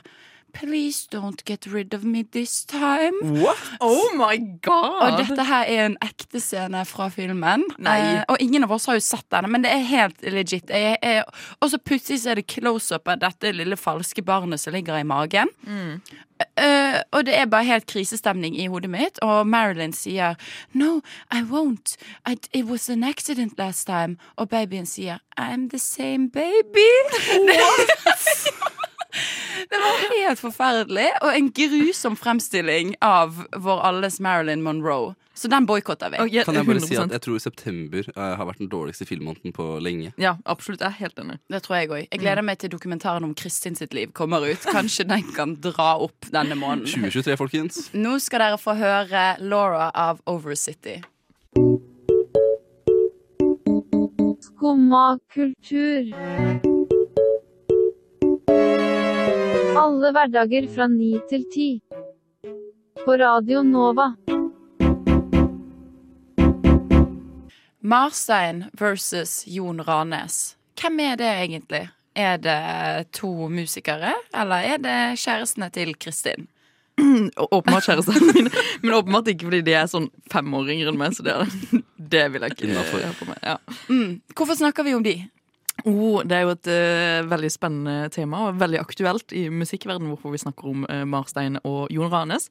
Please 0.53 1.08
don't 1.12 1.44
get 1.46 1.65
rid 1.68 1.94
of 1.94 2.03
me 2.03 2.24
this 2.24 2.65
time. 2.65 3.13
What? 3.41 3.58
Oh 3.82 4.12
my 4.15 4.38
god! 4.62 5.01
Og 5.03 5.18
dette 5.22 5.46
her 5.46 5.65
er 5.68 5.86
en 5.86 5.98
ekte 6.03 6.41
scene 6.44 6.86
fra 6.86 7.10
filmen. 7.13 7.65
Eh, 7.79 8.24
og 8.27 8.38
ingen 8.39 8.65
av 8.65 8.72
oss 8.75 8.88
har 8.89 8.98
jo 9.00 9.03
sett 9.03 9.27
denne, 9.32 9.50
men 9.51 9.65
det 9.65 9.72
er 9.74 9.86
helt 9.89 10.25
legit. 10.34 10.72
Og 11.60 11.70
så 11.72 11.79
plutselig 11.79 12.25
er 12.27 12.41
det 12.41 12.48
close-up 12.51 13.08
av 13.08 13.22
dette 13.22 13.53
lille 13.56 13.77
falske 13.79 14.24
barnet 14.25 14.62
som 14.62 14.74
ligger 14.74 15.00
i 15.00 15.08
magen. 15.08 15.51
Eh, 16.56 17.01
og 17.12 17.25
det 17.27 17.36
er 17.36 17.50
bare 17.51 17.68
helt 17.68 17.88
krisestemning 17.91 18.56
i 18.60 18.68
hodet 18.72 18.89
mitt. 18.89 19.20
Og 19.25 19.48
Marilyn 19.48 19.94
sier 19.94 20.36
No, 20.74 21.01
I 21.32 21.44
won't. 21.44 21.98
I, 22.25 22.38
it 22.53 22.65
was 22.65 22.89
an 22.89 23.03
accident 23.03 23.58
last 23.60 23.88
time. 23.88 24.18
Og 24.38 24.50
babyen 24.50 24.86
sier 24.86 25.20
I'm 25.38 25.70
the 25.70 25.79
same 25.79 26.29
baby. 26.29 26.89
Det 29.70 29.80
var 29.84 30.04
helt 30.16 30.39
forferdelig, 30.39 31.08
og 31.22 31.34
en 31.36 31.50
grusom 31.51 32.16
fremstilling 32.20 32.96
av 33.04 33.42
vår 33.58 33.82
alles 33.89 34.20
Marilyn 34.24 34.62
Monroe. 34.63 35.16
Så 35.40 35.48
den 35.48 35.64
boikotter 35.66 36.10
vi. 36.12 36.18
Oh, 36.20 36.27
jeg- 36.27 36.44
Kan 36.46 36.55
jeg 36.55 36.66
bare 36.68 36.81
si 36.83 36.96
at 37.00 37.12
jeg 37.16 37.22
tror 37.22 37.40
september 37.40 38.03
uh, 38.18 38.36
har 38.36 38.46
vært 38.46 38.57
den 38.60 38.68
dårligste 38.68 39.05
filmmåneden 39.07 39.53
på 39.55 39.79
lenge. 39.81 40.12
Ja, 40.20 40.33
absolutt. 40.46 40.81
Jeg 40.81 40.88
er 40.92 40.98
helt 41.00 41.16
enig. 41.22 41.38
Det 41.50 41.62
tror 41.64 41.75
jeg 41.79 41.90
òg. 41.90 42.07
Jeg 42.12 42.20
gleder 42.20 42.42
meg 42.44 42.57
til 42.60 42.70
dokumentaren 42.70 43.24
om 43.24 43.33
Kristin 43.33 43.75
sitt 43.75 43.94
liv 43.94 44.12
kommer 44.12 44.44
ut. 44.44 44.60
Kanskje 44.68 45.07
den 45.07 45.24
kan 45.36 45.55
dra 45.64 45.96
opp 46.03 46.27
denne 46.31 46.55
måneden. 46.60 46.88
2023, 46.92 47.38
folkens. 47.40 47.90
Nå 47.94 48.18
skal 48.20 48.40
dere 48.40 48.57
få 48.60 48.75
høre 48.75 49.38
Laura 49.40 49.92
av 49.96 50.20
Overcity. 50.27 51.00
Skumma 54.42 55.18
kultur. 55.33 56.12
Alle 59.79 60.09
hverdager 60.11 60.65
fra 60.74 60.89
ni 60.92 61.13
til 61.29 61.46
ti. 61.53 61.68
På 63.05 63.15
Radio 63.15 63.61
Nova. 63.63 64.09
Marstein 67.79 68.65
versus 68.74 69.46
Jon 69.48 69.79
Ranes. 69.87 70.57
Hvem 70.81 71.00
er 71.00 71.15
det 71.22 71.31
egentlig? 71.31 71.81
Er 72.15 72.37
det 72.44 72.59
to 73.15 73.31
musikere, 73.48 74.11
eller 74.35 74.68
er 74.74 74.83
det 74.83 75.00
kjærestene 75.24 75.72
til 75.72 75.96
Kristin? 75.96 76.50
Åpenbart 77.39 77.87
kjærestene 77.87 78.33
mine, 78.33 78.51
men 78.83 78.94
åpenbart 79.00 79.31
ikke 79.31 79.48
fordi 79.48 79.63
de 79.63 79.79
er 79.79 79.87
sånn 79.87 80.11
fem 80.33 80.59
år 80.59 80.75
yngre 80.75 80.92
enn 80.92 81.00
meg. 81.00 81.15
Så 81.15 81.24
det, 81.24 81.39
er, 81.39 81.83
det 81.96 82.27
vil 82.33 82.44
jeg 82.44 82.57
ikke 82.57 82.68
Innenfor. 82.74 83.35
Ja. 83.39 83.55
Mm. 83.87 84.20
Hvorfor 84.35 84.59
snakker 84.59 84.83
vi 84.83 85.00
om 85.00 85.07
de? 85.07 85.22
Oh, 85.87 86.22
det 86.25 86.37
er 86.37 86.48
jo 86.48 86.55
et 86.55 86.72
uh, 86.72 87.29
veldig 87.29 87.51
spennende 87.53 88.09
tema, 88.13 88.48
og 88.48 88.59
veldig 88.61 88.81
aktuelt 88.81 89.35
i 89.35 89.48
musikkverdenen, 89.53 90.11
hvorfor 90.13 90.33
vi 90.33 90.42
snakker 90.42 90.72
om 90.72 90.87
uh, 90.89 91.03
Marstein 91.07 91.59
og 91.63 91.87
Jon 91.94 92.11
Ranes. 92.11 92.50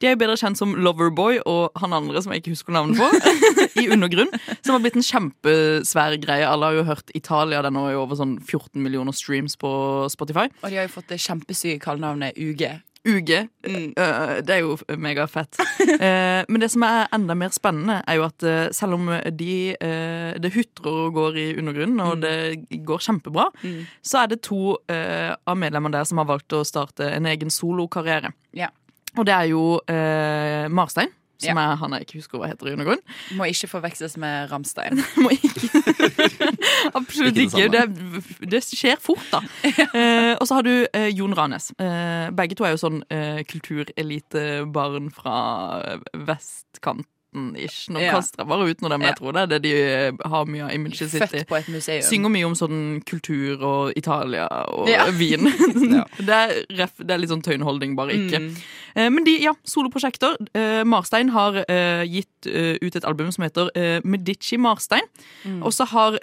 De 0.00 0.08
er 0.08 0.14
jo 0.14 0.20
bedre 0.22 0.38
kjent 0.40 0.56
som 0.56 0.70
Loverboy 0.80 1.42
og 1.44 1.76
han 1.76 1.92
andre 1.92 2.22
som 2.24 2.32
jeg 2.32 2.40
ikke 2.40 2.54
husker 2.54 2.72
navnet 2.72 2.96
på, 2.96 3.08
i 3.82 3.90
Undergrunn. 3.92 4.32
Som 4.64 4.72
har 4.72 4.80
blitt 4.80 4.96
en 4.96 5.04
kjempesvær 5.04 6.16
greie. 6.22 6.46
Alle 6.48 6.70
har 6.70 6.78
jo 6.78 6.86
hørt 6.88 7.12
Italia. 7.12 7.60
Den 7.66 7.76
har 7.76 7.92
jo 7.92 8.06
over 8.06 8.16
sånn 8.16 8.38
14 8.40 8.80
millioner 8.80 9.12
streams 9.12 9.58
på 9.60 9.70
Spotify. 10.08 10.48
Og 10.62 10.72
de 10.72 10.80
har 10.80 10.88
jo 10.88 10.94
fått 10.94 11.12
det 11.12 11.20
kjempesyke 11.20 11.82
kallenavnet 11.84 12.40
UG. 12.40 12.64
UG. 13.08 13.30
eh, 13.32 14.40
det 14.44 14.50
er 14.54 14.60
jo 14.60 14.74
megafett. 15.00 15.56
uh, 15.60 16.42
men 16.50 16.60
det 16.60 16.68
som 16.70 16.82
er 16.84 17.06
enda 17.16 17.34
mer 17.38 17.48
spennende, 17.54 18.00
er 18.06 18.18
jo 18.20 18.26
at 18.26 18.42
eh, 18.44 18.66
selv 18.76 18.98
om 18.98 19.08
de 19.38 19.54
eh, 19.72 20.34
det 20.40 20.52
hutrer 20.54 20.98
og 21.06 21.14
går 21.16 21.38
i 21.40 21.46
undergrunnen, 21.62 22.00
og 22.04 22.20
det 22.20 22.82
går 22.84 23.00
kjempebra, 23.06 23.46
så 24.04 24.24
er 24.24 24.34
det 24.34 24.42
to 24.46 24.76
eh, 24.92 25.32
av 25.48 25.56
medlemmene 25.56 25.96
der 25.96 26.04
som 26.10 26.20
har 26.20 26.28
valgt 26.28 26.52
å 26.52 26.60
starte 26.68 27.08
en 27.14 27.26
egen 27.30 27.50
solokarriere. 27.50 28.34
Ja. 28.52 28.68
Og 29.16 29.24
det 29.26 29.34
er 29.34 29.48
jo 29.50 29.64
Marstein. 30.70 31.08
Som 31.40 31.56
Ja. 31.56 31.70
er 31.72 31.76
han 31.80 31.94
jeg 31.96 32.04
ikke 32.04 32.18
husker 32.18 32.36
hva 32.38 32.48
heter 32.50 32.68
i 32.68 32.72
undergrunnen. 32.74 33.00
Må 33.38 33.46
ikke 33.48 33.66
forveksles 33.72 34.18
med 34.20 34.50
Ramstein. 34.52 35.00
Må 35.24 35.30
ikke 35.32 35.70
Absolutt 36.94 37.38
ikke. 37.44 37.68
Det, 37.72 37.84
det, 37.94 38.50
det, 38.50 38.62
skjer 38.64 39.00
fort, 39.02 39.24
da. 39.32 39.42
Eh, 39.90 40.34
og 40.36 40.46
så 40.46 40.58
har 40.58 40.66
du 40.66 40.72
eh, 40.86 41.08
Jon 41.12 41.34
Ranes. 41.36 41.70
Eh, 41.80 42.28
begge 42.36 42.56
to 42.58 42.66
er 42.66 42.74
jo 42.74 42.82
sånn 42.82 43.00
eh, 43.12 43.40
kulturelitebarn 43.48 45.10
fra 45.14 45.38
vestkant 46.28 47.08
17-ish. 47.30 47.90
Nå 47.94 48.02
ja. 48.02 48.14
kaster 48.16 48.42
jeg 48.42 48.50
bare 48.50 48.66
ut 48.70 48.82
noe, 48.82 48.96
men 48.96 49.08
jeg 49.08 49.18
tror 49.20 49.36
det 49.36 49.42
er 49.42 49.50
det 49.52 49.60
de 49.64 49.72
eh, 49.78 50.24
har 50.32 50.50
mye 50.50 50.66
av 50.66 50.74
imaget 50.74 51.00
sitt 51.00 51.16
i. 51.16 51.22
Født 51.22 51.48
på 51.48 51.58
et 51.58 51.70
museum. 51.72 52.02
Synger 52.06 52.34
mye 52.34 52.48
om 52.48 52.56
sånn 52.58 52.82
kultur 53.06 53.64
og 53.66 53.98
Italia 53.98 54.48
og 54.72 54.90
ja. 54.90 55.06
Wien. 55.20 55.48
det, 56.28 56.36
er 56.36 56.54
ref, 56.78 56.94
det, 57.00 57.10
er 57.14 57.22
litt 57.22 57.32
sånn 57.32 57.44
tøyenholdning, 57.46 57.96
bare 57.98 58.16
ikke. 58.16 58.42
Mm. 58.44 58.50
Eh, 58.94 59.08
men 59.14 59.26
de, 59.28 59.36
ja, 59.44 59.54
soloprosjekter. 59.68 60.38
Eh, 60.56 60.82
Marstein 60.88 61.32
har 61.34 61.62
gitt 62.08 62.48
ut 62.48 62.94
et 62.96 63.04
album 63.06 63.28
som 63.34 63.44
heter 63.44 63.68
Medici 64.06 64.56
Marstein. 64.60 65.04
Mm. 65.44 65.60
Og 65.66 65.74
så 65.76 65.84
har 65.90 66.16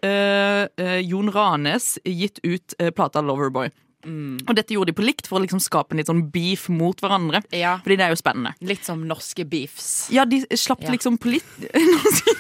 Jon 1.06 1.30
Ranes 1.34 1.96
gitt 2.04 2.42
ut 2.44 2.76
plata 2.98 3.22
Loverboy. 3.22 3.70
Mm. 4.08 4.38
Og 4.48 4.56
dette 4.56 4.72
gjorde 4.74 4.94
de 4.94 4.98
på 4.98 5.04
likt 5.04 5.28
for 5.28 5.40
å 5.40 5.44
liksom 5.44 5.60
skape 5.64 5.92
en 5.92 6.00
litt 6.00 6.08
sånn 6.08 6.24
beef 6.32 6.68
mot 6.72 6.96
hverandre. 7.04 7.42
Ja, 7.52 7.78
Fordi 7.84 7.98
det 8.00 8.06
er 8.08 8.14
jo 8.16 8.20
spennende. 8.22 8.54
litt 8.64 8.86
som 8.88 9.04
norske 9.08 9.44
beefs. 9.50 10.08
Ja, 10.16 10.24
de 10.26 10.46
slapp 10.56 10.82
Ja. 10.86 10.94
liksom 10.96 11.18
på 11.20 11.34
litt 11.36 11.44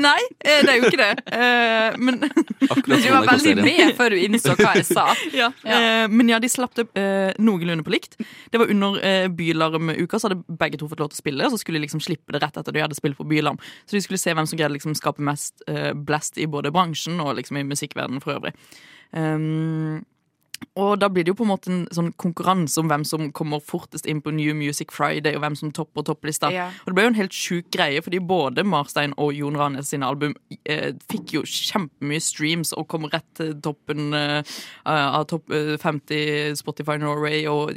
Nei, 0.00 0.20
eh, 0.46 0.60
det 0.64 0.70
er 0.70 0.76
jo 0.78 0.88
ikke 0.88 1.00
det. 1.00 1.14
Eh, 1.34 1.96
men 1.98 2.20
Akkurat 2.70 3.02
Du 3.02 3.08
var 3.10 3.26
veldig 3.26 3.54
med 3.58 3.94
før 3.98 4.14
du 4.14 4.20
innså 4.20 4.54
hva 4.58 4.74
jeg 4.78 4.86
sa. 4.88 5.08
ja. 5.40 5.50
Eh, 5.64 6.06
men 6.12 6.30
ja, 6.30 6.38
de 6.42 6.48
slapp 6.50 6.76
det 6.78 6.86
noenlunde 7.42 7.84
på 7.86 7.92
likt. 7.94 8.16
Det 8.52 8.60
var 8.62 8.70
under 8.72 9.28
Bylarm-uka, 9.36 10.20
så 10.20 10.30
hadde 10.30 10.56
begge 10.60 10.78
to 10.80 10.88
fått 10.90 11.02
lov 11.02 11.10
til 11.10 11.18
å 11.18 11.22
spille. 11.24 11.48
Og 11.48 11.54
så 11.54 11.60
skulle 11.62 11.80
de 11.80 11.86
liksom 11.86 12.02
slippe 12.04 12.32
det 12.36 12.42
rett 12.44 12.56
etter 12.60 12.76
de 12.76 12.84
hadde 12.84 12.98
spilt 12.98 13.18
på 13.18 13.26
Bylarm. 13.28 13.58
Så 13.84 13.98
de 13.98 14.04
skulle 14.04 14.20
se 14.22 14.34
hvem 14.36 14.48
som 14.48 14.58
greide 14.60 14.76
liksom 14.76 14.94
skape 14.98 15.22
mest 15.24 15.64
blast 16.06 16.38
i 16.40 16.46
både 16.50 16.72
bransjen 16.74 17.20
og 17.22 17.34
liksom 17.40 17.58
i 17.60 17.66
musikkverdenen 17.66 18.22
for 18.24 18.38
øvrig. 18.38 18.54
Um, 19.12 20.04
og 20.78 21.00
da 21.02 21.08
blir 21.10 21.24
det 21.26 21.32
jo 21.32 21.38
på 21.40 21.44
en 21.46 21.50
måte 21.50 21.70
en 21.72 21.80
sånn 21.94 22.12
konkurranse 22.20 22.78
om 22.80 22.88
hvem 22.90 23.02
som 23.08 23.26
kommer 23.36 23.62
fortest 23.64 24.06
inn 24.08 24.20
på 24.22 24.32
New 24.34 24.54
Music 24.54 24.92
Friday, 24.94 25.34
og 25.34 25.42
hvem 25.42 25.56
som 25.58 25.72
topper 25.74 26.04
topplista. 26.06 26.50
Ja. 26.54 26.68
Og 26.84 26.90
det 26.90 26.96
ble 26.96 27.06
jo 27.06 27.12
en 27.12 27.18
helt 27.18 27.36
sjuk 27.36 27.70
greie, 27.74 28.02
fordi 28.04 28.20
både 28.22 28.64
Marstein 28.66 29.14
og 29.20 29.34
Jon 29.34 29.58
Ranes 29.58 29.90
sine 29.90 30.06
album 30.06 30.36
eh, 30.62 30.92
fikk 31.10 31.34
jo 31.36 31.44
kjempemye 31.48 32.22
streams 32.22 32.74
og 32.76 32.86
kom 32.92 33.08
rett 33.10 33.26
til 33.38 33.56
toppen 33.64 34.14
eh, 34.16 34.54
av 34.86 35.26
topp 35.32 35.50
eh, 35.56 35.74
50 35.80 36.54
Spotify 36.60 37.00
Norway 37.02 37.42
og 37.50 37.74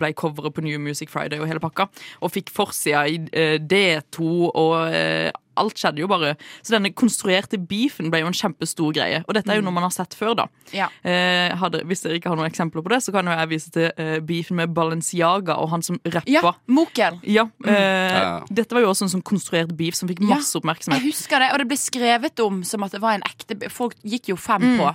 ble 0.00 0.12
coveret 0.18 0.56
på 0.56 0.66
New 0.66 0.82
Music 0.82 1.12
Friday 1.12 1.40
og 1.40 1.48
hele 1.50 1.62
pakka. 1.62 1.88
Og 2.22 2.34
fikk 2.34 2.50
forsida 2.54 3.06
i 3.06 3.22
eh, 3.38 3.58
D2 3.62 4.26
og 4.50 4.76
eh, 4.90 5.30
Alt 5.56 5.76
skjedde 5.80 5.98
jo 6.02 6.08
bare. 6.08 6.34
Så 6.62 6.72
denne 6.74 6.92
konstruerte 6.94 7.58
beefen 7.58 8.10
ble 8.10 8.20
jo 8.22 8.26
en 8.30 8.36
kjempestor 8.36 8.92
greie. 8.96 9.22
Og 9.28 9.34
dette 9.34 9.50
er 9.52 9.56
jo 9.60 9.64
noe 9.66 9.72
man 9.76 9.84
har 9.86 9.92
sett 9.94 10.14
før, 10.14 10.34
da. 10.36 10.46
Ja. 10.72 10.88
Eh, 11.04 11.54
hadde, 11.60 11.82
hvis 11.88 12.02
dere 12.04 12.18
ikke 12.20 12.28
har 12.32 12.36
noen 12.40 12.50
eksempler 12.50 12.82
på 12.82 12.88
det, 12.94 13.02
så 13.04 13.12
kan 13.12 13.26
jo 13.26 13.32
jeg 13.36 13.48
vise 13.52 13.70
til 13.74 13.90
eh, 13.96 14.18
beefen 14.20 14.56
med 14.56 14.72
Balenciaga 14.74 15.56
og 15.60 15.70
han 15.74 15.82
som 15.82 16.00
rappa. 16.04 16.28
Ja, 16.30 16.54
Mokel. 16.66 17.20
Ja, 17.24 17.48
eh, 17.66 18.18
Ja. 18.22 18.40
Dette 18.50 18.72
var 18.74 18.82
jo 18.84 18.90
også 18.92 19.06
en 19.08 19.12
sånn 19.18 19.22
konstruert 19.26 19.72
beef 19.76 19.94
som 19.98 20.08
fikk 20.08 20.20
Ja, 20.28 20.36
oppmerksomhet. 20.40 21.00
Jeg 21.02 21.12
husker 21.12 21.38
det, 21.42 21.52
og 21.52 21.58
det 21.58 21.68
ble 21.68 21.76
skrevet 21.80 22.40
om 22.44 22.62
som 22.64 22.82
at 22.84 22.92
det 22.92 23.00
var 23.02 23.14
en 23.18 23.22
ekte 23.26 23.58
Folk 23.70 23.94
gikk 24.04 24.28
jo 24.32 24.36
fem 24.36 24.62
Mm. 24.62 24.78
på. 24.78 24.94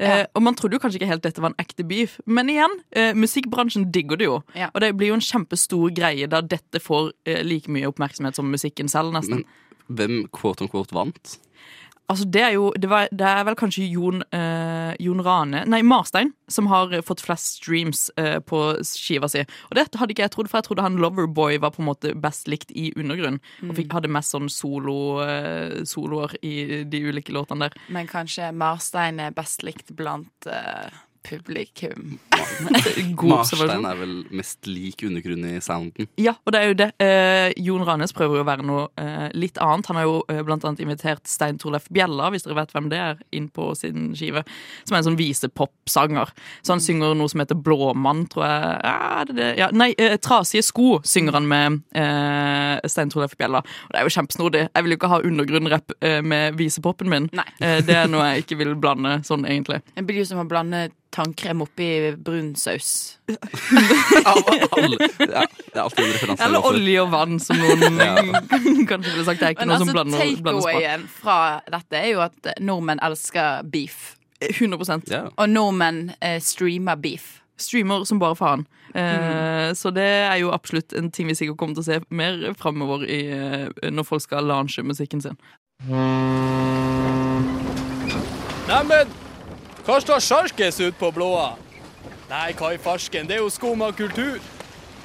Eh, 0.00 0.26
og 0.34 0.42
man 0.42 0.54
trodde 0.54 0.74
jo 0.76 0.78
kanskje 0.78 1.00
ikke 1.00 1.08
helt 1.10 1.22
dette 1.24 1.40
var 1.42 1.50
en 1.50 1.58
ekte 1.58 1.82
beef, 1.86 2.20
men 2.24 2.46
igjen, 2.52 2.70
eh, 2.92 3.12
musikkbransjen 3.18 3.90
digger 3.90 4.16
det 4.20 4.26
jo. 4.28 4.36
Ja. 4.54 4.68
Og 4.74 4.80
det 4.80 4.92
blir 4.96 5.08
jo 5.08 5.14
en 5.14 5.20
kjempestor 5.20 5.90
greie 5.92 6.28
da 6.30 6.40
dette 6.40 6.78
får 6.78 7.10
eh, 7.26 7.42
like 7.42 7.66
mye 7.68 7.88
oppmerksomhet 7.90 8.36
som 8.38 8.46
musikken 8.50 8.88
selv, 8.88 9.10
nesten. 9.12 9.42
Men 9.42 9.44
hvem 9.88 10.24
quote 10.34 10.64
on 10.64 10.72
quote 10.72 10.94
vant? 10.96 11.38
Altså, 12.08 12.24
det 12.24 12.40
er 12.40 12.54
jo 12.56 12.72
Det, 12.72 12.88
var, 12.88 13.08
det 13.12 13.26
er 13.26 13.42
vel 13.44 13.56
kanskje 13.58 13.84
Jon, 13.92 14.22
eh, 14.32 14.94
Jon 15.04 15.20
Rane 15.24 15.64
Nei, 15.68 15.82
Marstein, 15.84 16.32
som 16.48 16.70
har 16.72 16.94
fått 17.04 17.20
flest 17.20 17.58
streams 17.58 18.06
eh, 18.16 18.38
på 18.40 18.60
skiva 18.86 19.28
si. 19.28 19.42
Og 19.68 19.76
det 19.76 19.84
hadde 19.92 20.14
ikke 20.14 20.24
jeg 20.24 20.32
trodd, 20.32 20.48
for 20.48 20.58
jeg 20.58 20.68
trodde 20.70 20.86
han 20.86 20.96
Loverboy 21.02 21.58
var 21.60 21.74
på 21.74 21.82
en 21.82 21.90
måte 21.90 22.14
best 22.16 22.48
likt 22.48 22.72
i 22.72 22.88
undergrunn. 22.96 23.36
Og 23.68 23.74
fikk, 23.76 23.92
hadde 23.92 24.08
mest 24.12 24.32
sånn 24.32 24.48
solo, 24.48 24.96
eh, 25.26 25.84
soloer 25.88 26.32
i 26.40 26.84
de 26.88 27.02
ulike 27.10 27.34
låtene 27.36 27.68
der. 27.68 27.76
Men 27.92 28.08
kanskje 28.08 28.48
Marstein 28.56 29.20
er 29.20 29.36
best 29.36 29.66
likt 29.66 29.92
blant 29.98 30.48
eh, 30.48 30.88
publikum. 31.28 32.18
God 33.18 33.30
Marstein 33.30 33.86
er 33.88 33.98
vel 34.00 34.14
mest 34.34 34.68
lik 34.68 35.04
undergrunnen 35.06 35.58
i 35.58 35.62
sounden. 35.64 36.08
Ja, 36.20 36.34
og 36.44 36.54
det 36.54 36.60
er 36.60 36.72
jo 36.72 36.78
det. 36.78 36.88
Eh, 37.02 37.52
Jon 37.64 37.84
Ranes 37.86 38.14
prøver 38.16 38.40
jo 38.40 38.44
å 38.44 38.48
være 38.48 38.66
noe 38.66 38.86
eh, 39.00 39.28
litt 39.36 39.60
annet. 39.62 39.88
Han 39.90 40.00
har 40.00 40.08
jo 40.08 40.18
eh, 40.32 40.42
blant 40.46 40.66
annet 40.68 40.82
invitert 40.84 41.28
Stein 41.30 41.60
Torleif 41.60 41.88
Bjella, 41.94 42.30
hvis 42.34 42.46
dere 42.46 42.58
vet 42.60 42.74
hvem 42.74 42.90
det 42.92 43.00
er, 43.02 43.22
inn 43.34 43.48
på 43.52 43.70
sin 43.78 44.12
skive. 44.18 44.44
Som 44.84 44.96
er 44.96 45.02
en 45.02 45.08
sånn 45.10 45.20
visepopsanger. 45.20 46.32
Så 46.62 46.76
han 46.76 46.84
synger 46.84 47.16
noe 47.18 47.30
som 47.30 47.42
heter 47.42 47.58
Blåmann, 47.58 48.26
tror 48.32 48.46
jeg. 48.48 48.74
Ja, 48.88 49.24
det 49.28 49.38
det? 49.38 49.50
Ja, 49.60 49.70
nei, 49.72 49.92
eh, 49.98 50.16
Trasige 50.22 50.64
sko 50.66 50.98
synger 51.06 51.38
han 51.38 51.48
med 51.50 51.80
eh, 51.96 52.88
Stein 52.88 53.12
Torleif 53.12 53.36
Bjella. 53.38 53.62
Og 53.62 53.94
det 53.94 54.00
er 54.00 54.08
jo 54.08 54.14
kjempesnodig. 54.18 54.64
Jeg 54.68 54.84
vil 54.86 54.94
jo 54.94 55.00
ikke 55.00 55.12
ha 55.12 55.20
undergrunnrapp 55.24 55.96
eh, 56.00 56.20
med 56.22 56.58
visepopen 56.58 57.10
min. 57.12 57.28
Nei. 57.36 57.48
Eh, 57.60 57.80
det 57.84 57.96
er 57.96 58.10
noe 58.10 58.32
jeg 58.32 58.46
ikke 58.46 58.60
vil 58.62 58.74
blande 58.78 59.18
sånn, 59.26 59.46
egentlig. 59.48 59.82
Det 59.94 60.06
blir 60.08 60.22
jo 60.22 60.28
som 60.28 60.42
å 60.42 60.48
blande 60.48 60.88
tannkrem 61.14 61.62
oppi 61.64 61.88
brun 62.16 62.54
saus. 62.56 63.18
Ja, 63.28 64.34
det 65.18 65.74
er 65.74 65.82
alltid 65.82 66.04
en 66.04 66.12
referanse. 66.12 66.44
Eller 66.44 66.66
olje 66.68 67.02
og 67.02 67.10
vann, 67.12 67.38
som 67.40 67.58
noen 67.60 67.98
Ja. 68.04 68.14
kanskje 68.88 69.10
ville 69.12 69.24
sagt. 69.26 69.40
Det 69.40 69.46
er 69.48 69.54
ikke 69.56 69.66
Men 69.66 69.72
noe 69.74 69.78
som 69.80 69.88
altså, 69.88 69.96
blander, 69.96 70.42
blandes 70.42 70.64
på. 70.64 70.70
takeawayen 70.70 71.04
fra 71.20 71.38
dette 71.74 72.00
er 72.00 72.08
jo 72.12 72.22
at 72.24 72.50
nordmenn 72.60 73.02
elsker 73.04 73.62
beef. 73.72 74.14
100 74.40 75.10
yeah. 75.10 75.28
Og 75.36 75.48
nordmenn 75.50 76.12
eh, 76.22 76.38
streamer 76.40 76.96
beef. 76.96 77.40
streamer 77.58 78.04
som 78.06 78.20
bare 78.22 78.36
faen. 78.38 78.66
Eh, 78.94 79.72
Så 79.74 79.90
det 79.90 80.04
er 80.06 80.36
jo 80.40 80.52
absolutt 80.54 80.92
en 80.96 81.10
ting 81.10 81.26
vi 81.28 81.34
sikkert 81.34 81.58
kommer 81.58 81.74
til 81.74 81.82
å 81.82 81.88
se 81.88 82.00
mer 82.14 82.54
framover 82.58 83.02
i, 83.04 83.18
eh, 83.34 83.90
når 83.90 84.06
folk 84.06 84.22
skal 84.22 84.46
launche 84.46 84.82
musikken 84.86 85.20
sin. 85.24 85.36
Neimen, 88.68 89.08
hva 89.88 89.96
står 90.04 90.20
sjarkes 90.20 90.82
ut 90.84 90.96
på 91.00 91.08
blåa? 91.16 91.54
Nei, 92.28 92.52
hva 92.58 92.74
i 92.76 92.78
farsken, 92.82 93.24
det 93.24 93.38
er 93.38 93.40
jo 93.40 93.48
skum 93.48 93.80
kultur. 93.96 94.36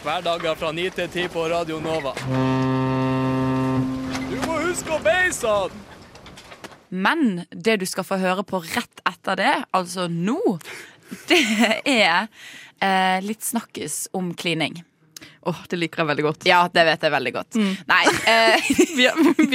Hverdager 0.03 0.57
fra 0.59 0.73
ni 0.75 0.89
til 0.91 1.07
ti 1.07 1.23
på 1.31 1.45
Radio 1.47 1.77
Nova. 1.79 2.11
Du 4.27 4.35
må 4.43 4.57
huske 4.65 4.91
å 4.91 4.99
beise 4.99 5.47
han! 5.47 5.71
Men 6.91 7.45
det 7.49 7.77
du 7.79 7.85
skal 7.87 8.03
få 8.03 8.19
høre 8.19 8.43
på 8.43 8.59
rett 8.59 9.05
etter 9.07 9.39
det, 9.39 9.53
altså 9.71 10.09
nå, 10.11 10.59
det 11.31 11.39
er 11.87 12.27
eh, 12.83 13.23
litt 13.23 13.47
snakkes 13.47 14.09
om 14.11 14.33
klining. 14.35 14.83
Åh, 15.49 15.61
Det 15.69 15.77
liker 15.79 16.03
jeg 16.03 16.07
veldig 16.11 16.23
godt. 16.27 16.45
Ja, 16.47 16.61
det 16.73 16.83
vet 16.87 17.01
jeg 17.07 17.11
veldig 17.13 17.33
godt. 17.35 17.57
Nei, 17.89 18.01
eh, 18.31 18.69
Vi 18.97 19.07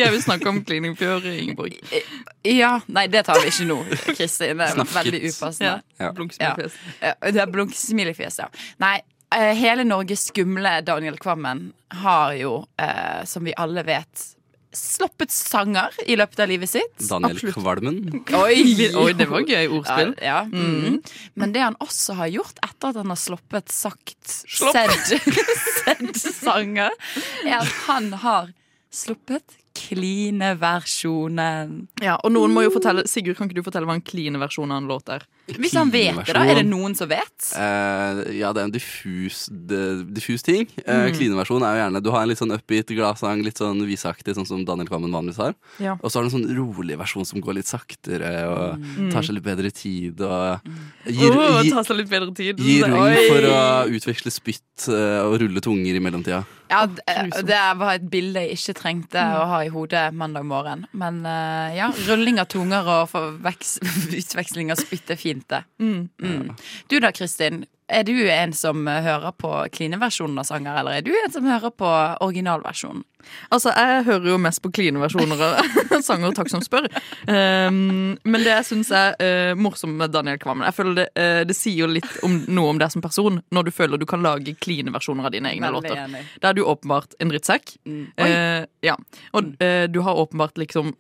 har, 0.05 0.13
jo 0.13 0.21
snakka 0.25 0.49
om 0.53 0.63
cleaning 0.69 0.97
før, 0.99 1.25
Ingeborg. 1.33 1.77
ja, 2.45 2.73
nei, 2.87 3.07
det 3.13 3.25
tar 3.29 3.41
vi 3.43 3.49
ikke 3.53 3.69
nå, 3.71 3.79
Kristin. 4.15 4.59
Det 4.59 4.67
er 4.69 4.75
Snakket. 4.77 4.97
veldig 4.99 5.21
upassende. 5.33 5.75
Ja. 6.01 6.11
Blunksmilfjes. 6.17 6.81
Ja, 7.01 7.15
det 7.33 7.43
er 7.45 7.53
blunk-smilefjes, 7.53 8.41
ja. 8.45 8.49
Nei, 8.85 8.97
eh, 9.35 9.53
hele 9.59 9.85
Norges 9.89 10.29
skumle 10.31 10.79
Daniel 10.87 11.17
Kvammen 11.21 11.71
har 12.05 12.35
jo, 12.39 12.67
eh, 12.79 13.25
som 13.25 13.45
vi 13.49 13.55
alle 13.57 13.83
vet, 13.89 14.27
sloppet 14.75 15.31
sanger 15.33 15.95
i 16.07 16.17
løpet 16.19 16.41
av 16.45 16.49
livet 16.51 16.71
sitt. 16.71 16.97
Daniel 17.09 17.37
Absolutt. 17.37 17.57
Kvalmen. 17.57 18.01
Oi, 18.37 18.91
Oi, 18.93 19.13
det 19.17 19.29
var 19.31 19.41
gøy 19.47 19.71
ordspill. 19.79 20.13
Ja, 20.21 20.43
ja. 20.45 20.53
Mm. 20.53 21.01
Men 21.41 21.55
det 21.55 21.63
han 21.65 21.79
også 21.85 22.13
har 22.21 22.29
gjort 22.33 22.57
etter 22.65 22.93
at 22.93 22.97
han 23.01 23.11
har 23.15 23.21
sloppet 23.21 23.73
sagt 23.73 24.29
sedd 24.29 24.93
sedd 25.09 26.13
sanger, 26.45 26.93
er 27.47 27.59
at 27.63 27.73
han 27.87 28.13
har 28.25 28.53
sluppet 28.95 29.59
kline-versjonen. 29.79 31.89
Ja, 32.03 32.17
og 32.23 32.33
noen 32.35 32.55
må 32.55 32.65
jo 32.67 32.73
fortelle 32.75 33.07
Sigurd, 33.09 33.37
kan 33.39 33.49
ikke 33.49 33.61
du 33.61 33.67
fortelle 33.67 33.87
hva 33.89 33.97
en 33.99 34.05
clean-versjon 34.05 34.73
av 34.75 34.79
en 34.83 34.91
låt 34.91 35.09
er? 35.13 35.23
Hvis 35.57 35.75
han 35.79 35.91
vet 35.93 36.19
det, 36.27 36.35
da? 36.37 36.43
Er 36.45 36.61
det 36.61 36.67
noen 36.69 36.95
som 36.99 37.09
vet? 37.11 37.33
Uh, 37.55 38.21
ja, 38.37 38.51
det 38.53 38.63
er 38.63 38.67
en 38.67 38.75
diffus, 38.75 39.47
diffus 39.49 40.45
ting. 40.45 40.67
Uh, 40.83 41.09
Kline-versjon 41.15 41.65
er 41.65 41.77
jo 41.77 41.83
gjerne 41.83 42.03
Du 42.05 42.11
har 42.13 42.25
en 42.25 42.31
litt 42.31 42.43
sånn 42.43 42.53
upbeat 42.57 42.93
gladsang, 42.93 43.43
litt 43.47 43.61
sånn 43.61 43.81
viseaktig, 43.89 44.37
sånn 44.37 44.49
som 44.49 44.65
Daniel 44.69 44.91
Kvammen 44.91 45.15
vanligvis 45.15 45.41
har. 45.41 45.57
Ja. 45.83 45.97
Og 46.03 46.11
så 46.11 46.19
har 46.19 46.27
du 46.27 46.31
en 46.31 46.37
sånn 46.37 46.51
rolig 46.59 46.99
versjon 47.01 47.29
som 47.29 47.43
går 47.45 47.61
litt 47.61 47.71
saktere 47.71 48.35
og 48.51 48.85
tar 49.13 49.25
seg 49.25 49.39
litt 49.39 49.47
bedre 49.49 49.73
tid. 49.73 50.21
Og 50.21 50.69
gir, 51.09 51.33
Åh, 51.33 51.63
gir, 51.63 51.73
tar 51.73 51.89
seg 51.89 52.03
litt 52.03 52.13
bedre 52.13 52.35
tid. 52.37 52.61
gir 52.61 52.87
rom 52.89 53.17
for 53.31 53.49
å 53.49 53.59
utveksle 53.99 54.33
spytt 54.35 54.89
eh, 54.93 55.21
og 55.25 55.39
rulle 55.43 55.65
tunger 55.65 55.97
i 55.97 56.03
mellomtida. 56.03 56.45
Ja, 56.69 56.83
det 56.85 57.61
var 57.81 57.95
et 57.95 58.05
bilde 58.13 58.43
jeg 58.45 58.59
ikke 58.59 58.75
trengte 58.77 59.23
å 59.39 59.45
ha 59.49 59.63
i 59.65 59.71
hodet 59.73 60.09
mandag 60.17 60.45
morgen. 60.49 60.85
Men 60.93 61.23
uh, 61.25 61.73
ja, 61.73 61.89
rulling 62.09 62.41
av 62.43 62.51
tunger 62.53 62.89
og 62.93 63.15
utveksling 64.21 64.73
av 64.75 64.81
spytt 64.81 65.15
er 65.15 65.21
fint, 65.21 65.38
det. 65.49 65.65
Mm. 65.79 66.55
Du 66.91 66.99
da, 67.01 67.13
Kristin. 67.13 67.65
Er 67.89 68.03
du 68.05 68.13
en 68.29 68.51
som 68.53 68.83
hører 68.85 69.33
på 69.41 69.49
kline-versjonen 69.73 70.37
av 70.43 70.45
sanger, 70.45 70.77
eller 70.77 70.99
er 70.99 71.05
du 71.07 71.09
en 71.23 71.33
som 71.33 71.47
hører 71.49 71.73
på 71.73 71.89
originalversjonen? 72.21 73.01
Altså, 73.49 73.73
Jeg 73.73 74.05
hører 74.05 74.29
jo 74.29 74.37
mest 74.39 74.61
på 74.61 74.71
clean-versjoner 74.77 75.41
av 75.47 76.03
sanger, 76.05 76.35
takk 76.37 76.51
som 76.53 76.61
spør. 76.61 76.85
Um, 77.25 78.19
men 78.29 78.45
det 78.45 78.53
jeg 78.53 78.67
syns 78.69 78.93
er 78.93 79.17
uh, 79.17 79.55
morsomt 79.57 79.97
med 79.97 80.13
Daniel 80.13 80.39
Kvammen 80.41 80.69
Jeg 80.69 80.77
føler 80.77 81.01
det, 81.01 81.09
uh, 81.17 81.41
det 81.49 81.57
sier 81.57 81.87
jo 81.87 81.91
litt 81.91 82.21
om 82.29 82.37
noe 82.53 82.75
om 82.75 82.81
deg 82.81 82.93
som 82.93 83.05
person 83.05 83.41
når 83.57 83.69
du 83.69 83.73
føler 83.75 84.01
du 84.01 84.07
kan 84.09 84.25
lage 84.25 84.53
clean-versjoner 84.61 85.29
av 85.29 85.33
dine 85.35 85.55
egne 85.55 85.73
Veldig 85.73 85.89
låter. 85.89 86.05
enig. 86.05 86.25
Da 86.45 86.53
er 86.53 86.61
du 86.61 86.65
åpenbart 86.69 87.17
en 87.19 87.33
drittsekk. 87.33 87.73
Mm. 87.89 88.05
Uh, 88.21 88.63
ja. 88.85 89.01
Og 89.33 89.55
uh, 89.65 89.85
du 89.89 90.03
har 90.05 90.25
åpenbart 90.27 90.61
liksom 90.61 90.93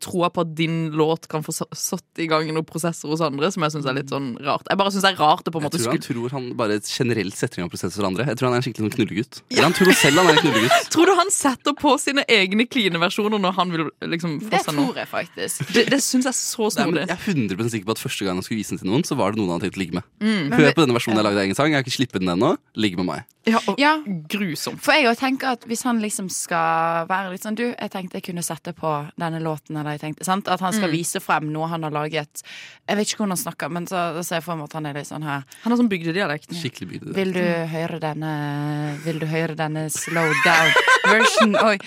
troa 0.00 0.30
på 0.32 0.44
at 0.44 0.54
din 0.56 0.90
låt 0.96 1.28
kan 1.30 1.44
få 1.46 1.52
satt 1.54 2.22
i 2.22 2.28
gang 2.30 2.48
noen 2.52 2.66
prosesser 2.66 3.10
hos 3.10 3.22
andre, 3.24 3.50
som 3.52 3.64
jeg 3.66 3.76
syns 3.76 3.88
er 3.90 3.96
litt 3.98 4.12
sånn 4.12 4.34
rart. 4.44 4.66
Jeg 4.70 4.80
bare 4.80 4.92
synes 4.94 5.06
det 5.06 5.12
er 5.14 5.20
rart 5.20 5.44
det 5.46 5.52
på 5.54 5.60
en 5.60 5.66
måte 5.66 5.80
Jeg 5.80 5.86
tror 5.86 5.96
han 5.96 6.04
tror 6.06 6.36
han 6.36 6.48
bare 6.58 6.78
generelt 6.82 7.36
setter 7.36 7.60
i 7.60 7.64
gang 7.64 7.72
prosesser 7.72 8.00
hos 8.00 8.08
andre. 8.08 8.26
Jeg 8.30 8.38
tror 8.40 8.48
han 8.48 8.56
er 8.56 8.62
en 8.62 8.66
skikkelig 8.66 8.86
sånn 8.86 8.94
knullegutt. 8.96 9.40
Eller 9.52 9.68
han 9.68 9.76
tror 9.76 9.92
selv 10.00 10.22
han 10.22 10.30
er 10.30 10.38
en 10.38 10.42
knullegutt. 10.44 10.88
Tror 10.96 11.10
du 11.10 11.12
han 11.18 11.30
setter 11.34 11.74
på 11.76 11.92
sine 12.00 12.24
egne 12.32 12.64
clean-versjoner 12.70 13.42
når 13.42 13.56
han 13.58 13.72
vil 13.74 13.88
liksom 14.12 14.38
få 14.44 14.62
seg 14.64 14.76
noe? 14.76 14.86
Det 14.86 14.92
tror 14.94 15.00
jeg 15.02 15.10
faktisk. 15.12 15.64
Det, 15.74 15.84
det 15.92 16.00
syns 16.04 16.28
jeg 16.28 16.32
er 16.32 16.38
så 16.38 16.70
snodig. 16.72 17.04
jeg 17.04 17.16
er 17.16 17.34
100 17.34 17.70
sikker 17.74 17.90
på 17.90 17.96
at 17.96 18.02
første 18.02 18.26
gang 18.28 18.40
han 18.40 18.46
skulle 18.46 18.62
vise 18.62 18.74
den 18.74 18.82
til 18.82 18.92
noen, 18.92 19.04
så 19.06 19.18
var 19.18 19.34
det 19.34 19.42
noen 19.42 19.52
han 19.52 19.60
hadde 19.60 19.68
tenkt 19.68 19.80
å 19.80 19.84
ligge 19.84 19.98
med. 19.98 20.08
Mm. 20.22 20.54
Hør 20.56 20.72
på 20.72 20.84
denne 20.86 20.96
versjonen 20.96 21.20
jeg 21.20 21.28
lagde 21.28 21.40
av 21.42 21.46
egen 21.46 21.58
sang. 21.58 21.72
Jeg 21.72 21.80
har 21.80 21.86
ikke 21.86 21.98
slippet 21.98 22.24
den 22.24 22.32
ennå. 22.36 22.54
Ligg 22.78 22.96
med 23.00 23.10
meg. 23.10 23.26
Ja, 23.46 23.60
og 23.70 23.78
Ja, 23.78 23.92
grusomt. 24.28 24.80
for 24.82 24.92
jeg 24.92 25.16
tenker 25.20 25.54
at 25.54 25.66
hvis 25.70 25.84
han 25.86 26.00
liksom 26.02 26.28
skal 26.28 27.06
være 27.06 27.30
litt 27.30 27.44
sånn 27.46 27.54
Du, 27.54 27.62
jeg 27.62 27.90
tenkte 27.92 28.18
jeg 28.18 28.24
kunne 28.26 28.42
sette 28.42 28.72
på 28.74 28.90
denne 29.16 29.38
låten 29.40 29.65
dialekten 29.66 29.76
hadde 29.76 29.92
jeg 29.96 30.00
tenkt. 30.00 30.24
Sant? 30.24 30.48
At 30.48 30.60
han 30.60 30.72
skal 30.72 30.88
Mm. 30.88 30.96
vise 30.96 31.20
frem 31.20 31.50
noe 31.52 31.66
han 31.68 31.82
har 31.82 31.90
laget. 31.90 32.42
Jeg 32.88 32.96
vet 32.96 33.06
ikke 33.08 33.18
hvordan 33.24 33.36
han 33.36 33.44
snakker, 33.52 33.70
men 33.70 33.86
så, 33.86 34.14
så 34.16 34.24
ser 34.24 34.36
jeg 34.36 34.44
for 34.44 34.56
meg 34.56 34.64
at 34.68 34.72
han 34.74 34.86
er 34.86 34.94
litt 34.94 35.06
sånn 35.08 35.22
her. 35.24 35.42
Han 35.62 35.72
har 35.72 35.78
sånn 35.78 35.88
bygdedialekt. 35.90 36.50
Skikkelig 36.54 36.88
bygdedialekt. 36.88 37.16
Vil 37.16 37.32
du 37.32 37.66
høre 37.72 38.00
denne 38.00 38.98
Vil 39.04 39.18
du 39.18 39.26
høre 39.26 39.56
denne 39.56 39.88
slow 39.90 40.32
down 40.44 40.72
version? 41.10 41.56
Oi. 41.70 41.78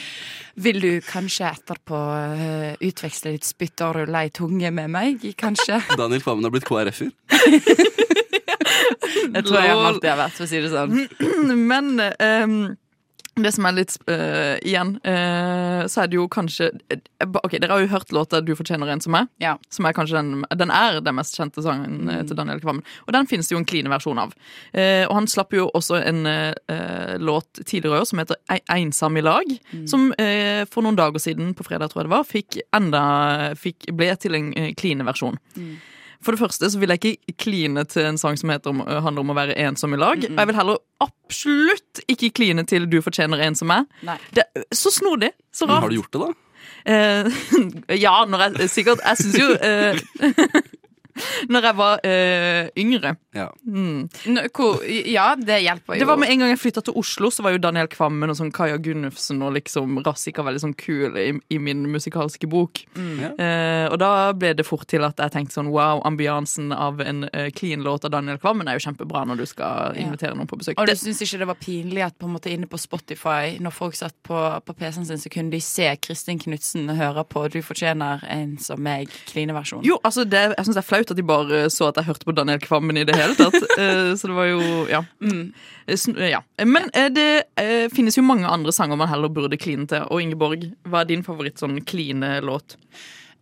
Vil 0.60 0.80
du 0.82 1.00
kanskje 1.02 1.48
etterpå 1.54 1.98
eh, 2.36 2.76
utveksle 2.82 3.32
litt 3.32 3.46
spytt 3.48 3.80
og 3.82 3.96
rulle 3.96 4.26
ei 4.26 4.30
tunge 4.30 4.72
med 4.72 4.89
meg? 4.92 5.24
Kanskje? 5.39 5.80
Daniel 6.00 6.22
Kvammen 6.22 6.44
har 6.44 6.52
blitt 6.52 6.68
KrF-er. 6.68 7.12
jeg 9.34 9.44
tror 9.46 9.60
jeg 9.62 9.72
har 9.72 9.86
alltid 9.88 10.10
har 10.10 10.20
vært, 10.26 10.36
for 10.36 10.44
å 10.44 10.50
si 10.50 10.60
det 10.60 10.72
sånn. 10.74 11.08
Men 11.72 12.00
ehm, 12.20 12.58
det 13.45 13.54
som 13.56 13.67
er 13.67 13.75
litt 13.78 13.95
uh, 14.10 14.58
Igjen, 14.65 14.95
uh, 15.06 15.86
så 15.89 16.04
er 16.04 16.12
det 16.12 16.17
jo 16.19 16.28
kanskje 16.32 16.71
eh, 16.91 17.02
Ok, 17.43 17.58
Dere 17.58 17.75
har 17.75 17.84
jo 17.84 17.91
hørt 17.91 18.13
låta 18.15 18.41
'Du 18.41 18.56
fortjener 18.56 18.89
en 18.89 19.02
som 19.02 19.15
er'. 19.15 19.28
Ja. 19.39 19.58
Som 19.69 19.86
er 19.86 19.93
kanskje 19.93 20.19
den, 20.19 20.45
den 20.56 20.71
er 20.71 20.99
den 21.02 21.15
mest 21.15 21.38
kjente 21.38 21.63
sangen 21.63 22.06
mm. 22.08 22.28
til 22.28 22.38
Daniel 22.38 22.62
Kvammen. 22.62 22.84
Og 23.08 23.13
den 23.13 23.28
finnes 23.28 23.47
det 23.47 23.56
jo 23.56 23.62
en 23.62 23.67
kline 23.69 23.89
versjon 23.89 24.19
av. 24.19 24.34
Uh, 24.75 25.06
og 25.10 25.15
han 25.15 25.28
slapp 25.28 25.54
jo 25.54 25.69
også 25.73 26.02
en 26.04 26.28
låt 27.19 27.62
tidligere 27.65 27.97
i 27.97 28.02
år 28.02 28.06
som 28.06 28.19
heter 28.19 28.38
'Einsam 28.49 29.17
i 29.17 29.21
lag'. 29.21 29.58
Som 29.88 30.13
eh, 30.17 30.65
for 30.69 30.86
noen 30.86 30.97
dager 30.97 31.19
siden, 31.19 31.54
på 31.54 31.63
fredag 31.63 31.91
tror 31.91 32.04
jeg 32.04 32.10
det 32.10 32.15
var, 32.15 32.28
fikk 32.28 32.60
enda 32.75 33.04
fikk, 33.56 33.89
ble 33.95 34.12
til 34.15 34.36
en 34.36 34.52
kline 34.54 34.75
clean 34.80 35.06
versjon. 35.06 35.39
For 36.24 36.36
det 36.36 36.42
første 36.42 36.68
så 36.72 36.80
vil 36.82 36.92
jeg 36.92 37.00
ikke 37.00 37.36
kline 37.40 37.86
til 37.88 38.10
en 38.10 38.18
sang 38.20 38.36
som 38.40 38.52
heter 38.52 38.74
om, 38.74 38.82
handler 38.84 39.24
om 39.24 39.32
å 39.32 39.38
være 39.38 39.56
ensom 39.64 39.94
i 39.96 40.00
lag. 40.02 40.20
Og 40.20 40.36
jeg 40.42 40.50
vil 40.50 40.58
heller 40.58 40.82
absolutt 41.00 42.02
ikke 42.12 42.34
kline 42.36 42.66
til 42.68 42.90
'Du 42.92 43.00
fortjener 43.02 43.40
en 43.46 43.56
som 43.56 43.72
er 43.72 43.86
så 44.74 44.92
snodig. 44.92 45.32
Så 45.54 45.66
Men 45.66 45.76
rart. 45.76 45.84
har 45.84 45.90
du 45.90 45.96
gjort 45.96 46.12
det, 46.12 46.22
da? 46.22 46.34
Eh, 46.86 47.26
ja, 48.06 48.26
når 48.26 48.58
jeg 48.58 48.70
sikkert 48.70 49.02
Jeg 49.04 49.18
syns 49.18 49.38
jo 49.40 49.50
eh, 49.62 50.00
Når 51.54 51.62
jeg 51.70 51.76
var 51.80 52.00
eh, 52.04 52.70
yngre 52.78 53.16
Ja. 53.36 53.50
mm. 53.68 54.10
Nå, 54.34 54.42
hvor, 54.56 54.82
ja, 54.88 55.36
det 55.36 55.62
hjelper 55.64 55.96
jo. 55.96 56.00
Det 56.00 56.08
var 56.10 56.18
med 56.18 56.30
en 56.34 56.40
gang 56.44 56.50
jeg 56.54 56.60
flytta 56.60 56.82
til 56.86 56.94
Oslo, 57.00 57.30
så 57.32 57.44
var 57.46 57.52
jo 57.54 57.62
Daniel 57.62 57.88
Kvammen 57.92 58.30
og 58.32 58.38
sånn 58.40 58.52
Kaja 58.56 58.78
Gunnufsen 58.82 59.42
og 59.46 59.54
liksom 59.58 60.00
Rassika 60.06 60.44
veldig 60.46 60.62
sånn 60.64 60.74
kul 60.80 61.18
i, 61.20 61.28
i 61.54 61.60
min 61.62 61.84
musikalske 61.92 62.48
bok. 62.50 62.82
Ja. 62.98 63.32
Eh, 63.38 63.86
og 63.92 64.00
da 64.02 64.32
ble 64.34 64.54
det 64.58 64.66
fort 64.68 64.88
til 64.90 65.04
at 65.08 65.18
jeg 65.22 65.32
tenkte 65.36 65.54
sånn 65.60 65.70
wow, 65.74 66.02
ambiansen 66.08 66.72
av 66.76 67.00
en 67.02 67.26
uh, 67.30 67.50
clean 67.56 67.84
låt 67.86 68.06
av 68.06 68.12
Daniel 68.16 68.40
Kvammen 68.42 68.68
er 68.68 68.80
jo 68.80 68.86
kjempebra 68.90 69.26
når 69.30 69.44
du 69.44 69.46
skal 69.46 69.94
Ja. 69.96 70.06
invitere 70.08 70.36
noen 70.36 70.48
på 70.50 70.58
besøk. 70.60 70.78
Og 70.80 70.88
du 70.88 70.92
Det- 70.94 71.00
syns 71.00 71.22
ikke 71.22 71.40
det 71.40 71.48
var 71.48 71.56
pinlig 71.62 72.04
at 72.06 72.18
på 72.20 72.26
en 72.28 72.34
måte 72.34 72.50
inne 72.52 72.68
på 72.68 72.80
Spotify, 72.80 73.58
når 73.60 73.72
folk 73.74 73.96
satt 73.96 74.16
på, 74.24 74.36
på 74.66 74.74
PC-en 74.78 75.06
sin, 75.06 75.18
så 75.18 75.30
kunne 75.32 75.52
de 75.52 75.60
se 75.62 75.96
Kristin 76.02 76.40
Knutsen 76.40 76.90
høre 76.90 77.24
på 77.26 77.50
'Du 77.50 77.62
fortjener 77.62 78.24
en 78.30 78.58
som 78.58 78.80
meg', 78.80 79.10
klineversjon? 79.28 79.84
Jo, 79.84 80.00
altså 80.04 80.24
det, 80.28 80.56
jeg 80.58 80.66
syns 80.66 80.76
det 80.76 80.84
er 80.84 80.90
flaut 80.90 81.09
at 81.13 81.19
de 81.19 81.26
bare 81.26 81.65
så 81.74 81.89
at 81.89 82.00
jeg 82.00 82.08
hørte 82.10 82.28
på 82.28 82.36
Daniel 82.38 82.62
Kvammen 82.63 83.00
i 83.00 83.06
det 83.08 83.17
hele 83.17 83.38
tatt. 83.39 83.58
Eh, 83.80 84.12
så 84.19 84.28
det 84.28 84.36
var 84.36 84.48
jo 84.50 84.62
Ja. 84.89 85.04
Mm. 85.24 85.54
Eh, 85.88 85.95
eh, 85.95 86.32
ja. 86.34 86.41
Men 86.65 86.89
det 87.15 87.45
finnes 87.95 88.17
jo 88.17 88.26
mange 88.26 88.50
andre 88.50 88.74
sanger 88.76 89.00
man 89.00 89.08
heller 89.12 89.32
burde 89.32 89.58
kline 89.58 89.88
til. 89.88 90.04
Og 90.10 90.22
Ingeborg, 90.22 90.65
hva 90.89 91.04
er 91.04 91.10
din 91.10 91.24
favoritt 91.24 91.62
sånn 91.62 91.80
kline-låt? 91.88 92.76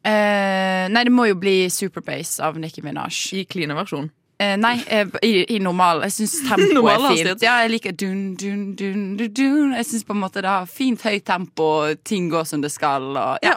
Eh, 0.07 0.85
nei, 0.91 1.03
det 1.03 1.11
må 1.13 1.25
jo 1.27 1.39
bli 1.39 1.67
Superbase 1.73 2.43
av 2.45 2.59
Nicki 2.61 2.83
Minaj. 2.85 3.17
I 3.35 3.45
kline-versjon? 3.49 4.11
Eh, 4.39 4.53
nei, 4.61 4.75
eh, 4.93 5.07
i, 5.25 5.31
i 5.55 5.59
normal. 5.59 6.03
Jeg 6.05 6.11
syns 6.19 6.35
tempoet 6.45 6.73
Normal 6.77 7.05
er 7.09 7.23
fint. 7.25 7.41
Ja, 7.41 7.55
jeg 7.63 7.71
liker 7.73 7.91
dun, 7.97 8.35
dun, 8.37 8.75
dun, 8.77 9.03
dun, 9.17 9.31
dun. 9.33 9.71
Jeg 9.73 9.85
syns 9.89 10.03
på 10.05 10.13
en 10.13 10.21
måte 10.21 10.43
det 10.45 10.51
har 10.51 10.67
fint 10.69 11.01
høyt 11.01 11.23
tempo, 11.25 11.69
ting 12.05 12.27
går 12.29 12.45
som 12.45 12.61
det 12.61 12.69
skal. 12.75 13.07
Og, 13.17 13.39
ja. 13.41 13.55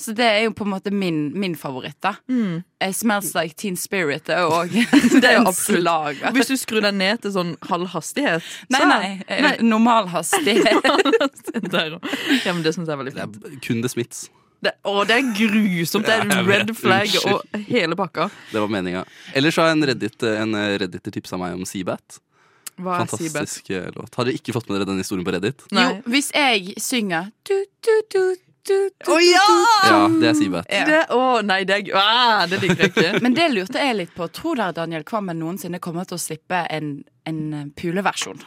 Så 0.00 0.14
det 0.16 0.24
er 0.26 0.40
jo 0.46 0.54
på 0.56 0.64
en 0.66 0.72
måte 0.72 0.90
min, 0.90 1.18
min 1.38 1.54
favoritt. 1.56 1.98
da 2.02 2.14
Eh, 2.80 2.92
Smells 2.92 3.34
Like 3.36 3.54
Teen 3.60 3.76
Spirit 3.76 4.28
er 4.32 4.42
òg 4.48 4.72
Det 5.22 5.24
er 5.28 5.36
jo 5.38 5.44
absolutt. 5.48 6.24
Hvis 6.34 6.50
du 6.50 6.56
skrur 6.60 6.82
deg 6.84 6.96
ned 6.98 7.20
til 7.22 7.32
sånn 7.36 7.52
halv 7.70 7.92
hastighet 7.94 8.42
Nei, 8.72 8.80
så- 8.80 8.88
nei, 8.90 9.10
eh, 9.28 9.60
normal 9.62 10.08
hastighet. 10.12 10.80
Der, 11.74 11.98
ja, 12.44 12.52
men 12.52 12.64
det 12.64 12.74
syns 12.74 12.88
jeg 12.88 12.96
er 12.96 13.00
veldig 13.04 13.14
fint. 13.20 13.60
Kunde 13.64 13.88
Smiths. 13.92 14.26
Det, 14.64 14.74
å, 14.88 15.00
det 15.08 15.16
er 15.20 15.32
grusomt! 15.36 16.06
Det 16.08 16.14
er 16.14 16.28
Ja, 16.34 16.42
red 16.48 16.70
flag 16.78 17.08
unnskyld. 17.08 17.34
og 17.34 17.66
hele 17.68 17.98
pakka. 17.98 18.28
Det 18.52 18.62
var 18.62 18.70
meninga. 18.72 19.04
Ellers 19.36 19.58
har 19.60 19.72
en 19.74 19.84
Reddit, 19.84 20.22
en 20.30 20.54
tipsa 21.12 21.40
meg 21.40 21.58
om 21.58 21.66
Seabat. 21.68 22.20
Hva 22.74 22.96
er 22.96 23.04
Fantastisk 23.04 23.70
eh, 23.70 23.90
låt. 23.94 24.14
Har 24.16 24.26
dere 24.26 24.34
ikke 24.38 24.54
fått 24.56 24.66
med 24.70 24.80
dere 24.80 24.88
den 24.88 25.02
historien 25.02 25.26
på 25.26 25.34
Reddit? 25.36 25.62
Nei. 25.74 25.84
Jo, 25.84 26.00
hvis 26.10 26.32
jeg 26.34 26.74
synger 26.82 27.28
du, 27.46 27.54
du, 27.84 27.92
du, 28.10 28.22
du, 28.66 28.78
du, 28.88 29.12
Å 29.12 29.18
ja! 29.22 29.44
Ja, 29.86 30.00
det 30.10 30.30
er 30.32 30.38
Seabat. 30.40 30.72
Ja. 30.72 30.88
Det, 30.88 31.02
å, 31.14 31.20
nei, 31.46 31.60
det, 31.68 31.78
er, 31.84 32.00
ah, 32.00 32.42
det 32.50 32.58
liker 32.64 32.86
jeg 32.86 32.94
ikke. 32.94 33.20
Men 33.24 33.36
det 33.36 33.50
lurte 33.52 33.84
jeg 33.84 34.00
litt 34.00 34.16
på. 34.16 34.26
Tror 34.34 34.58
dere 34.58 34.74
Daniel 34.80 35.06
Kvammen 35.06 35.38
noensinne 35.38 35.78
kommer 35.84 36.08
til 36.08 36.18
å 36.18 36.24
slippe 36.24 36.64
en, 36.72 36.96
en 37.30 37.70
puleversjon? 37.78 38.42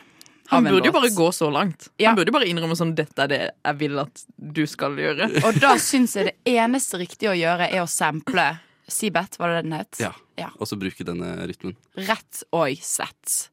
Han 0.52 0.68
burde 0.68 0.90
jo 0.90 0.96
bare 0.96 1.10
gå 1.16 1.32
så 1.36 1.50
langt. 1.52 1.90
Ja. 2.00 2.12
Han 2.12 2.20
burde 2.20 2.32
jo 2.32 2.38
bare 2.38 2.48
innrømme 2.50 2.78
sånn 2.80 2.96
dette 2.98 3.26
er 3.26 3.32
det 3.32 3.42
jeg 3.52 3.80
vil 3.82 4.00
at 4.04 4.24
du 4.38 4.64
skal 4.70 4.96
gjøre. 5.00 5.30
Og 5.48 5.60
da 5.62 5.76
syns 5.82 6.16
jeg 6.18 6.32
det 6.32 6.58
eneste 6.58 7.02
riktige 7.02 7.34
å 7.34 7.38
gjøre 7.38 7.70
er 7.72 7.84
å 7.84 7.90
sample 7.92 8.54
Seabet, 8.88 9.36
var 9.36 9.52
det 9.52 9.66
den 9.66 9.74
het? 9.76 9.98
Ja. 10.00 10.14
Ja. 10.40 10.48
Og 10.62 10.70
så 10.70 10.78
bruke 10.80 11.04
denne 11.04 11.34
rytmen. 11.50 11.76
Rett 12.08 12.44
og 12.56 12.72
slett. 12.80 13.50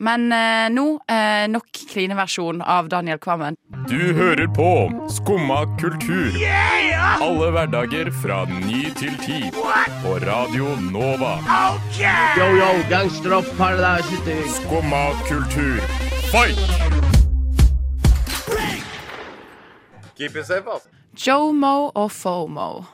Men 0.00 0.32
eh, 0.32 0.66
nå 0.72 0.84
eh, 1.12 1.44
nok 1.52 1.80
klineversjon 1.90 2.62
av 2.64 2.88
Daniel 2.88 3.18
Kvammen. 3.20 3.56
Du 3.88 4.00
hører 4.16 4.48
på 4.56 4.68
Skumma 5.12 5.62
kultur. 5.80 6.32
Alle 7.20 7.50
hverdager 7.52 8.08
fra 8.22 8.42
ny 8.48 8.86
til 8.96 9.16
ti. 9.20 9.42
På 10.00 10.16
Radio 10.24 10.72
Nova. 10.88 11.36
Yo, 12.00 12.48
yo, 12.56 12.70
gangsteropp, 12.88 13.52
Skumma 14.56 15.04
kultur. 15.28 15.99
Fight! 16.30 16.54
Keep 20.14 20.36
it 20.36 20.46
safe, 20.46 20.68
ass. 20.68 20.86
Jomo 21.26 21.90
og 21.94 22.12
FOMO. 22.12 22.84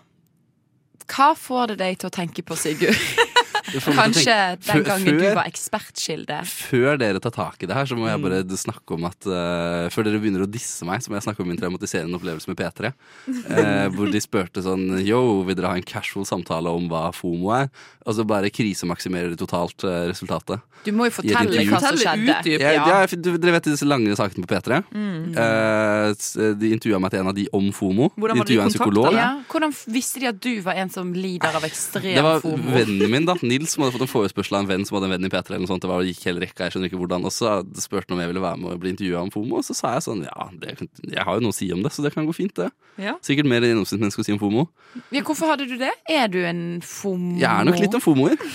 Hva 1.04 1.34
får 1.36 1.74
det 1.74 1.76
deg 1.82 1.98
til 2.00 2.08
å 2.08 2.14
tenke 2.16 2.40
på, 2.46 2.56
Sigurd? 2.56 2.96
Det 3.72 3.82
Kanskje 3.82 4.24
tenke- 4.24 4.66
den 4.66 4.84
Før- 4.84 4.86
gangen 4.86 5.18
du 5.18 5.34
var 5.34 5.44
ekspertkilde. 5.50 6.38
Før 6.46 6.98
dere 6.98 7.20
tar 7.20 7.30
tak 7.34 7.62
i 7.62 7.66
det 7.66 7.74
her, 7.74 7.84
så 7.84 7.96
må 7.98 8.06
jeg 8.08 8.18
Mm. 8.20 8.22
bare 8.22 8.56
snakke 8.56 8.94
om 8.94 9.04
at 9.04 9.26
uh, 9.26 9.88
Før 9.90 10.04
dere 10.04 10.20
begynner 10.22 10.44
å 10.46 10.50
disse 10.50 10.84
meg, 10.86 11.00
så 11.02 11.10
må 11.10 11.16
jeg 11.18 11.24
snakke 11.26 11.40
om 11.42 11.48
min 11.48 11.56
traumatiserende 11.58 12.14
opplevelse 12.18 12.48
med 12.48 12.56
P3. 12.56 12.92
Uh, 13.28 13.88
hvor 13.96 14.10
de 14.10 14.20
spurte 14.20 14.62
sånn 14.62 15.04
Yo, 15.04 15.42
vil 15.44 15.54
dere 15.56 15.68
ha 15.72 15.74
en 15.76 15.82
casual 15.82 16.24
samtale 16.24 16.66
om 16.72 16.88
hva 16.88 17.12
FOMO 17.12 17.50
er? 17.54 17.68
Og 18.06 18.14
så 18.14 18.24
bare 18.26 18.50
krisemaksimerer 18.50 19.30
de 19.34 19.36
totalt 19.36 19.82
uh, 19.84 20.06
resultatet. 20.10 20.60
Du 20.84 20.92
må 20.92 21.06
jo 21.08 21.16
fortelle 21.18 21.64
hva 21.66 21.80
som 21.80 21.96
skjedde. 21.98 22.30
utdyp. 22.36 22.60
Ja, 22.60 22.70
Ja. 22.76 22.86
ja, 23.02 23.06
du, 23.06 23.36
dere 23.38 23.52
vet 23.56 23.64
disse 23.64 23.86
lange 23.88 24.14
sakene 24.14 24.46
på 24.46 24.52
P3? 24.54 24.84
Mm. 24.94 25.34
Eh, 25.34 26.54
de 26.60 26.70
intervjua 26.74 27.00
meg 27.02 27.10
til 27.10 27.20
en 27.22 27.30
av 27.32 27.34
de 27.34 27.46
om 27.56 27.70
FOMO. 27.74 28.10
Hvordan 28.14 28.36
de 28.36 28.40
var 28.40 28.46
dere 28.46 28.54
i 28.54 28.56
intervjuet 28.56 28.62
en 28.62 28.70
kontakt, 28.70 28.78
psykolog. 28.78 29.10
da? 29.10 29.18
Ja, 29.18 29.30
hvordan 29.50 29.74
visste 29.92 30.20
de 30.22 30.26
at 30.30 30.38
du 30.40 30.52
var 30.62 30.74
en 30.74 30.90
som 30.92 31.12
lider 31.16 31.56
av 31.58 31.64
ekstrem 31.66 32.02
FOMO? 32.02 32.14
Det 32.14 32.24
var 32.26 32.40
FOMO? 32.44 32.76
vennen 32.76 33.10
min, 33.10 33.26
da, 33.26 33.34
Nils, 33.56 33.74
som 33.74 33.84
hadde 33.84 33.96
fått 33.96 34.04
en 34.06 34.10
forespørsel 34.12 34.58
av 34.58 34.64
en 34.64 34.70
venn 34.70 34.84
som 34.86 34.98
hadde 34.98 35.08
en 35.08 35.14
venn 35.16 35.28
i 35.28 35.30
P3. 35.32 35.42
eller 35.50 35.64
noe 35.64 35.70
sånt. 35.70 35.84
Det 35.84 35.90
var, 35.90 36.04
gikk 36.06 36.22
hele 36.28 36.42
rekka, 36.44 36.66
jeg 36.66 36.74
skjønner 36.76 36.90
ikke 36.90 37.00
hvordan. 37.00 37.26
Og 37.28 37.34
så 37.34 37.54
spurte 37.80 38.10
han 38.10 38.18
om 38.18 38.22
jeg 38.24 38.32
ville 38.32 38.44
være 38.44 38.60
med 38.62 38.74
og 38.74 38.82
bli 38.82 38.92
intervjua 38.94 39.22
om 39.24 39.32
FOMO. 39.34 39.60
Og 39.60 39.66
så 39.66 39.76
sa 39.78 39.94
jeg 39.96 40.06
sånn 40.06 40.24
ja, 40.26 40.48
det, 40.60 40.76
jeg 41.02 41.26
har 41.28 41.38
jo 41.38 41.46
noe 41.46 41.54
å 41.54 41.58
si 41.58 41.70
om 41.74 41.82
det, 41.84 41.94
så 41.94 42.04
det 42.04 42.12
kan 42.14 42.28
gå 42.28 42.36
fint, 42.36 42.54
det. 42.58 42.68
Ja. 43.00 43.16
Sikkert 43.24 43.48
mer 43.50 43.64
enn 43.64 43.74
gjennomsnittsmenneske 43.74 44.24
å 44.24 44.28
si 44.28 44.36
om 44.36 44.42
FOMO. 44.42 44.68
Ja, 45.14 45.24
hvorfor 45.26 45.54
hadde 45.54 45.68
du 45.70 45.76
det? 45.80 45.92
Er 46.10 46.28
du 46.32 46.40
en 46.44 46.62
FOMO? 46.84 47.38
Jeg 47.40 47.50
er 47.50 47.68
nok 47.68 47.80
litt 47.82 47.96
en 47.96 48.04
FOMO-er. 48.04 48.46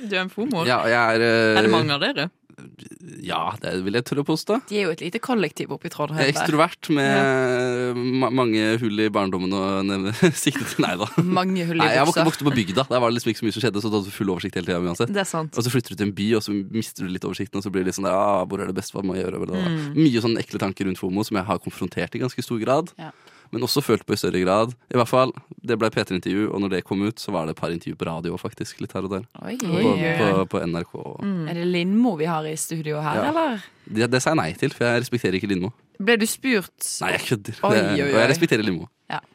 Du 0.00 0.14
er 0.16 0.22
en 0.24 0.32
FOMO. 0.32 0.64
Ja, 0.68 0.82
jeg 0.88 0.96
er 0.96 1.26
eh, 1.26 1.58
Er 1.60 1.66
det 1.66 1.72
mange 1.72 1.96
av 1.96 2.02
dere? 2.02 2.30
Ja, 3.24 3.54
det 3.60 3.72
vil 3.86 3.96
jeg 3.98 4.06
tørre 4.08 4.24
å 4.24 4.28
påstå. 4.28 4.58
De 4.70 4.78
er 4.80 4.88
jo 4.88 4.94
et 4.94 5.02
lite 5.04 5.20
kollektiv 5.22 5.72
oppe 5.74 5.88
i 5.88 5.92
Jeg 5.92 6.14
er 6.14 6.32
ekstrovert 6.32 6.90
med 6.94 8.00
ma 8.20 8.30
mange 8.40 8.76
hull 8.80 9.02
i 9.04 9.08
barndommen 9.12 9.54
og 9.56 10.10
sikte 10.44 10.64
til 10.68 10.84
Nei 10.84 10.94
da. 11.00 11.08
Mange 11.22 11.66
hull 11.68 11.78
i 11.78 11.82
Nei, 11.82 11.90
jeg 11.96 12.08
vokste, 12.08 12.26
vokste 12.28 12.48
på 12.48 12.54
bygda. 12.56 12.86
Der 12.90 13.02
var 13.02 13.10
det 13.10 13.18
liksom 13.18 13.32
ikke 13.32 13.42
så 13.42 13.48
mye 13.48 13.56
som 13.56 13.64
skjedde, 13.66 13.82
så 13.84 13.92
du 13.92 13.98
hadde 13.98 14.14
full 14.14 14.34
oversikt 14.34 14.58
hele 14.58 14.70
tida 14.70 14.80
uansett. 14.80 15.12
Det 15.12 15.24
er 15.24 15.28
sant. 15.28 15.56
Og 15.56 15.66
så 15.66 15.72
flytter 15.72 15.94
du 15.94 16.00
til 16.00 16.08
en 16.08 16.14
by, 16.16 16.28
og 16.38 16.46
så 16.46 16.54
mister 16.54 17.06
du 17.06 17.14
litt 17.14 17.26
oversikten, 17.28 17.60
og 17.60 17.66
så 17.66 17.72
blir 17.74 17.84
det 17.84 17.92
litt 17.92 18.00
sånn 18.00 18.08
der, 18.08 18.16
ah, 18.16 18.44
hvor 18.48 18.62
er 18.62 18.70
det 18.70 18.78
best, 18.78 18.94
hva 18.96 19.04
må 19.04 19.18
jeg 19.18 19.26
gjøre? 19.26 19.42
Mm. 19.50 19.82
Mye 19.98 20.24
sånne 20.24 20.44
ekle 20.44 20.62
tanker 20.62 20.88
rundt 20.88 21.00
FOMO 21.00 21.26
som 21.26 21.40
jeg 21.40 21.48
har 21.50 21.60
konfrontert 21.62 22.16
i 22.16 22.22
ganske 22.22 22.44
stor 22.46 22.62
grad. 22.62 22.94
Ja. 23.00 23.12
Men 23.50 23.64
også 23.66 23.82
følt 23.82 24.04
på 24.06 24.14
i 24.14 24.20
større 24.20 24.40
grad. 24.44 24.74
I 24.94 24.98
hvert 25.00 25.08
fall, 25.10 25.32
Det 25.60 25.76
ble 25.78 25.90
P3-intervju, 25.90 26.46
og 26.54 26.60
når 26.62 26.70
det 26.76 26.84
kom 26.86 27.02
ut, 27.02 27.18
så 27.20 27.32
var 27.34 27.46
det 27.46 27.56
et 27.56 27.60
par 27.60 27.72
intervju 27.74 27.96
på 27.98 28.06
radio 28.06 28.36
faktisk. 28.40 28.78
Litt 28.80 28.92
her 28.96 29.04
og 29.04 29.10
der. 29.10 29.24
Oi. 29.42 29.56
På, 29.58 29.92
på, 29.98 30.46
på 30.54 30.62
NRK. 30.66 30.94
Er 31.50 31.58
det 31.58 31.66
Lindmo 31.66 32.14
vi 32.16 32.24
har 32.30 32.46
i 32.46 32.54
studio 32.56 33.00
her, 33.02 33.20
Ja. 33.20 33.28
eller? 33.30 33.60
Det, 33.90 34.06
det 34.12 34.20
sa 34.22 34.30
jeg 34.30 34.38
nei 34.38 34.52
til, 34.54 34.70
for 34.70 34.86
jeg 34.86 35.02
respekterer 35.02 35.34
ikke 35.40 35.50
Lindmo. 35.50 35.72
Ble 36.00 36.14
du 36.16 36.24
spurt? 36.30 36.72
Nei, 37.02 37.10
jeg 37.18 37.26
kødder. 37.26 37.58
Oi, 37.66 37.76
oi, 37.76 38.00
oi. 38.00 38.08
Og 38.14 38.18
jeg 38.22 38.30
respekterer 38.30 38.64
Lindmo. 38.64 38.88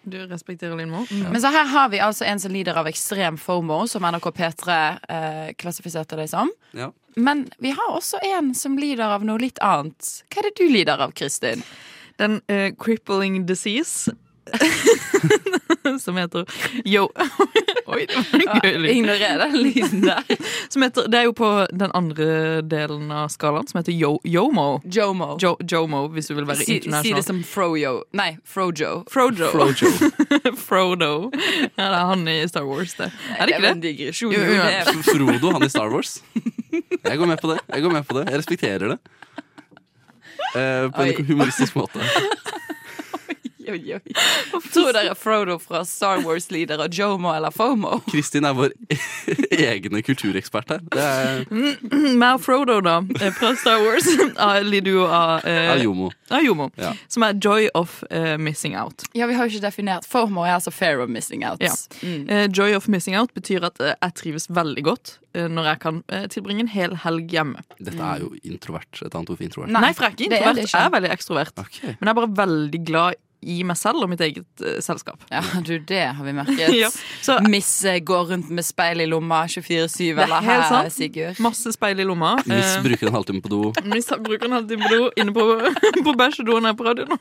Du 0.08 0.15
respekterer 0.32 0.78
Lindmo? 0.80 1.01
Men 1.12 1.41
så 1.43 1.51
her 1.51 1.65
har 1.67 1.89
vi 1.91 1.99
altså 1.99 2.23
en 2.25 2.39
som 2.39 2.54
lider 2.56 2.78
av 2.80 2.88
ekstrem 2.88 3.36
FOMO, 3.38 3.82
som 3.91 4.06
NRK 4.08 4.30
P3 4.38 4.78
eh, 5.12 5.49
klassifiserte 5.60 6.15
deg 6.15 6.30
som. 6.32 6.49
Ja. 6.73 6.88
Men 7.19 7.45
vi 7.60 7.73
har 7.75 7.91
også 7.91 8.21
en 8.23 8.54
som 8.56 8.78
lider 8.80 9.12
av 9.17 9.25
noe 9.28 9.38
litt 9.43 9.60
annet. 9.63 10.23
Hva 10.32 10.39
er 10.41 10.49
det 10.49 10.56
du 10.62 10.65
lider 10.71 11.04
av, 11.04 11.12
Kristin? 11.17 11.62
Den 12.21 12.41
uh, 12.51 12.71
crippling 12.80 13.45
disease. 13.45 14.12
som 15.99 16.17
heter 16.17 16.45
Yo. 16.86 17.10
Oi, 17.86 18.06
det 18.10 18.15
var 18.15 18.39
en 18.39 18.62
gøy 18.63 18.78
lyd. 18.82 18.89
Ignorer 18.91 19.41
den 19.41 19.58
lyden 19.62 20.01
der. 20.06 20.23
Som 20.73 20.82
heter, 20.82 21.06
det 21.12 21.19
er 21.19 21.28
jo 21.28 21.36
på 21.38 21.49
den 21.69 21.91
andre 21.97 22.62
delen 22.65 23.12
av 23.13 23.30
skalaen, 23.34 23.67
som 23.69 23.80
heter 23.80 23.93
yo, 23.93 24.15
Yomo. 24.25 24.82
Jomo. 24.84 25.36
Jo, 25.41 25.54
Jomo, 25.62 26.06
hvis 26.13 26.32
du 26.32 26.36
vil 26.39 26.47
være 26.49 26.65
Si, 26.65 26.80
si 26.82 27.13
det 27.13 27.21
som 27.28 27.43
Froyo. 27.45 27.99
Nei, 28.17 28.32
Frojo. 28.41 29.04
Frojo. 29.12 29.51
Frojo. 29.54 29.91
Frodo. 30.67 31.12
Ja, 31.75 31.91
det 31.91 31.91
er 31.91 32.10
han 32.10 32.25
i 32.32 32.39
Star 32.49 32.65
Wars, 32.65 32.97
det. 32.97 33.12
Er 33.38 33.45
det 33.45 33.60
ikke 33.60 33.75
det? 33.84 33.93
Jo, 34.21 34.32
jo, 34.34 34.41
jo, 34.58 35.04
Frodo, 35.12 35.54
han 35.54 35.67
i 35.67 35.69
Star 35.69 35.93
Wars. 35.93 36.17
Jeg 36.73 37.21
går 37.21 37.30
med 37.30 37.38
på 37.41 37.54
det. 37.54 37.62
Jeg 37.69 37.86
går 37.86 37.93
med 37.99 38.10
på 38.10 38.17
det. 38.17 38.25
Jeg 38.32 38.41
respekterer 38.41 38.95
det. 38.95 38.99
Eh, 40.55 40.91
på 40.91 41.01
en 41.01 41.25
humoristisk 41.25 41.75
måte. 41.75 41.99
Oi, 43.67 43.93
oi. 43.93 44.13
Tror 44.73 44.91
dere 44.93 45.15
Frodo 45.17 45.56
fra 45.60 45.82
Star 45.88 46.21
Wars-lider 46.25 46.82
og 46.84 46.93
Jomo 46.93 47.32
eller 47.34 47.54
Fomo? 47.54 47.97
Kristin 48.12 48.45
er 48.45 48.54
vår 48.58 48.73
egne 49.71 50.01
kulturekspert 50.06 50.75
her. 50.75 50.84
Det 50.93 51.01
er 51.01 52.13
Mer 52.19 52.38
Frodo, 52.41 52.78
da, 52.86 52.99
eh, 53.19 53.34
fra 53.34 53.56
Star 53.58 53.82
Wars, 53.82 54.08
ah, 54.38 54.60
lider 54.62 54.99
jo 54.99 55.08
av 55.10 55.47
eh, 55.49 55.73
Jomo. 55.82 56.12
av 56.30 56.45
Jomo. 56.45 56.69
Ja. 56.78 56.93
Som 57.12 57.25
er 57.25 57.39
joy 57.41 57.69
of 57.73 58.04
uh, 58.12 58.36
missing 58.38 58.78
out. 58.78 59.08
Ja, 59.17 59.25
vi 59.30 59.38
har 59.38 59.47
jo 59.49 59.56
ikke 59.56 59.65
definert. 59.65 60.06
Fomo 60.10 60.45
er 60.45 60.60
altså 60.60 60.73
fair 60.73 61.01
of 61.01 61.10
missing 61.10 61.45
out. 61.47 61.63
Ja. 61.63 61.73
Mm. 62.06 62.30
Uh, 62.30 62.45
joy 62.51 62.78
of 62.78 62.89
missing 62.91 63.17
out 63.17 63.34
betyr 63.34 63.65
at 63.65 63.82
uh, 63.82 63.95
jeg 63.95 64.19
trives 64.21 64.49
veldig 64.54 64.86
godt 64.93 65.19
når 65.36 65.65
jeg 65.67 65.80
kan 65.84 65.97
tilbringe 66.32 66.63
en 66.63 66.69
hel 66.71 66.93
helg 67.04 67.34
hjemme. 67.36 67.60
Dette 67.84 67.99
er 67.99 68.21
jo 68.23 68.30
introvert. 68.47 69.01
Et 69.04 69.12
annet 69.12 69.34
ord 69.34 69.36
for 69.36 69.43
introvert. 69.43 69.73
Nei, 69.75 69.89
for 69.91 70.06
jeg 70.06 70.13
er 70.13 70.15
ikke 70.15 70.28
introvert. 70.30 70.62
er. 70.62 70.69
Jeg 70.69 70.80
er 70.88 70.93
veldig 70.93 71.10
ekstrovert. 71.12 71.60
Okay. 71.60 71.89
Men 71.89 72.08
jeg 72.08 72.13
er 72.13 72.19
bare 72.21 72.30
veldig 72.38 72.80
glad 72.88 73.17
i 73.45 73.60
meg 73.67 73.77
selv 73.77 74.01
og 74.05 74.10
mitt 74.10 74.21
eget 74.25 74.45
uh, 74.65 74.79
selskap. 74.81 75.21
Ja, 75.31 75.41
du, 75.65 75.75
det 75.79 76.01
har 76.17 76.23
vi 76.25 76.34
merket. 76.34 76.73
Ja, 76.81 76.89
så- 77.21 77.38
Miss 77.49 77.69
eh, 77.86 77.99
går 78.01 78.31
rundt 78.34 78.49
med 78.49 78.65
speil 78.65 79.01
i 79.03 79.08
lomma 79.10 79.43
24-7, 79.51 80.01
er 80.15 80.23
eller 80.25 80.41
her, 80.45 80.63
sant. 80.69 80.93
Sigurd? 80.95 81.39
Masse 81.45 81.71
speil 81.75 81.99
i 82.01 82.08
lomma. 82.08 82.36
Miss 82.45 82.75
Eh, 82.75 82.81
bruker 82.86 83.08
en 83.12 83.13
halvtime 83.19 83.41
på 83.45 83.51
do. 83.53 83.62
Miss 83.93 84.10
bruker 84.10 84.49
en 84.49 84.58
halvtime 84.60 84.81
på 84.88 84.93
do 84.95 85.10
inne 85.21 85.36
på, 85.36 85.45
på 86.10 86.15
bæsjedoen 86.19 86.65
her 86.71 86.73
på 86.79 86.88
radioen. 86.89 87.19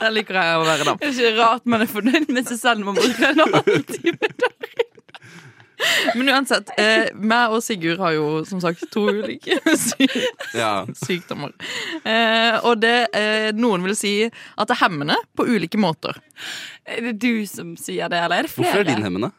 Der 0.00 0.10
liker 0.14 0.36
jeg 0.38 0.58
å 0.58 0.64
være, 0.66 0.84
da. 0.86 0.94
Det 1.00 1.08
er 1.08 1.14
ikke 1.14 1.30
rart 1.40 1.64
man 1.70 1.82
er 1.84 1.90
fornøyd 1.90 2.30
med 2.32 2.46
seg 2.48 2.58
selv 2.60 2.80
når 2.82 2.86
man 2.92 2.98
bruker 2.98 3.30
en 3.30 3.42
halvtime. 3.44 4.30
Men 6.14 6.30
uansett, 6.34 6.70
eh, 6.80 7.10
meg 7.14 7.54
og 7.54 7.62
Sigurd 7.64 8.00
har 8.02 8.14
jo 8.16 8.26
som 8.48 8.60
sagt 8.62 8.84
to 8.94 9.06
ulike 9.10 9.58
sy 9.86 10.08
Ja. 10.56 10.84
sykdommer. 11.04 11.52
Eh, 12.04 12.58
og 12.64 12.80
det 12.82 12.94
eh, 13.16 13.50
noen 13.56 13.84
vil 13.86 13.96
si 13.98 14.14
at 14.30 14.68
det 14.68 14.76
er 14.76 14.82
hemmende 14.86 15.16
på 15.36 15.46
ulike 15.48 15.80
måter. 15.80 16.18
Er 16.86 17.00
det 17.10 17.18
du 17.22 17.46
som 17.50 17.74
sier 17.80 18.08
det, 18.12 18.20
eller 18.24 18.42
er 18.42 18.48
det 18.48 18.54
flere? 18.54 18.70
Hvorfor 18.72 18.84
er 18.84 18.90
din 18.94 19.04
hemmende? 19.06 19.32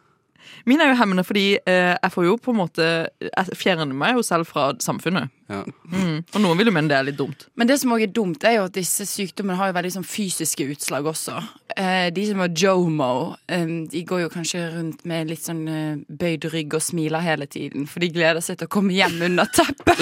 Min 0.66 0.82
er 0.82 0.92
jo 0.92 1.00
hemmende 1.00 1.26
fordi 1.26 1.46
eh, 1.62 1.94
jeg 1.94 2.14
får 2.14 2.26
jo 2.26 2.38
på 2.42 2.54
en 2.54 2.60
måte 2.64 2.86
Jeg 3.22 3.58
fjerner 3.58 3.90
meg 3.94 4.18
jo 4.18 4.24
selv 4.26 4.50
fra 4.50 4.72
samfunnet. 4.82 5.32
Ja. 5.46 5.62
Mm. 5.94 6.24
Og 6.34 6.42
noen 6.42 6.58
vil 6.58 6.72
jo 6.72 6.74
mene 6.74 6.90
det 6.90 6.98
er 6.98 7.06
litt 7.06 7.20
dumt. 7.20 7.46
Men 7.60 7.70
det 7.70 7.78
som 7.78 7.94
også 7.94 8.08
er 8.08 8.14
dumt, 8.16 8.46
er 8.48 8.58
jo 8.58 8.66
at 8.66 8.78
disse 8.78 9.06
sykdommene 9.06 9.58
har 9.60 9.70
jo 9.70 9.76
veldig 9.78 9.92
sånn 10.00 10.08
fysiske 10.08 10.66
utslag 10.74 11.06
også. 11.12 11.38
Eh, 11.78 12.08
de 12.16 12.24
som 12.30 12.42
har 12.42 12.54
jomo, 12.58 13.36
eh, 13.52 13.66
de 13.92 14.04
går 14.10 14.24
jo 14.24 14.32
kanskje 14.34 14.64
rundt 14.74 15.06
med 15.06 15.30
litt 15.30 15.46
sånn 15.46 15.62
eh, 15.70 16.02
bøyd 16.10 16.50
rygg 16.54 16.78
og 16.78 16.82
smiler 16.82 17.22
hele 17.26 17.46
tiden, 17.52 17.86
for 17.90 18.02
de 18.02 18.10
gleder 18.16 18.42
seg 18.42 18.58
til 18.58 18.70
å 18.70 18.74
komme 18.74 18.96
hjem 18.96 19.22
under 19.30 19.50
teppet. 19.54 20.02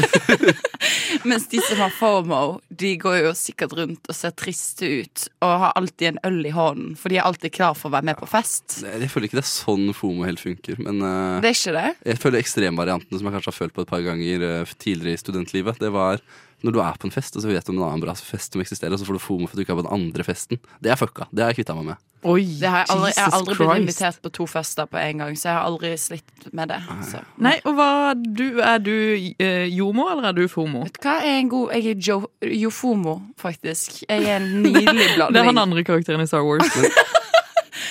Mens 1.30 1.50
de 1.52 1.60
som 1.68 1.84
har 1.84 1.94
fomo, 1.96 2.44
de 2.72 2.96
går 3.02 3.20
jo 3.26 3.36
sikkert 3.38 3.76
rundt 3.78 4.08
og 4.10 4.16
ser 4.18 4.36
triste 4.40 4.88
ut 4.88 5.28
og 5.44 5.54
har 5.66 5.76
alltid 5.80 6.14
en 6.14 6.24
øl 6.30 6.40
i 6.48 6.56
hånden, 6.56 6.96
for 7.00 7.12
de 7.12 7.20
er 7.20 7.28
alltid 7.28 7.56
klar 7.56 7.76
for 7.78 7.90
å 7.90 7.98
være 7.98 8.12
med 8.12 8.20
på 8.20 8.30
fest. 8.32 8.80
Jeg 8.84 9.12
føler 9.12 9.28
ikke 9.28 9.42
det 9.42 9.46
er 9.46 9.52
sånn 9.52 9.92
FOMO 9.96 10.28
helt 10.28 10.44
funker, 10.54 10.80
men 10.86 11.04
uh, 11.04 11.42
Det 11.44 11.52
er 11.52 11.60
ikke 11.60 11.76
det? 11.76 11.92
jeg 12.14 12.24
føler 12.24 12.44
ekstremvariantene 12.44 13.20
som 13.20 13.30
jeg 13.30 13.38
kanskje 13.38 13.54
har 13.54 13.60
følt 13.60 13.76
på 13.76 13.86
et 13.86 13.92
par 13.92 14.06
ganger 14.06 14.48
uh, 14.48 14.74
tidligere 14.78 15.20
i 15.20 15.24
studentlivet. 15.26 15.82
Det 15.82 15.92
var 15.94 16.24
når 16.64 16.72
du 16.72 16.80
er 16.80 16.96
på 16.96 17.10
en 17.10 17.12
fest, 17.12 17.36
og 17.36 17.44
så 17.44 17.52
vet 17.52 17.66
du 17.68 17.74
om 17.74 17.82
en 17.82 17.90
annen 17.90 18.04
bra 18.06 18.16
fest 18.16 18.56
som 18.56 18.64
eksisterer, 18.64 18.96
og 18.96 19.02
så 19.02 19.08
får 19.08 19.18
du 19.18 19.24
FOMO 19.24 19.50
for 19.50 19.56
at 19.56 19.60
du 19.60 19.66
ikke 19.66 19.74
er 19.76 19.82
på 19.82 19.84
den 19.84 19.96
andre 19.98 20.24
festen. 20.24 20.60
Det 20.80 20.94
er 20.94 21.00
fucka. 21.00 21.28
Det 21.32 21.44
har 21.44 21.52
jeg 21.52 21.60
kvitta 21.60 21.76
meg 21.76 21.90
med. 21.92 22.04
Oi, 22.24 22.46
det 22.56 22.70
har 22.72 22.86
jeg, 22.86 22.88
aldri, 22.94 23.10
jeg 23.12 23.26
har 23.26 23.36
aldri 23.36 23.56
blitt 23.60 23.82
invitert 23.82 24.20
på 24.24 24.32
to 24.38 24.46
fester 24.48 24.88
på 24.88 25.00
en 25.02 25.24
gang, 25.26 25.34
så 25.36 25.50
jeg 25.50 25.58
har 25.58 25.66
aldri 25.68 25.92
slitt 26.00 26.46
med 26.56 26.72
det. 26.72 26.78
Så. 27.10 27.20
Nei, 27.44 27.58
og 27.68 27.76
hva 27.76 27.90
du, 28.16 28.46
Er 28.64 28.80
du 28.80 28.94
eh, 28.96 29.66
jomo, 29.76 30.08
eller 30.14 30.30
er 30.30 30.38
du 30.38 30.46
fomo? 30.48 30.86
Vet 30.88 31.02
du 31.02 31.04
hva, 31.04 31.18
jeg 31.20 31.36
er 31.36 31.42
en 31.42 31.52
god 31.52 31.74
Jeg 31.76 31.92
er 31.92 32.08
jo, 32.08 32.20
Jofomo, 32.64 33.18
faktisk. 33.44 34.00
Jeg 34.08 34.24
er 34.24 34.40
en 34.40 34.48
nydelig 34.64 35.10
blanding. 35.18 35.36
Det 35.36 35.44
er 35.44 35.52
han 35.52 35.64
andre 35.66 35.84
karakteren 35.84 36.24
i 36.24 36.30
Star 36.32 36.48
Wars. 36.48 36.72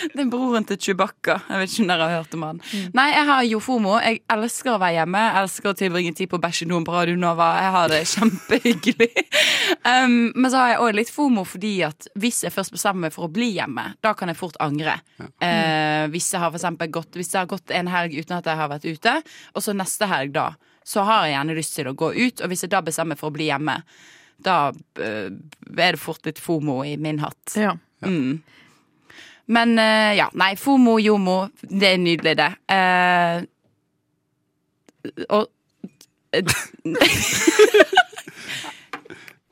Det 0.15 0.25
er 0.25 0.31
broren 0.31 0.67
til 0.67 0.79
Chewbacca. 0.81 1.39
Jeg 1.49 1.63
vet 1.63 1.73
ikke 1.73 1.85
om 1.85 1.91
dere 1.93 2.09
har 2.09 2.21
hørt 2.21 2.37
om 2.37 2.47
han. 2.47 2.61
Nei, 2.97 3.09
jeg 3.13 3.27
har 3.29 3.47
Jofomo. 3.47 3.95
Jeg 4.03 4.23
elsker 4.35 4.75
å 4.75 4.81
være 4.83 4.99
hjemme. 5.01 5.23
Jeg 5.27 5.43
elsker 5.43 5.71
å 5.71 5.75
tilbringe 5.79 6.15
tid 6.19 6.31
på 6.33 6.41
bæsjedoen 6.43 6.87
på 6.87 6.95
Radio 6.95 7.19
Nova. 7.21 7.49
Jeg 7.63 7.75
har 7.77 7.93
det 7.93 8.03
kjempehyggelig. 8.17 9.13
Um, 9.83 10.31
men 10.37 10.47
så 10.53 10.61
har 10.61 10.69
jeg 10.71 10.81
òg 10.85 10.95
litt 10.95 11.11
fomo 11.11 11.43
fordi 11.49 11.71
at 11.83 12.07
hvis 12.21 12.43
jeg 12.45 12.53
først 12.55 12.75
bestemmer 12.75 13.09
meg 13.09 13.15
for 13.15 13.27
å 13.27 13.31
bli 13.33 13.49
hjemme, 13.57 13.83
da 14.05 14.13
kan 14.19 14.31
jeg 14.31 14.39
fort 14.39 14.59
angre. 14.63 14.95
Eh, 15.19 16.05
hvis 16.13 16.29
jeg 16.31 16.43
har 16.43 16.53
for 16.53 16.59
eksempel 16.61 16.91
gått 16.93 17.17
Hvis 17.19 17.33
jeg 17.33 17.41
har 17.41 17.51
gått 17.51 17.73
en 17.75 17.91
helg 17.91 18.15
uten 18.15 18.37
at 18.37 18.47
jeg 18.47 18.59
har 18.61 18.71
vært 18.71 18.87
ute, 18.87 19.15
og 19.57 19.65
så 19.65 19.75
neste 19.75 20.07
helg 20.11 20.35
da, 20.37 20.53
så 20.87 21.07
har 21.09 21.27
jeg 21.27 21.35
gjerne 21.35 21.57
lyst 21.59 21.77
til 21.79 21.91
å 21.91 21.97
gå 21.99 22.13
ut. 22.15 22.43
Og 22.43 22.53
hvis 22.53 22.67
jeg 22.67 22.75
da 22.75 22.83
bestemmer 22.85 23.17
meg 23.17 23.23
for 23.23 23.33
å 23.33 23.37
bli 23.37 23.49
hjemme, 23.49 23.79
da 24.43 24.57
uh, 24.71 25.29
er 25.33 25.97
det 25.97 26.03
fort 26.03 26.27
litt 26.29 26.43
fomo 26.43 26.83
i 26.87 26.95
min 27.01 27.23
hatt. 27.23 27.57
Ja. 27.59 27.75
Mm. 28.07 28.43
Men 29.47 29.79
eh, 29.79 30.17
ja, 30.17 30.29
nei, 30.39 30.57
FOMO, 30.57 30.99
jomo, 31.03 31.49
det 31.63 31.95
er 31.95 31.99
nydelig, 31.99 32.37
det. 32.39 32.53
Eh, 32.71 33.43
og 35.29 35.49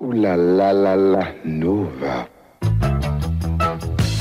O-la-la-la-la 0.00 1.24
Nova. 1.44 2.14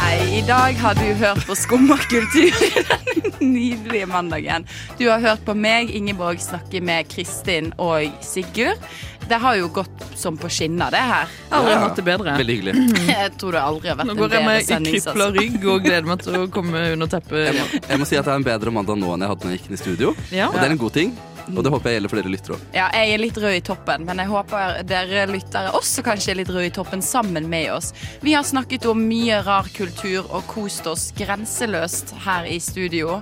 Hei, 0.01 0.39
i 0.39 0.41
dag 0.47 0.75
har 0.81 0.97
du 0.99 1.05
hørt 1.21 1.45
på 1.47 1.55
Skummakultur 1.55 2.51
den 3.39 3.53
nydelige 3.53 4.05
mandagen. 4.05 4.67
Du 4.99 5.07
har 5.09 5.19
hørt 5.23 5.45
på 5.45 5.53
meg, 5.55 5.93
Ingeborg, 5.95 6.41
snakke 6.43 6.81
med 6.81 7.07
Kristin 7.13 7.71
og 7.77 8.11
Sigurd. 8.21 8.81
Det 9.29 9.39
har 9.39 9.55
jo 9.55 9.69
gått 9.71 10.08
som 10.19 10.37
på 10.39 10.51
skinner, 10.51 10.91
det 10.93 11.03
her. 11.11 11.31
Aldri 11.55 11.77
hatt 11.83 11.99
det 11.99 12.05
bedre. 12.07 12.35
Veldig 12.41 12.57
hyggelig. 12.57 12.75
Jeg 13.13 13.31
tror 13.39 13.57
det 13.57 13.63
aldri 13.63 13.91
har 13.91 13.99
vært 13.99 14.11
Nå 14.11 14.17
går 14.19 14.35
jeg 14.35 14.45
med 14.45 14.59
i 14.59 14.99
kripla 14.99 15.29
rygg 15.35 15.65
og 15.65 15.81
gleder 15.87 16.07
meg 16.09 16.21
til 16.25 16.37
å 16.41 16.45
komme 16.53 16.85
under 16.93 17.09
teppet. 17.11 17.49
Jeg 17.49 17.57
må, 17.57 17.65
jeg 17.79 18.01
må 18.03 18.07
si 18.09 18.19
at 18.19 18.27
det 18.27 18.35
er 18.35 18.43
en 18.43 18.47
bedre 18.47 18.75
mandag 18.75 18.99
nå 18.99 19.15
enn 19.15 19.25
jeg 19.25 19.33
hadde 19.33 19.47
når 19.47 19.55
jeg 19.55 19.61
gikk 19.61 19.71
inn 19.71 19.79
i 19.79 19.81
studio. 19.81 20.13
Ja. 20.35 20.51
Og 20.51 20.59
det 20.59 20.67
er 20.67 20.75
en 20.75 20.81
god 20.85 20.95
ting. 20.99 21.17
Og 21.49 21.63
det 21.65 21.71
håper 21.73 21.89
jeg 21.89 21.97
gjelder 21.97 22.11
for 22.11 22.21
dere 22.21 22.31
lyttere 22.33 22.55
òg. 22.55 22.65
Ja, 22.77 22.87
jeg 22.93 23.13
er 23.13 23.21
litt 23.21 23.37
rød 23.41 23.55
i 23.57 23.61
toppen, 23.65 24.03
men 24.05 24.21
jeg 24.21 24.29
håper 24.29 24.81
dere 24.89 25.23
lyttere 25.31 25.71
også 25.77 26.03
kanskje 26.05 26.33
er 26.33 26.39
litt 26.43 26.51
rød 26.53 26.67
i 26.67 26.73
toppen 26.75 27.01
sammen 27.05 27.49
med 27.49 27.71
oss. 27.73 27.91
Vi 28.21 28.35
har 28.37 28.45
snakket 28.45 28.85
om 28.91 29.01
mye 29.09 29.39
rar 29.47 29.69
kultur 29.73 30.27
og 30.27 30.45
kost 30.51 30.89
oss 30.89 31.09
grenseløst 31.17 32.13
her 32.25 32.45
i 32.49 32.59
studio. 32.61 33.19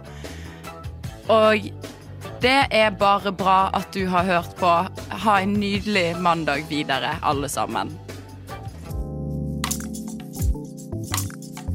Og 1.32 1.70
det 2.42 2.68
er 2.72 2.92
bare 3.00 3.32
bra 3.34 3.70
at 3.74 3.94
du 3.94 4.06
har 4.08 4.24
hørt 4.24 4.56
på. 4.60 4.74
Ha 5.24 5.38
en 5.42 5.54
nydelig 5.60 6.18
mandag 6.22 6.66
videre, 6.70 7.18
alle 7.22 7.50
sammen. 7.50 7.94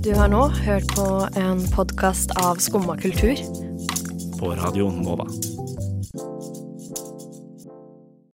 Du 0.04 0.14
har 0.18 0.28
nå 0.28 0.48
hørt 0.64 0.94
på 0.96 1.08
en 1.38 1.62
podkast 1.74 2.34
av 2.42 2.62
Skumma 2.62 2.96
kultur. 2.98 3.38
På 4.40 4.54
Radio 4.58 4.90
Nova. 4.90 5.26